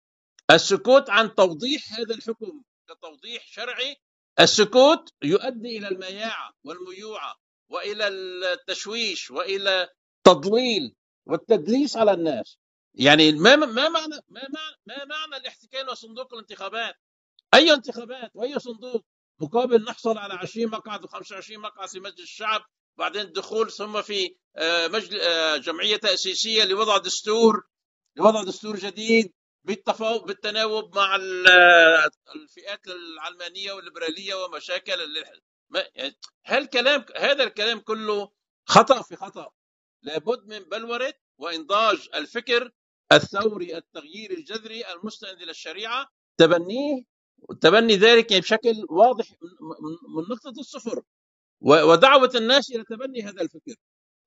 [0.51, 3.95] السكوت عن توضيح هذا الحكم كتوضيح شرعي.
[4.39, 7.35] السكوت يؤدي إلى المياعه والميوعه
[7.69, 9.89] وإلى التشويش وإلى
[10.23, 10.95] تضليل
[11.25, 12.57] والتدليس على الناس.
[12.93, 16.95] يعني ما ما معنى ما معنى ما معنى الاحتكاك وصندوق الانتخابات؟
[17.53, 19.05] أي انتخابات وأي صندوق؟
[19.41, 22.61] مقابل نحصل على 20 مقعد و25 مقعد في مجلس الشعب
[22.97, 25.21] بعدين الدخول ثم في آه، مجل...
[25.21, 27.63] آه، جمعية تأسيسية لوضع دستور
[28.17, 29.33] لوضع دستور جديد.
[30.25, 31.47] بالتناوب مع ال-
[32.35, 34.99] الفئات العلمانية والليبرالية ومشاكل
[35.95, 36.15] يعني
[36.45, 38.31] هالكلام هذا الكلام كله
[38.65, 39.51] خطأ في خطأ؟
[40.01, 42.71] لابد من بلوره وإنضاج الفكر
[43.11, 46.07] الثوري التغيير الجذري المستند إلى الشريعة.
[46.37, 47.03] تبنيه
[47.61, 49.25] تبني ذلك يعني بشكل واضح
[50.15, 51.03] من نقطة الصفر.
[51.61, 53.75] ودعوة الناس إلى تبني هذا الفكر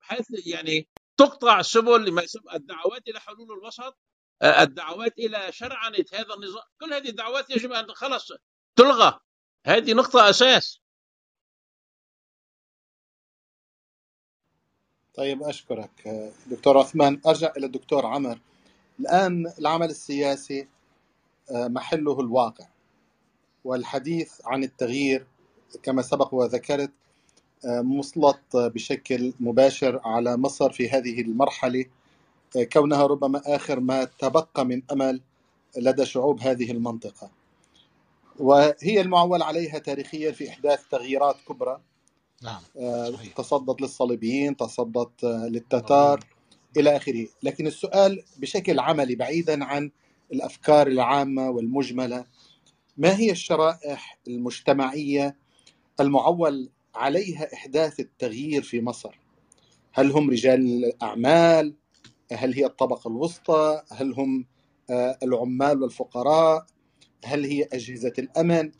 [0.00, 2.18] بحيث يعني تقطع سبل
[2.54, 3.98] الدعوات إلى حلول الوسط
[4.42, 8.32] الدعوات إلى شرعنه هذا النظام كل هذه الدعوات يجب أن خلص
[8.76, 9.20] تلغى.
[9.66, 10.80] هذه نقطة أساس.
[15.14, 17.20] طيب أشكرك آه، دكتور عثمان.
[17.26, 18.38] أرجع إلى الدكتور عمر.
[19.00, 20.68] الآن العمل السياسي
[21.50, 22.66] آه، محله الواقع
[23.64, 25.26] والحديث عن التغيير
[25.82, 26.92] كما سبق وذكرت
[27.64, 31.80] آه، مسلط بشكل مباشر على مصر في هذه المرحلة.
[31.80, 31.97] آه،
[32.72, 35.20] كونها ربما آخر ما تبقى من أمل
[35.76, 37.30] لدى شعوب هذه المنطقة.
[38.38, 41.80] وهي المعول عليها تاريخيا في إحداث تغييرات كبرى.
[42.42, 43.32] نعم آه، صحيح.
[43.32, 46.20] تصدت للصليبيين تصدت آه، للتتار
[46.76, 47.26] إلى آخره.
[47.42, 49.90] لكن السؤال بشكل عملي بعيدا عن
[50.32, 52.24] الأفكار العامة والمجملة
[52.96, 55.36] ما هي الشرائح المجتمعية
[56.00, 59.18] المعول عليها إحداث التغيير في مصر؟
[59.92, 61.74] هل هم رجال الأعمال
[62.32, 64.46] هل هي الطبقة الوسطى؟ هل هم
[64.90, 66.66] آه، العمال والفقراء؟
[67.24, 68.72] هل هي أجهزة الأمن؟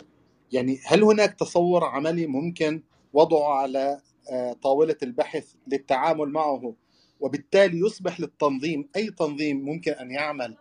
[0.53, 4.01] يعني هل هناك تصور عملي ممكن وضعه على
[4.31, 6.75] آه، طاولة البحث للتعامل معه؟
[7.21, 10.57] وبالتالي يصبح للتنظيم أي تنظيم ممكن أن يعمل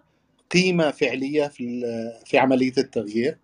[0.51, 1.81] قيمة فعلية في
[2.25, 3.37] في عملية التغيير؟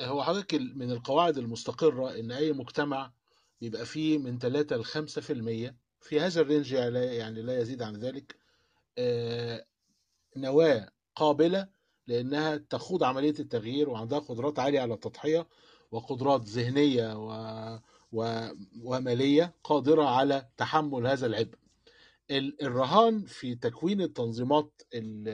[0.00, 3.12] هو حضرتك من القواعد المستقرة إن أي مجتمع
[3.60, 8.36] بيبقى فيه من 3 ل 5% في هذا الرينج يعني لا يزيد عن ذلك
[8.98, 9.66] آه،
[10.36, 11.68] نواة قابلة
[12.06, 15.46] لأنها تخوض عملية التغيير وعندها قدرات عالية على التضحية
[15.90, 17.30] وقدرات ذهنية و...
[18.12, 18.48] و...
[18.82, 21.54] ومالية قادرة على تحمل هذا العبء.
[22.30, 25.28] ال- الرهان في تكوين التنظيمات ال-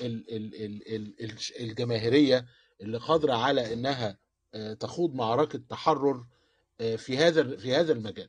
[0.00, 2.46] ال- ال- ال- ال- الج- الجماهيرية
[2.80, 4.18] اللي قادرة على إنها
[4.54, 6.24] آه، تخوض معركة تحرر
[6.80, 8.28] آه، في هذا في هذا المجال.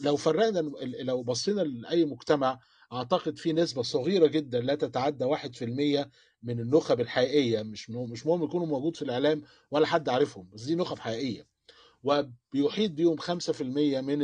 [0.00, 2.58] لو فرقنا لو بصينا لأي مجتمع
[2.92, 6.10] أعتقد في نسبة صغيرة جدا لا تتعدى 1%
[6.42, 10.74] من النخب الحقيقية مش مش مهم يكونوا موجود في الإعلام ولا حد عارفهم بس دي
[10.74, 11.46] نخب حقيقية.
[12.04, 13.62] وبيحيط بيهم 5%
[14.00, 14.18] من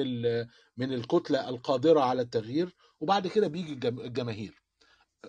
[0.76, 4.62] من الكتلة القادرة على التغيير وبعد كده بيجي الجم- الجماهير.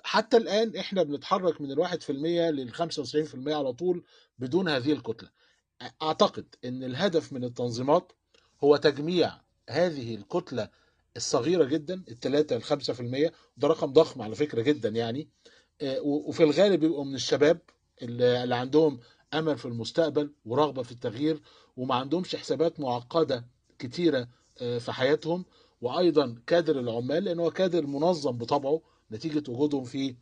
[0.04, 4.04] حتى الآن إحنا بنتحرك من الواحد في المية لل 95% على طول
[4.40, 5.30] بدون هذه الكتلة.
[6.02, 8.12] أعتقد إن الهدف من التنظيمات
[8.64, 9.32] هو تجميع
[9.70, 10.70] هذه الكتلة
[11.18, 15.30] الصغيرة جدا الثلاثة ل 5% وده رقم ضخم على فكرة جدا يعني.
[15.82, 17.62] آه، وفي الغالب بيبقوا من الشباب
[18.02, 19.00] اللي عندهم
[19.34, 21.42] أمل في المستقبل ورغبة في التغيير
[21.78, 23.46] وما عندهمش حسابات معقدة
[23.80, 24.28] كتيرة
[24.62, 25.46] آه، في حياتهم.
[25.82, 28.82] وأيضا كادر العمال لأن هو كادر منظم بطبعه
[29.12, 30.16] نتيجة وجودهم في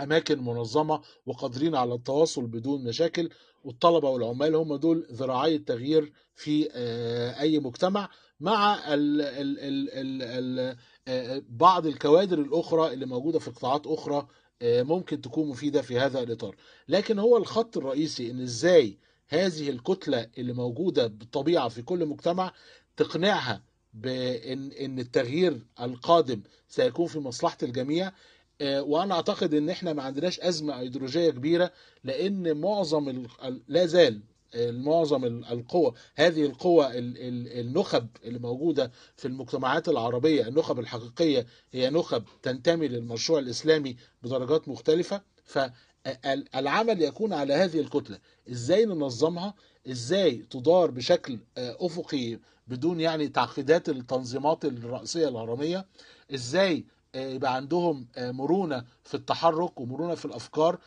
[0.00, 3.30] أماكن منظمة وقادرين على التواصل بدون مشاكل.
[3.64, 8.08] والطلبة والعمال هم دول ذراعي التغيير في آه، أي مجتمع.
[8.40, 10.76] مع ال ال ال ال ال
[11.08, 14.28] آه، بعض الكوادر الأخرى اللي موجودة في قطاعات أخرى
[14.62, 16.56] آه، ممكن تكون مفيدة في هذا الإطار.
[16.88, 18.98] لكن هو الخط الرئيسي إن إزاي
[19.28, 22.52] هذه الكتلة اللي موجودة بالطبيعة في كل مجتمع
[22.96, 23.62] تقنعها
[23.94, 28.12] بإن إن التغيير القادم سيكون في مصلحة الجميع.
[28.60, 31.72] آه، وأنا أعتقد إن إحنا ما عندناش أزمة أيديولوجية كبيرة
[32.04, 33.26] لأن معظم
[33.68, 34.22] لا زال
[34.56, 41.46] معظم ال- القوى هذه القوى ال- ال- النخب اللي موجودة في المجتمعات العربية النخب الحقيقية
[41.72, 45.22] هي نخب تنتمي للمشروع الإسلامي بدرجات مختلفة.
[45.44, 48.18] فالعمل يكون على هذه الكتلة.
[48.50, 49.54] إزاي ننظمها؟
[49.90, 52.38] إزاي تدار بشكل آه، أفقي
[52.68, 55.86] بدون يعني تعقيدات التنظيمات الرئيسيه الهرمية؟
[56.34, 56.82] إزاي آه،
[57.20, 60.78] يبقى عندهم آه، مرونة في التحرك ومرونة في الأفكار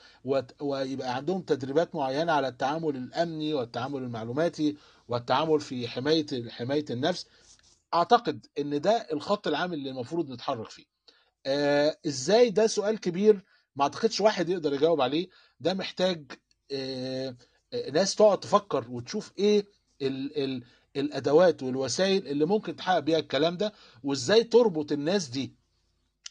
[0.60, 4.78] ويبقى عندهم تدريبات معينة على التعامل الأمني والتعامل المعلوماتي
[5.08, 7.26] والتعامل في حماية حماية النفس.
[7.94, 10.86] أعتقد إن ده الخط العام اللي المفروض نتحرك فيه.
[11.46, 13.46] آه إزاي؟ ده سؤال كبير
[13.76, 15.28] ما أعتقدش واحد يقدر يجاوب عليه.
[15.60, 16.32] ده محتاج
[16.72, 17.36] آه
[17.74, 19.66] آه، ناس تقعد تفكر وتشوف إيه
[20.02, 20.64] ال ال
[20.96, 25.56] الأدوات والوسائل اللي ممكن تحقق بيها الكلام ده وإزاي تربط الناس دي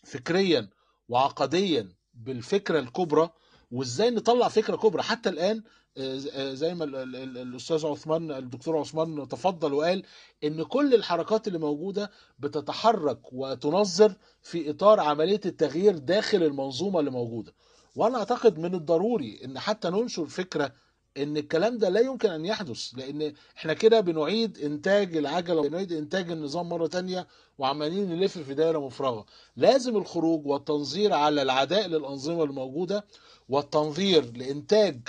[0.02, 0.68] فكريا
[1.08, 3.30] وعقديا بالفكرة الكبرى
[3.70, 5.02] وإزاي نطلع فكرة كبرى.
[5.02, 5.62] حتى الآن
[5.96, 10.02] آه، آه، زي ما ال- ال- ال- الأستاذ عثمان الدكتور عثمان تفضل وقال
[10.44, 17.54] إن كل الحركات اللي موجودة بتتحرك وتنظر في إطار عملية التغيير داخل المنظومة اللي موجودة.
[17.96, 20.72] وأنا أعتقد من الضروري إن حتى ننشر فكرة
[21.16, 26.30] إن الكلام ده لا يمكن أن يحدث لأن إحنا كده بنعيد إنتاج العجلة وبنعيد إنتاج
[26.30, 27.26] النظام مرة تانية
[27.58, 29.26] وعمالين نلف في دايرة مفرغة.
[29.56, 33.04] لازم الخروج والتنظير على العداء للأنظمة الموجودة
[33.48, 35.00] والتنظير لإنتاج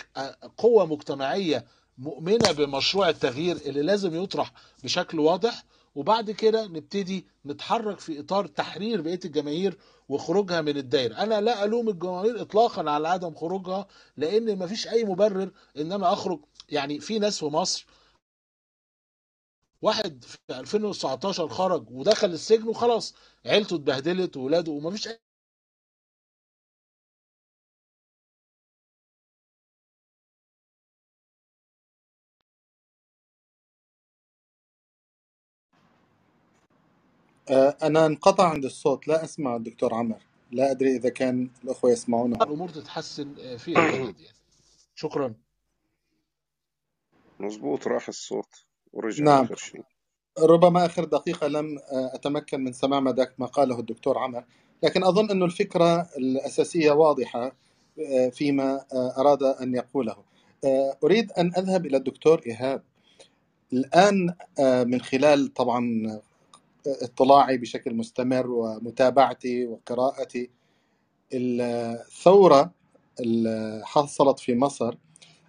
[0.57, 1.65] قوة مجتمعية
[1.98, 4.53] مؤمنة بمشروع التغيير اللي لازم يطرح
[4.84, 5.64] بشكل واضح
[5.95, 9.77] وبعد كده نبتدي نتحرك في إطار تحرير بقية الجماهير
[10.09, 11.15] وخروجها من الدايرة.
[11.15, 13.88] أنا لا ألوم الجماهير اطلاقا على عدم خروجها
[14.18, 16.39] لأن مفيش أي مبرر إن أنا أخرج.
[16.69, 17.85] يعني في ناس في مصر
[19.81, 23.15] واحد في 2019 خرج ودخل السجن وخلاص
[23.45, 25.09] عيلته اتبهدلت وولاده ومفيش
[37.84, 39.07] أنا انقطع عند الصوت.
[39.07, 40.22] لا أسمع الدكتور عمر.
[40.51, 42.35] لا أدري إذا كان الأخوة يسمعونه.
[42.35, 44.35] الأمور تتحسن في البلد يعني.
[44.95, 45.34] شكرا.
[47.39, 49.43] مظبوط راح الصوت ورجع نعم.
[49.43, 49.84] آخر شيء.
[50.39, 54.43] ربما آخر دقيقة لم آه، أتمكن من سماع ما ذاك ما قاله الدكتور عمر.
[54.84, 57.55] لكن أظن أن الفكرة الأساسية واضحة
[57.99, 60.15] آه، فيما آه، أراد أن يقوله.
[60.65, 62.84] آه، أريد أن أذهب إلى الدكتور إيهاب.
[63.73, 65.81] الآن آه، من خلال طبعا
[66.88, 70.49] اطلاعي بشكل مستمر ومتابعتي وقراءتي.
[71.34, 72.72] الثورة
[73.20, 74.95] اللي حصلت في مصر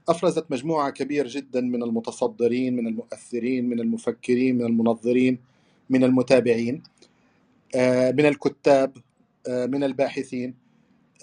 [0.08, 5.38] أفرزت مجموعة كبيرة جدا من المتصدرين من المؤثرين من المفكرين من المنظرين
[5.90, 6.82] من المتابعين
[7.74, 8.96] آه، من الكتاب
[9.48, 10.54] آه، من الباحثين.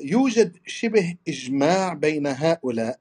[0.04, 3.00] يوجد شبه إجماع بين هؤلاء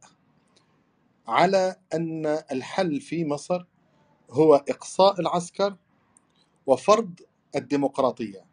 [1.28, 3.64] على أن الحل في مصر
[4.30, 5.76] هو إقصاء العسكر
[6.68, 7.20] وفرض
[7.56, 8.44] الديمقراطية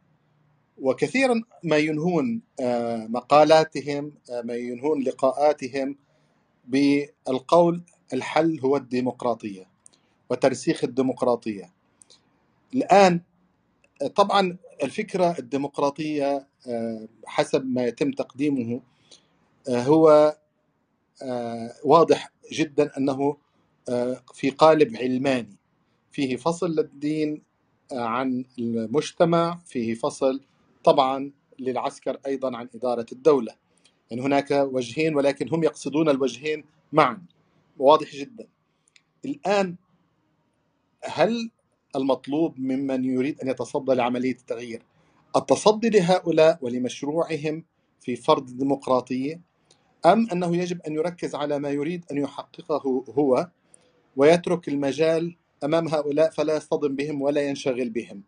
[0.77, 5.95] وكثيرا ما ينهون آه، مقالاتهم آه، ما ينهون لقاءاتهم
[6.67, 7.83] بالقول
[8.13, 9.67] الحل هو الديمقراطية
[10.29, 11.73] وترسيخ الديمقراطية.
[12.73, 13.21] الآن
[14.15, 18.81] طبعا الفكرة الديمقراطية آه، حسب ما يتم تقديمه
[19.69, 20.35] هو
[21.83, 22.91] واضح جدا
[23.89, 25.55] آه، في قالب علماني
[26.11, 27.41] فيه فصل للدين
[27.91, 30.41] عن المجتمع فيه فصل
[30.83, 33.55] طبعا للعسكر أيضا عن إدارة الدولة.
[34.11, 36.63] يعني هناك وجهين ولكن هم يقصدون الوجهين
[36.93, 37.21] معا.
[37.77, 38.47] واضح جدا.
[39.25, 39.75] الآن
[41.03, 41.51] هل
[41.95, 44.83] المطلوب ممن يريد أن يتصدى لعملية التغيير
[45.35, 47.63] التصدي لهؤلاء ولمشروعهم
[48.01, 49.41] في فرض الديمقراطيه
[50.05, 53.49] أم أنه يجب أن يركز على ما يريد أن يحققه هو
[54.15, 58.23] ويترك المجال أمام هؤلاء فلا يصطدم بهم ولا ينشغل بهم.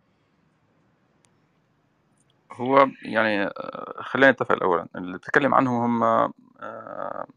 [2.51, 4.87] هو يعني آه، خلينا نتفق الأول.
[4.95, 6.03] اللي بتكلم عنهم هم
[6.59, 7.27] آه،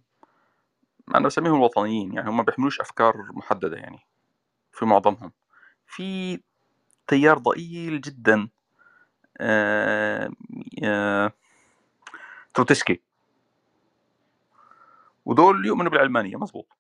[1.15, 3.99] أنا بسميهم الوطنيين يعني هم ما بيحملوش أفكار محددة يعني
[4.73, 5.33] في معظمهم.
[5.87, 6.41] في
[7.07, 8.49] تيار ضئيل جدا
[9.41, 10.31] آه،
[12.55, 13.01] تروتسكي
[15.27, 16.80] ودول يؤمنوا بالعلمانية مظبوط.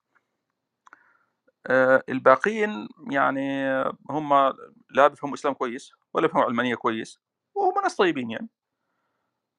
[1.66, 3.72] آه، الباقيين يعني
[4.10, 4.54] هم
[4.90, 7.18] لا بيفهموا الإسلام كويس ولا بيفهموا علمانية كويس
[7.54, 8.48] وهم ناس طيبين يعني.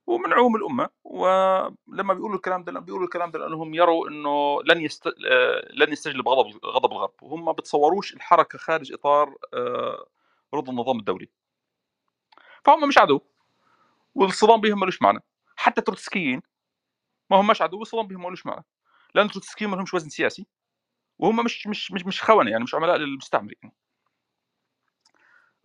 [0.07, 5.07] ومن عموم الأمة ولما بيقولوا الكلام ده بيقولوا الكلام ده لأنهم يروا إنه لن يست...
[5.07, 7.13] آه، لن يستجلب غضب غضب الغرب.
[7.21, 10.05] وهم ما بتصوروش الحركة خارج إطار آه،
[10.53, 11.29] رضا النظام الدولي.
[12.65, 13.21] فهم مش عدو
[14.15, 15.19] والصدام بهم ملوش معنى.
[15.55, 16.41] حتى التروتسكيين
[17.29, 18.65] ما هماش عدو والصدام بهم ملوش معنى.
[19.15, 20.47] لأن التروتسكيين ما لهمش وزن سياسي.
[21.21, 23.75] وهم مش مش مش مش خونة يعني مش عملاء للمستعمر يعني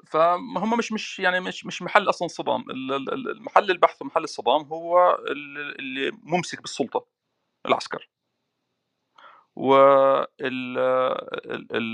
[0.06, 2.64] فهم مش مش يعني مش مش محل أصلا صدام.
[2.70, 7.06] المحل البحث ومحل الصدام هو ال- اللي ممسك بالسلطة
[7.66, 8.08] العسكر.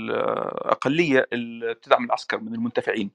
[0.03, 3.11] والأقلية اللي بتدعم العسكر من المنتفعين.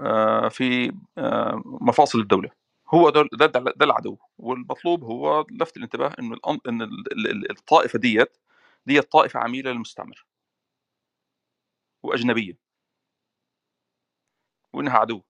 [0.00, 2.65] آه، في آه، مفاصل الدولة.
[2.94, 3.46] هو ده ده,
[3.86, 4.18] العدو.
[4.38, 6.36] والمطلوب هو لفت الانتباه إنه
[6.68, 8.36] إن ال- ال- ال- الطائفة ديت
[8.86, 10.26] ديت طائفة عميلة للمستعمر
[12.04, 12.58] وأجنبية.
[14.74, 15.22] وإنها عدو.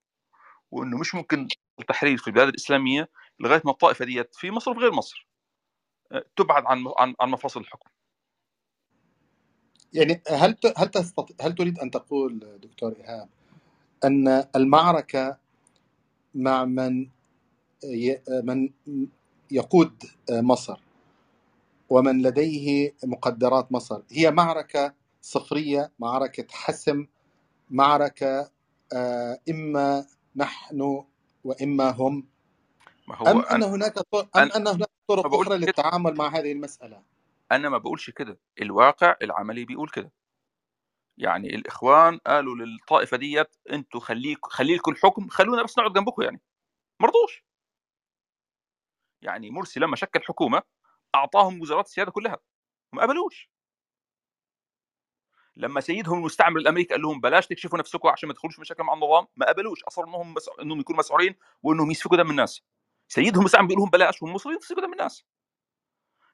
[0.71, 1.49] وإنه مش ممكن
[1.81, 3.11] التحرير في البلاد الإسلامية
[3.41, 5.29] لغاية ما الطائفة ديت في مصر وفي غير مصر
[6.13, 6.85] آه، تبعد عن
[7.21, 7.91] عن مفاصل الحكم.
[9.93, 13.29] يعني هل هل تستطيع هل تريد أن تقول دكتور إيهاب
[14.05, 15.39] أن المعركة
[16.35, 17.09] مع من
[18.45, 18.71] من
[19.51, 20.81] يقود مصر
[21.91, 24.03] ومن لديه مقدرات مصر.
[24.11, 27.07] هي معركة صفرية معركة حسم
[27.71, 28.51] معركة
[28.93, 31.05] آه، إما نحن
[31.45, 32.29] وإما هم.
[33.09, 33.95] ما هو ان أنا هناك
[34.37, 35.57] أنا ان هناك طرق كده.
[35.57, 37.03] للتعامل مع هذه المسألة.
[37.53, 38.39] أنا ما بقولش كده.
[38.63, 40.13] الواقع العملي بيقول كده.
[41.19, 46.41] يعني الإخوان قالوا للطائفة ديت أنتوا خليك خلي لكم الحكم خلونا بس نقعد جنبكم يعني.
[47.03, 47.46] مرضوش.
[49.23, 50.63] يعني مرسي لما شكل حكومة
[51.15, 52.39] أعطاهم وزارات السيادة كلها
[52.93, 53.51] ما قبلوش.
[55.57, 59.27] لما سيدهم المستعمر الأمريكي قال لهم بلاش تكشفوا نفسكم عشان ما تدخلوش مشاكل مع النظام
[59.37, 59.85] ما قبلوش.
[59.85, 62.63] أصروا إنهم بس إنهم يكونوا مسؤولين وإنهم يسفكوا دم الناس.
[63.09, 65.25] سيدهم المستعمر بيقول لهم بلاش هم مصرين يسفكوا دم الناس.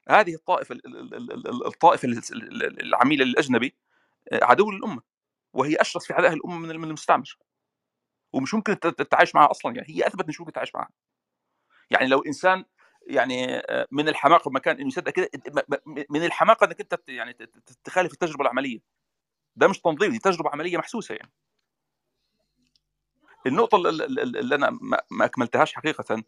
[0.09, 3.77] هذه الطائفة ال- ال- ال- ال- الطائفة ال- ال- ال- العميلة للأجنبي
[4.33, 5.03] آه، عدو للأمة
[5.55, 7.39] وهي أشرس في عدائها الأمة من المستعمر.
[8.33, 10.91] ومش ممكن تت- تتعايش معها أصلا يعني هي اثبت مش ممكن تتعايش معها.
[11.93, 12.65] يعني لو إنسان
[13.07, 15.31] يعني آه، من الحماقة بمكان إنه يصدق كده
[16.11, 17.33] من الحماقة إنك أنت يعني
[17.85, 18.81] تخالف التجربة العملية.
[19.57, 21.33] ده مش تنظيم دي تجربة عملية محسوسة يعني.
[23.47, 24.79] النقطة اللي, أنا
[25.11, 26.23] ما أكملتهاش حقيقه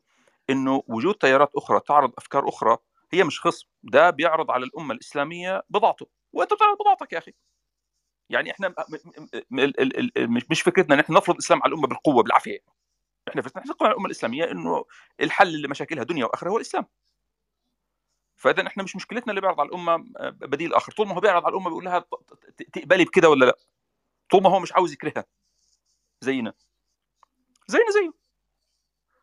[0.50, 2.76] إنه وجود تيارات أخرى تعرض أفكار أخرى
[3.12, 7.32] هي مش خصم ده بيعرض على الأمة الإسلامية بضاعته وأنت بتعرض بضاعتك يا أخي.
[8.30, 8.74] يعني إحنا
[10.50, 12.58] مش فكرتنا إن إحنا نفرض الاسلام على الأمة بالقوة بالعافية.
[13.28, 14.84] إحنا فكرتنا إحنا نقنع الأمة الإسلامية إنه
[15.20, 16.86] الحل لمشاكلها دنيا واخره هو الإسلام.
[18.36, 19.96] فإذا إحنا مش مشكلتنا اللي بيعرض على الأمة
[20.30, 20.92] بديل آخر.
[20.92, 22.04] طول ما هو بيعرض على الأمة بيقول لها
[22.72, 23.56] تقبلي بكده ولا لأ؟
[24.30, 25.24] طول ما هو مش عاوز يكرهها.
[26.20, 26.54] زينا.
[27.68, 28.12] زينا زيه.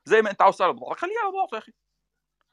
[0.06, 0.99] زي ما أنت عاوز تعرض بضاعتك.
[0.99, 1.73] خليها على بضاعته يا أخي.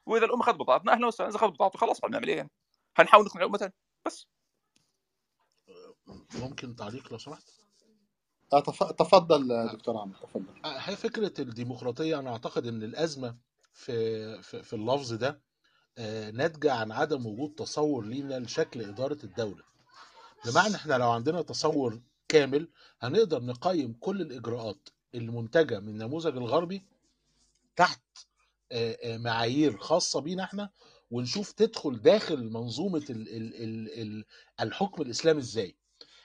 [0.07, 1.31] وإذا الأمة خدت بضاعتنا أهلا وسهلا.
[1.31, 2.51] إذا خدت بضاعته خلاص هنعمل إيه يعني؟
[2.97, 3.73] هنحاول نقنع الأمة ثاني
[4.05, 4.27] بس.
[6.35, 7.58] ممكن تعليق لو سمحت؟ آه،
[8.99, 10.45] تفضل دكتور عمرو تفضل.
[10.65, 13.37] هي فكرة الديمقراطية أنا أعتقد إن الأزمة
[13.73, 15.41] في في, في اللفظ ده
[15.99, 19.65] آه، ناتجة عن عدم وجود تصور لينا لشكل إدارة الدولة.
[20.47, 22.69] بمعنى إحنا لو عندنا تصور كامل
[23.01, 26.83] هنقدر نقيم كل الإجراءات المنتجة من النموذج الغربي
[27.77, 28.03] تحت
[28.73, 30.71] آه، آه، معايير خاصة بينا إحنا
[31.11, 34.25] ونشوف تدخل داخل منظومة ال ال ال ال
[34.61, 35.77] الحكم الإسلامي إزاي.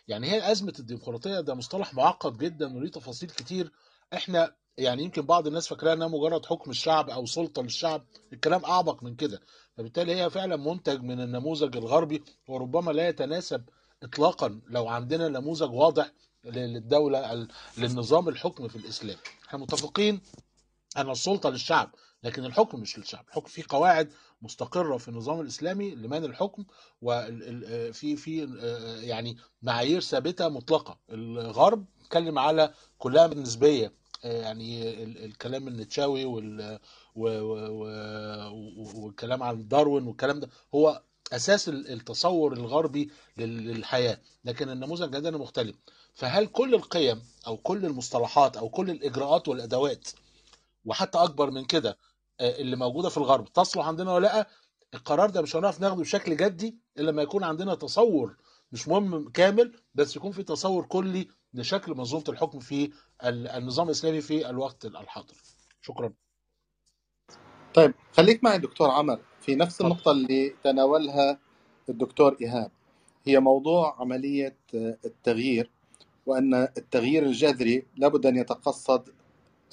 [0.07, 3.71] يعني هي أزمة الديمقراطية ده مصطلح معقد جدا وليه تفاصيل كتير.
[4.13, 8.05] إحنا يعني يمكن بعض الناس فاكراها إنها مجرد حكم الشعب أو سلطة للشعب.
[8.33, 9.41] الكلام أعمق من كده.
[9.77, 13.63] فبالتالي هي فعلا منتج من النموذج الغربي وربما لا يتناسب
[14.03, 16.11] اطلاقا لو عندنا نموذج واضح
[16.45, 17.47] للدولة
[17.77, 19.17] للنظام الحكم في الإسلام.
[19.47, 20.21] إحنا متفقين
[20.97, 23.25] إن السلطة للشعب لكن الحكم مش للشعب.
[23.27, 24.11] الحكم فيه قواعد
[24.43, 26.63] مستقرة في النظام الإسلامي لمن الحكم
[27.01, 28.43] وفي في
[29.03, 30.97] يعني معايير ثابتة مطلقة.
[31.09, 33.93] الغرب اتكلم على كلها نسبيه
[34.23, 34.93] يعني
[35.25, 36.79] الكلام النتشاوي وال
[38.95, 41.01] والكلام عن داروين والكلام ده هو
[41.33, 45.75] أساس التصور الغربي للحياة لكن النموذج الجدلي مختلف.
[46.13, 50.07] فهل كل القيم أو كل المصطلحات أو كل الإجراءات والأدوات
[50.85, 51.97] وحتى أكبر من كده
[52.41, 54.47] اللي موجودة في الغرب تصلح عندنا ولا لأ؟
[54.93, 58.37] القرار ده مش هنعرف ناخده بشكل جدي إلا لما يكون عندنا تصور
[58.71, 62.91] مش مهم كامل بس يكون في تصور كلي لشكل منظومه الحكم في
[63.25, 65.35] النظام الإسلامي في الوقت الحاضر.
[65.81, 66.13] شكرا.
[67.73, 69.19] طيب خليك معي دكتور عمر.
[69.41, 71.39] في نفس النقطة اللي تناولها
[71.89, 72.71] الدكتور إيهاب
[73.25, 74.57] هي موضوع عملية
[75.05, 75.71] التغيير
[76.25, 79.09] وأن التغيير الجذري لابد أن يتقصد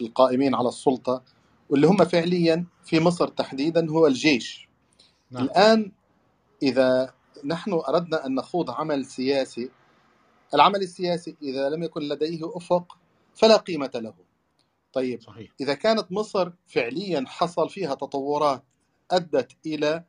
[0.01, 1.25] القائمين على السلطة
[1.71, 4.69] واللي هم فعليا في مصر تحديدا هو الجيش
[5.31, 5.45] نعم.
[5.45, 5.93] الآن
[6.63, 7.15] إذا
[7.45, 9.71] نحن أردنا أن نخوض عمل سياسي
[10.55, 12.99] العمل السياسي إذا لم يكن لديه أفق
[13.35, 14.15] فلا قيمة له
[14.93, 15.51] طيب صحيح.
[15.61, 18.65] إذا كانت مصر فعليا حصل فيها تطورات
[19.11, 20.05] أدت إلى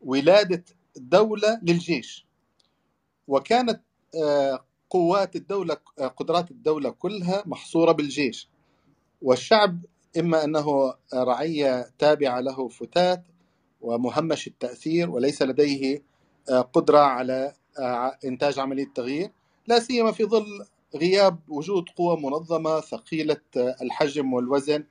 [0.00, 0.64] ولادة
[0.96, 2.26] دولة للجيش
[3.28, 3.80] وكانت
[4.90, 5.74] قوات الدولة
[6.16, 8.48] قدرات الدولة كلها محصورة بالجيش
[9.22, 9.84] والشعب
[10.18, 13.24] إما أنه رعية تابعة له فتات
[13.80, 16.02] ومهمش التأثير وليس لديه
[16.72, 17.54] قدرة على
[18.24, 19.30] إنتاج عملية تغيير
[19.66, 20.66] لا سيما في ظل
[20.96, 24.84] غياب وجود قوى منظمة ثقيلة الحجم والوزن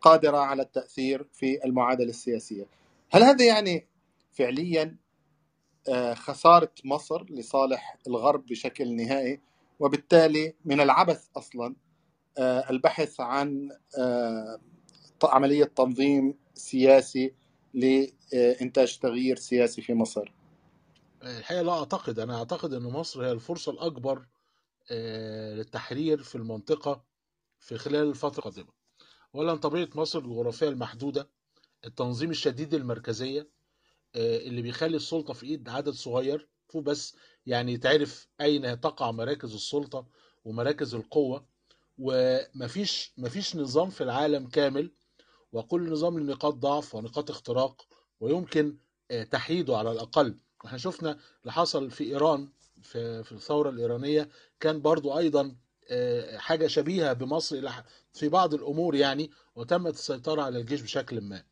[0.00, 2.66] قادرة على التأثير في المعادلة السياسية.
[3.10, 3.86] هل هذا يعني
[4.32, 4.96] فعليا
[6.14, 9.40] خسارة مصر لصالح الغرب بشكل نهائي
[9.80, 11.74] وبالتالي من العبث أصلا
[12.38, 13.68] البحث عن
[15.24, 17.34] عملية تنظيم سياسي
[17.74, 20.32] لإنتاج تغيير سياسي في مصر؟
[21.22, 24.26] الحقيقة لا أعتقد أنا أعتقد إن مصر هي الفرصة الأكبر
[25.56, 27.04] للتحرير في المنطقة
[27.58, 28.72] في خلال الفترة القادمة
[29.34, 31.28] اولا طبيعة مصر الجغرافية المحدودة
[31.84, 33.48] التنظيم الشديد المركزية
[34.16, 40.06] اللي بيخلي السلطة في إيد عدد صغير بس يعني تعرف أين تقع مراكز السلطة
[40.44, 41.46] ومراكز القوة
[41.98, 44.90] ومفيش مفيش نظام في العالم كامل
[45.52, 47.86] وكل نظام له نقاط ضعف ونقاط اختراق
[48.20, 48.76] ويمكن
[49.30, 50.38] تحييده على الأقل.
[50.66, 52.48] إحنا شفنا اللي حصل في إيران
[52.82, 54.28] في, في الثورة الإيرانية
[54.60, 55.56] كان برضو أيضا
[56.36, 57.68] حاجة شبيهة بمصر
[58.12, 61.44] في بعض الأمور يعني وتمت السيطرة على الجيش بشكل ما.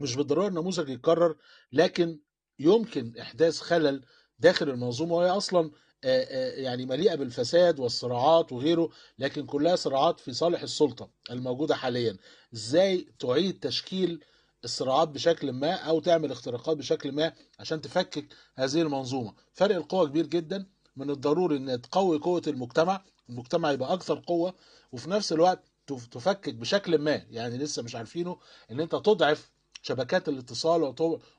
[0.00, 1.36] مش بالضرورة النموذج يتكرر
[1.72, 2.18] لكن
[2.58, 4.04] يمكن إحداث خلل
[4.38, 5.70] داخل المنظومة وهي أصلا
[6.04, 12.16] يعني مليئة بالفساد والصراعات وغيره لكن كلها صراعات في صالح السلطة الموجودة حاليا.
[12.54, 14.24] إزاي تعيد تشكيل
[14.64, 20.26] الصراعات بشكل ما أو تعمل اختراقات بشكل ما عشان تفكك هذه المنظومة؟ فرق القوى كبير
[20.26, 20.66] جدا.
[20.96, 24.54] من الضروري إن تقوي قوة المجتمع المجتمع يبقى أكثر قوة
[24.92, 28.36] وفي نفس الوقت تفكك بشكل ما يعني لسه مش عارفينه
[28.70, 29.50] إن أنت تضعف
[29.82, 30.82] شبكات الاتصال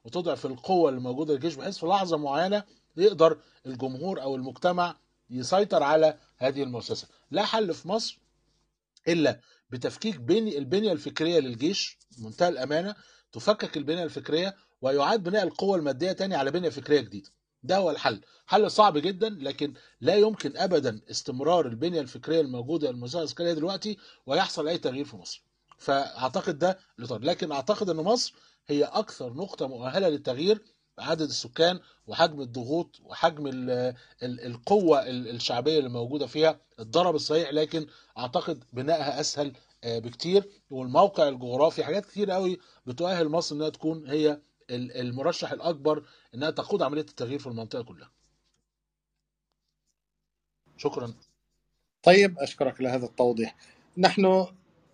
[0.05, 2.63] وتضعف القوة اللي موجودة للجيش بحيث في لحظة معينة
[2.97, 4.95] يقدر الجمهور أو المجتمع
[5.30, 7.07] يسيطر على هذه المؤسسة.
[7.31, 8.19] لا حل في مصر
[9.07, 9.39] إلا
[9.69, 12.95] بتفكيك بني البنية الفكرية للجيش بمنتهى الأمانة
[13.31, 17.30] تفكك البنية الفكرية ويعاد بناء القوة المادية تاني على بنية فكرية جديدة.
[17.63, 18.22] ده هو الحل.
[18.45, 24.68] حل صعب جدا لكن لا يمكن ابدا استمرار البنية الفكرية الموجودة المؤسسه العسكرية دلوقتي ويحصل
[24.68, 25.43] أي تغيير في مصر.
[25.77, 28.34] فأعتقد ده الاطار لكن أعتقد إن مصر
[28.68, 30.61] هي أكثر نقطة مؤهلة للتغيير
[30.99, 33.69] عدد السكان وحجم الضغوط وحجم ال
[34.23, 36.59] ال القوة الشعبية اللي موجودة فيها.
[36.80, 37.88] الضرب الصحيح لكن
[38.18, 39.53] أعتقد بنائها أسهل
[39.85, 40.49] بكتير.
[40.69, 46.05] والموقع الجغرافي حاجات كتير قوي بتؤهل مصر إنها تكون هي المرشح الأكبر
[46.35, 48.11] إنها تقود عملية التغيير في المنطقة كلها.
[50.77, 51.13] شكرا.
[52.03, 53.55] طيب أشكرك لهذا التوضيح.
[53.97, 54.45] نحن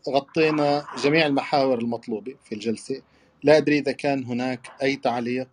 [0.09, 3.01] غطينا جميع المحاور المطلوبة في الجلسة.
[3.43, 5.47] لا أدري إذا كان هناك أي تعليق.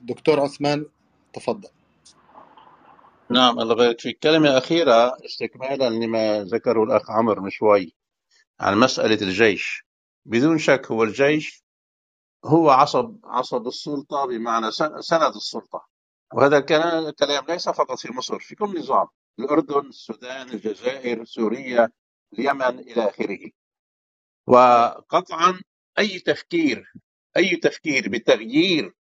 [0.00, 0.86] دكتور عثمان
[1.32, 1.68] تفضل.
[3.30, 7.94] نعم الله يبارك فيك كلمة أخيرة استكمالا لما ذكره الأخ عمر من شوي
[8.60, 9.84] عن مسألة الجيش.
[10.24, 11.62] بدون شك هو الجيش
[12.44, 15.88] هو عصب عصب السلطة بمعنى سن- سند السلطة.
[16.34, 19.06] وهذا الكلام ليس فقط في مصر في كل نظام
[19.38, 21.88] الأردن السودان الجزائر سوريا
[22.32, 23.50] اليمن إلى آخره.
[24.46, 25.60] وقطعا
[25.98, 26.92] أي تفكير
[27.36, 28.94] أي تفكير بتغيير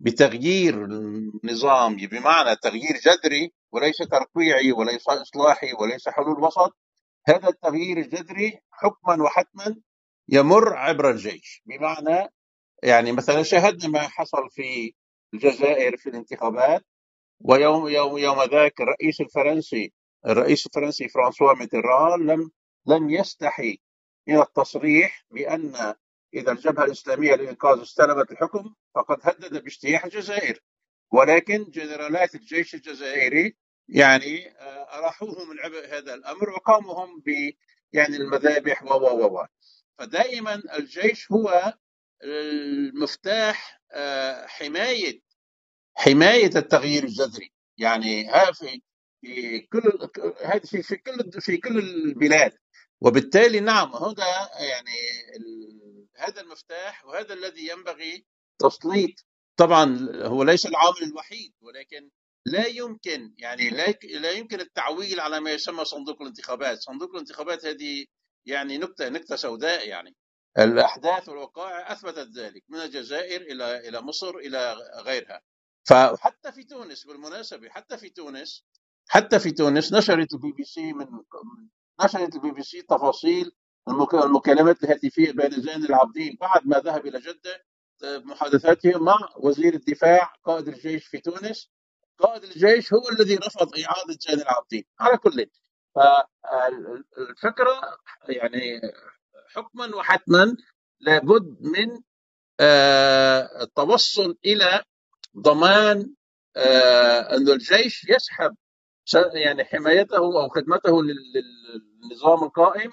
[0.00, 6.76] بتغيير النظام بمعنى تغيير جذري وليس ترقيعي وليس إصلاحي وليس حلول وسط
[7.28, 9.76] هذا التغيير الجذري حكما وحتما
[10.28, 11.62] يمر عبر الجيش.
[11.66, 12.28] بمعنى
[12.82, 14.94] يعني مثلا شاهدنا ما حصل في
[15.34, 16.86] الجزائر في الانتخابات
[17.40, 19.92] ويوم يوم يوم ذاك الرئيس الفرنسي
[20.26, 22.50] الرئيس الفرنسي فرانسوا ميتران لم
[22.86, 23.78] لم يستحي
[24.28, 25.94] من التصريح بأن
[26.34, 30.62] إذا الجبهة الإسلامية للانقاذ استلمت الحكم فقد هدد باجتياح الجزائر.
[31.12, 33.56] ولكن جنرالات الجيش الجزائري
[33.88, 37.52] يعني آه، اراحوه من عبء هذا الأمر وقاموا ب
[37.92, 39.46] يعني المذابح و و و
[39.98, 41.74] فدائما الجيش هو
[42.24, 45.20] المفتاح آه، حمايه
[45.94, 47.52] حماية التغيير الجذري.
[47.78, 48.82] يعني في
[49.20, 50.10] في كل
[50.44, 52.52] هذا في كل في كل البلاد.
[53.00, 54.26] وبالتالي نعم هذا
[54.60, 54.98] يعني
[56.18, 58.26] هذا المفتاح وهذا الذي ينبغي
[58.58, 59.10] تسليط.
[59.56, 62.10] طبعا هو ليس العامل الوحيد ولكن
[62.46, 68.06] لا يمكن يعني لا لا يمكن التعويل على ما يسمى صندوق الانتخابات، صندوق الانتخابات هذه
[68.46, 70.16] يعني نكتة نكتة سوداء يعني.
[70.58, 75.42] الأحداث والوقائع أثبتت ذلك من الجزائر إلى إلى مصر إلى غيرها.
[75.88, 78.64] فحتى في تونس بالمناسبة حتى في تونس
[79.08, 81.06] حتى في تونس نشرت البي بي سي من
[82.04, 83.52] نشرت البي بي سي تفاصيل
[84.24, 87.64] المكالمات الهاتفيه بين زين العابدين بعد ما ذهب إلى جدة
[88.04, 91.70] آه، محادثاته مع وزير الدفاع قائد الجيش في تونس.
[92.18, 95.46] قائد الجيش هو الذي رفض إعادة زين العابدين على كل
[95.94, 97.80] فالفكرة
[98.28, 98.80] يعني
[99.54, 100.56] حكما وحتما
[101.00, 102.00] لابد من
[102.60, 104.82] آه، التوصل إلى
[105.38, 106.14] ضمان
[106.56, 108.56] آه، انه الجيش يسحب
[109.34, 112.90] يعني حمايته أو خدمته لل- لل- للنظام القائم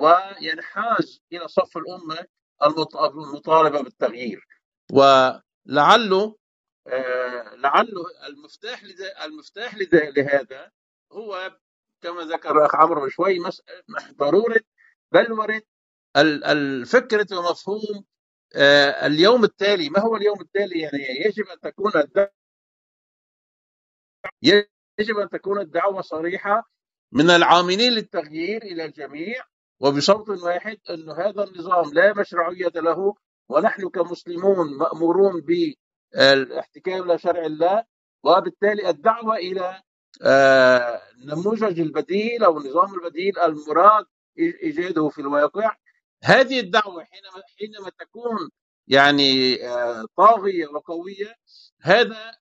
[0.00, 2.26] وينحاز إلى صف الأمة
[2.62, 4.48] المط- المطالبة بالتغيير.
[4.92, 6.36] ولعله
[6.86, 8.82] آه، لعله المفتاح
[9.24, 10.72] المفتاح لهذا
[11.12, 11.58] هو
[12.02, 13.62] كما ذكر الأخ عمرو من شوي مس-
[14.18, 14.60] ضرورة
[15.12, 15.62] بلورة
[16.16, 18.04] ال- الفكرة ومفهوم
[18.56, 19.90] آه، اليوم التالي.
[19.90, 21.92] ما هو اليوم التالي؟ يعني يجب أن تكون
[24.98, 26.70] يجب أن تكون الدعوة صريحة
[27.12, 29.44] من العاملين للتغيير إلى الجميع.
[29.80, 33.14] وبصوت واحد أن هذا النظام لا مشروعية له
[33.48, 37.84] ونحن كمسلمون مأمورون بالاحتكام إلى شرع الله
[38.24, 39.82] وبالتالي الدعوة إلى
[40.22, 44.04] آه، النموذج البديل أو النظام البديل المراد
[44.38, 45.76] إيجاده في الواقع.
[46.24, 48.50] هذه الدعوة حينما حينما تكون
[48.86, 51.34] يعني آه، طاغية وقوية
[51.82, 52.32] هذا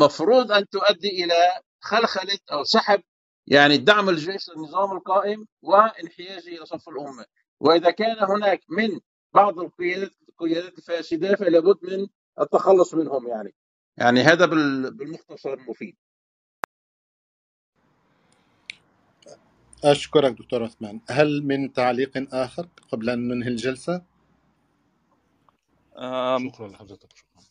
[0.00, 3.02] مفروض أن تؤدي إلى خلخلة أو سحب
[3.46, 7.26] يعني دعم الجيش للنظام القائم وانحيازه إلى صف الأمة.
[7.60, 9.00] وإذا كان هناك من
[9.34, 12.06] بعض القيادات القيادات الفاسدة فلا بد من
[12.40, 13.54] التخلص منهم يعني.
[13.98, 15.96] يعني هذا بال- بالمختصر المفيد.
[19.84, 21.00] أشكرك دكتور عثمان.
[21.10, 24.04] هل من تعليق آخر قبل أن ننهي الجلسة؟
[25.98, 27.42] آم، شكرا لحضرتك شكرا.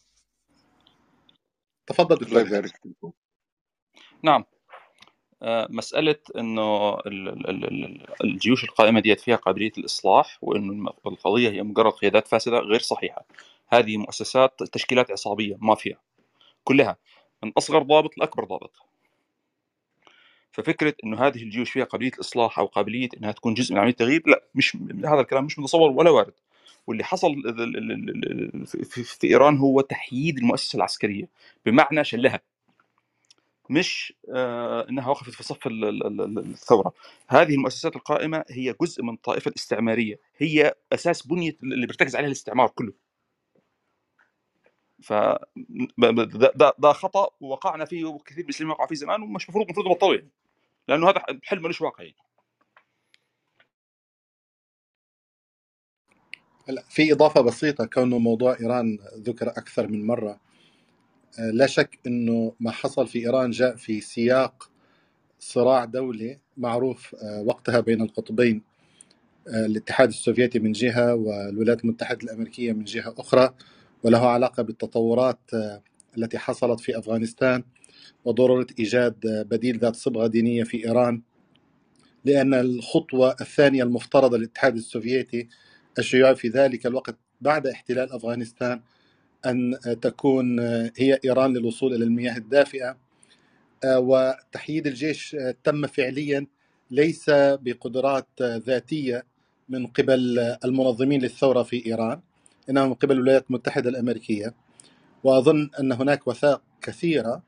[1.88, 2.41] تفضل الله دكتور.
[2.41, 3.13] إيهاب يبارك فيكم.
[4.23, 4.45] نعم.
[5.43, 5.68] آه،
[7.49, 12.59] ال- ال- الجيوش القائمة ديت فيها قابلية الإصلاح وإنه الم- القضية هي مجرد قيادات فاسدة
[12.59, 13.26] غير صحيحة.
[13.68, 15.97] هذه مؤسسات تشكيلات عصابية مافيا
[16.63, 16.97] كلها.
[17.43, 18.72] من أصغر ضابط لأكبر ضابط.
[20.51, 24.23] ففكرة إنه هذه الجيوش فيها قابلية الإصلاح أو قابلية إنها تكون جزء من عملية التغيير
[24.26, 26.34] لا مش هذا الكلام مش متصور ولا وارد.
[26.88, 27.35] واللي حصل
[28.93, 31.30] في, إيران هو تحييد المؤسسة العسكرية.
[31.65, 32.39] بمعنى شلها.
[33.72, 36.93] مش آه، إنها وقفت في صف ال- ال- ال- الثورة.
[37.30, 40.19] هذه المؤسسات القائمة هي جزء من طائفة الاستعمارية.
[40.38, 42.93] هي أساس بنية اللي بيرتكز عليها الاستعمار كله.
[45.03, 45.14] ف
[45.99, 49.88] ده, ده, ده خطأ وقعنا فيه وكثير من المسلمين وقعوا فيه زمان ومش المفروض المفروض
[49.88, 50.31] نبطله يعني.
[50.89, 52.18] لأنه هذا حل ملوش واقع يعني.
[56.69, 57.85] هلا في إضافة بسيطة.
[57.85, 60.51] كونه موضوع إيران ذكر أكثر من مرة آه،
[61.40, 64.70] لا شك أنه ما حصل في إيران جاء في سياق
[65.40, 68.62] صراع دولي معروف آه، وقتها بين القطبين
[69.48, 73.53] آه، الاتحاد السوفيتي من جهة والولايات المتحدة الأمريكية من جهة أخرى
[74.03, 75.82] وله علاقة بالتطورات آه،
[76.18, 77.64] التي حصلت في أفغانستان
[78.26, 81.22] وضرورة إيجاد آه، بديل ذات صبغة دينية في إيران
[82.26, 85.48] لأن الخطوة الثانية المفترضة للاتحاد السوفيتي
[85.99, 88.82] الشيوعي في ذلك الوقت بعد احتلال أفغانستان
[89.45, 90.59] أن تكون
[90.97, 92.97] هي إيران للوصول إلى المياه الدافئة
[93.85, 96.47] وتحييد الجيش تم فعليا
[96.91, 99.26] ليس بقدرات ذاتية
[99.69, 102.22] من قبل المنظمين للثورة في إيران
[102.69, 104.53] إنما من قبل الولايات المتحدة الأمريكية.
[105.23, 107.43] وأظن أن هناك وثائق كثيرة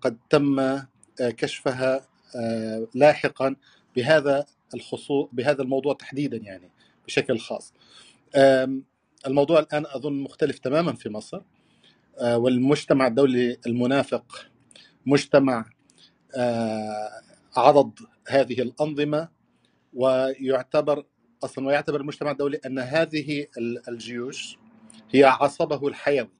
[0.00, 0.78] قد تم
[1.18, 2.06] كشفها
[2.94, 3.56] لاحقا
[3.96, 6.70] بهذا الخصوص بهذا الموضوع تحديدا يعني
[7.06, 7.72] بشكل خاص.
[9.26, 11.40] الموضوع الآن أظن مختلف تماما في مصر.
[12.22, 14.46] والمجتمع الدولي المنافق
[15.06, 15.64] مجتمع
[17.56, 17.98] عضد
[18.28, 19.28] هذه الأنظمة
[19.92, 21.04] ويعتبر
[21.44, 23.46] أصلا ويعتبر المجتمع الدولي أن هذه
[23.88, 24.56] الجيوش
[25.10, 26.30] هي عصبه الحيوي.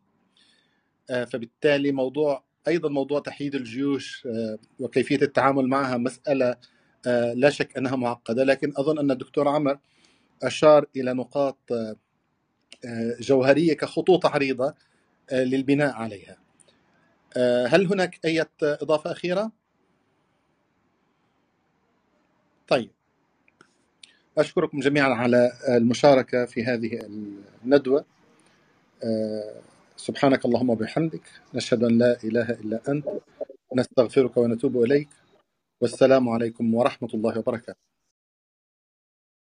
[1.08, 4.28] فبالتالي موضوع أيضا موضوع تحييد الجيوش
[4.78, 6.56] وكيفية التعامل معها مسألة
[7.34, 8.44] لا شك أنها معقدة.
[8.44, 9.78] لكن أظن أن الدكتور عمر
[10.42, 11.58] أشار إلى نقاط
[13.20, 14.74] جوهرية كخطوط عريضة
[15.32, 16.36] للبناء عليها.
[17.66, 19.52] هل هناك أي إضافة أخيرة؟
[22.68, 22.90] طيب
[24.38, 27.00] أشكركم جميعا على المشاركة في هذه
[27.64, 28.04] الندوة.
[29.96, 31.22] سبحانك اللهم وبحمدك
[31.54, 33.06] نشهد أن لا إله إلا أنت
[33.76, 35.08] نستغفرك ونتوب إليك
[35.80, 37.93] والسلام عليكم ورحمة الله وبركاته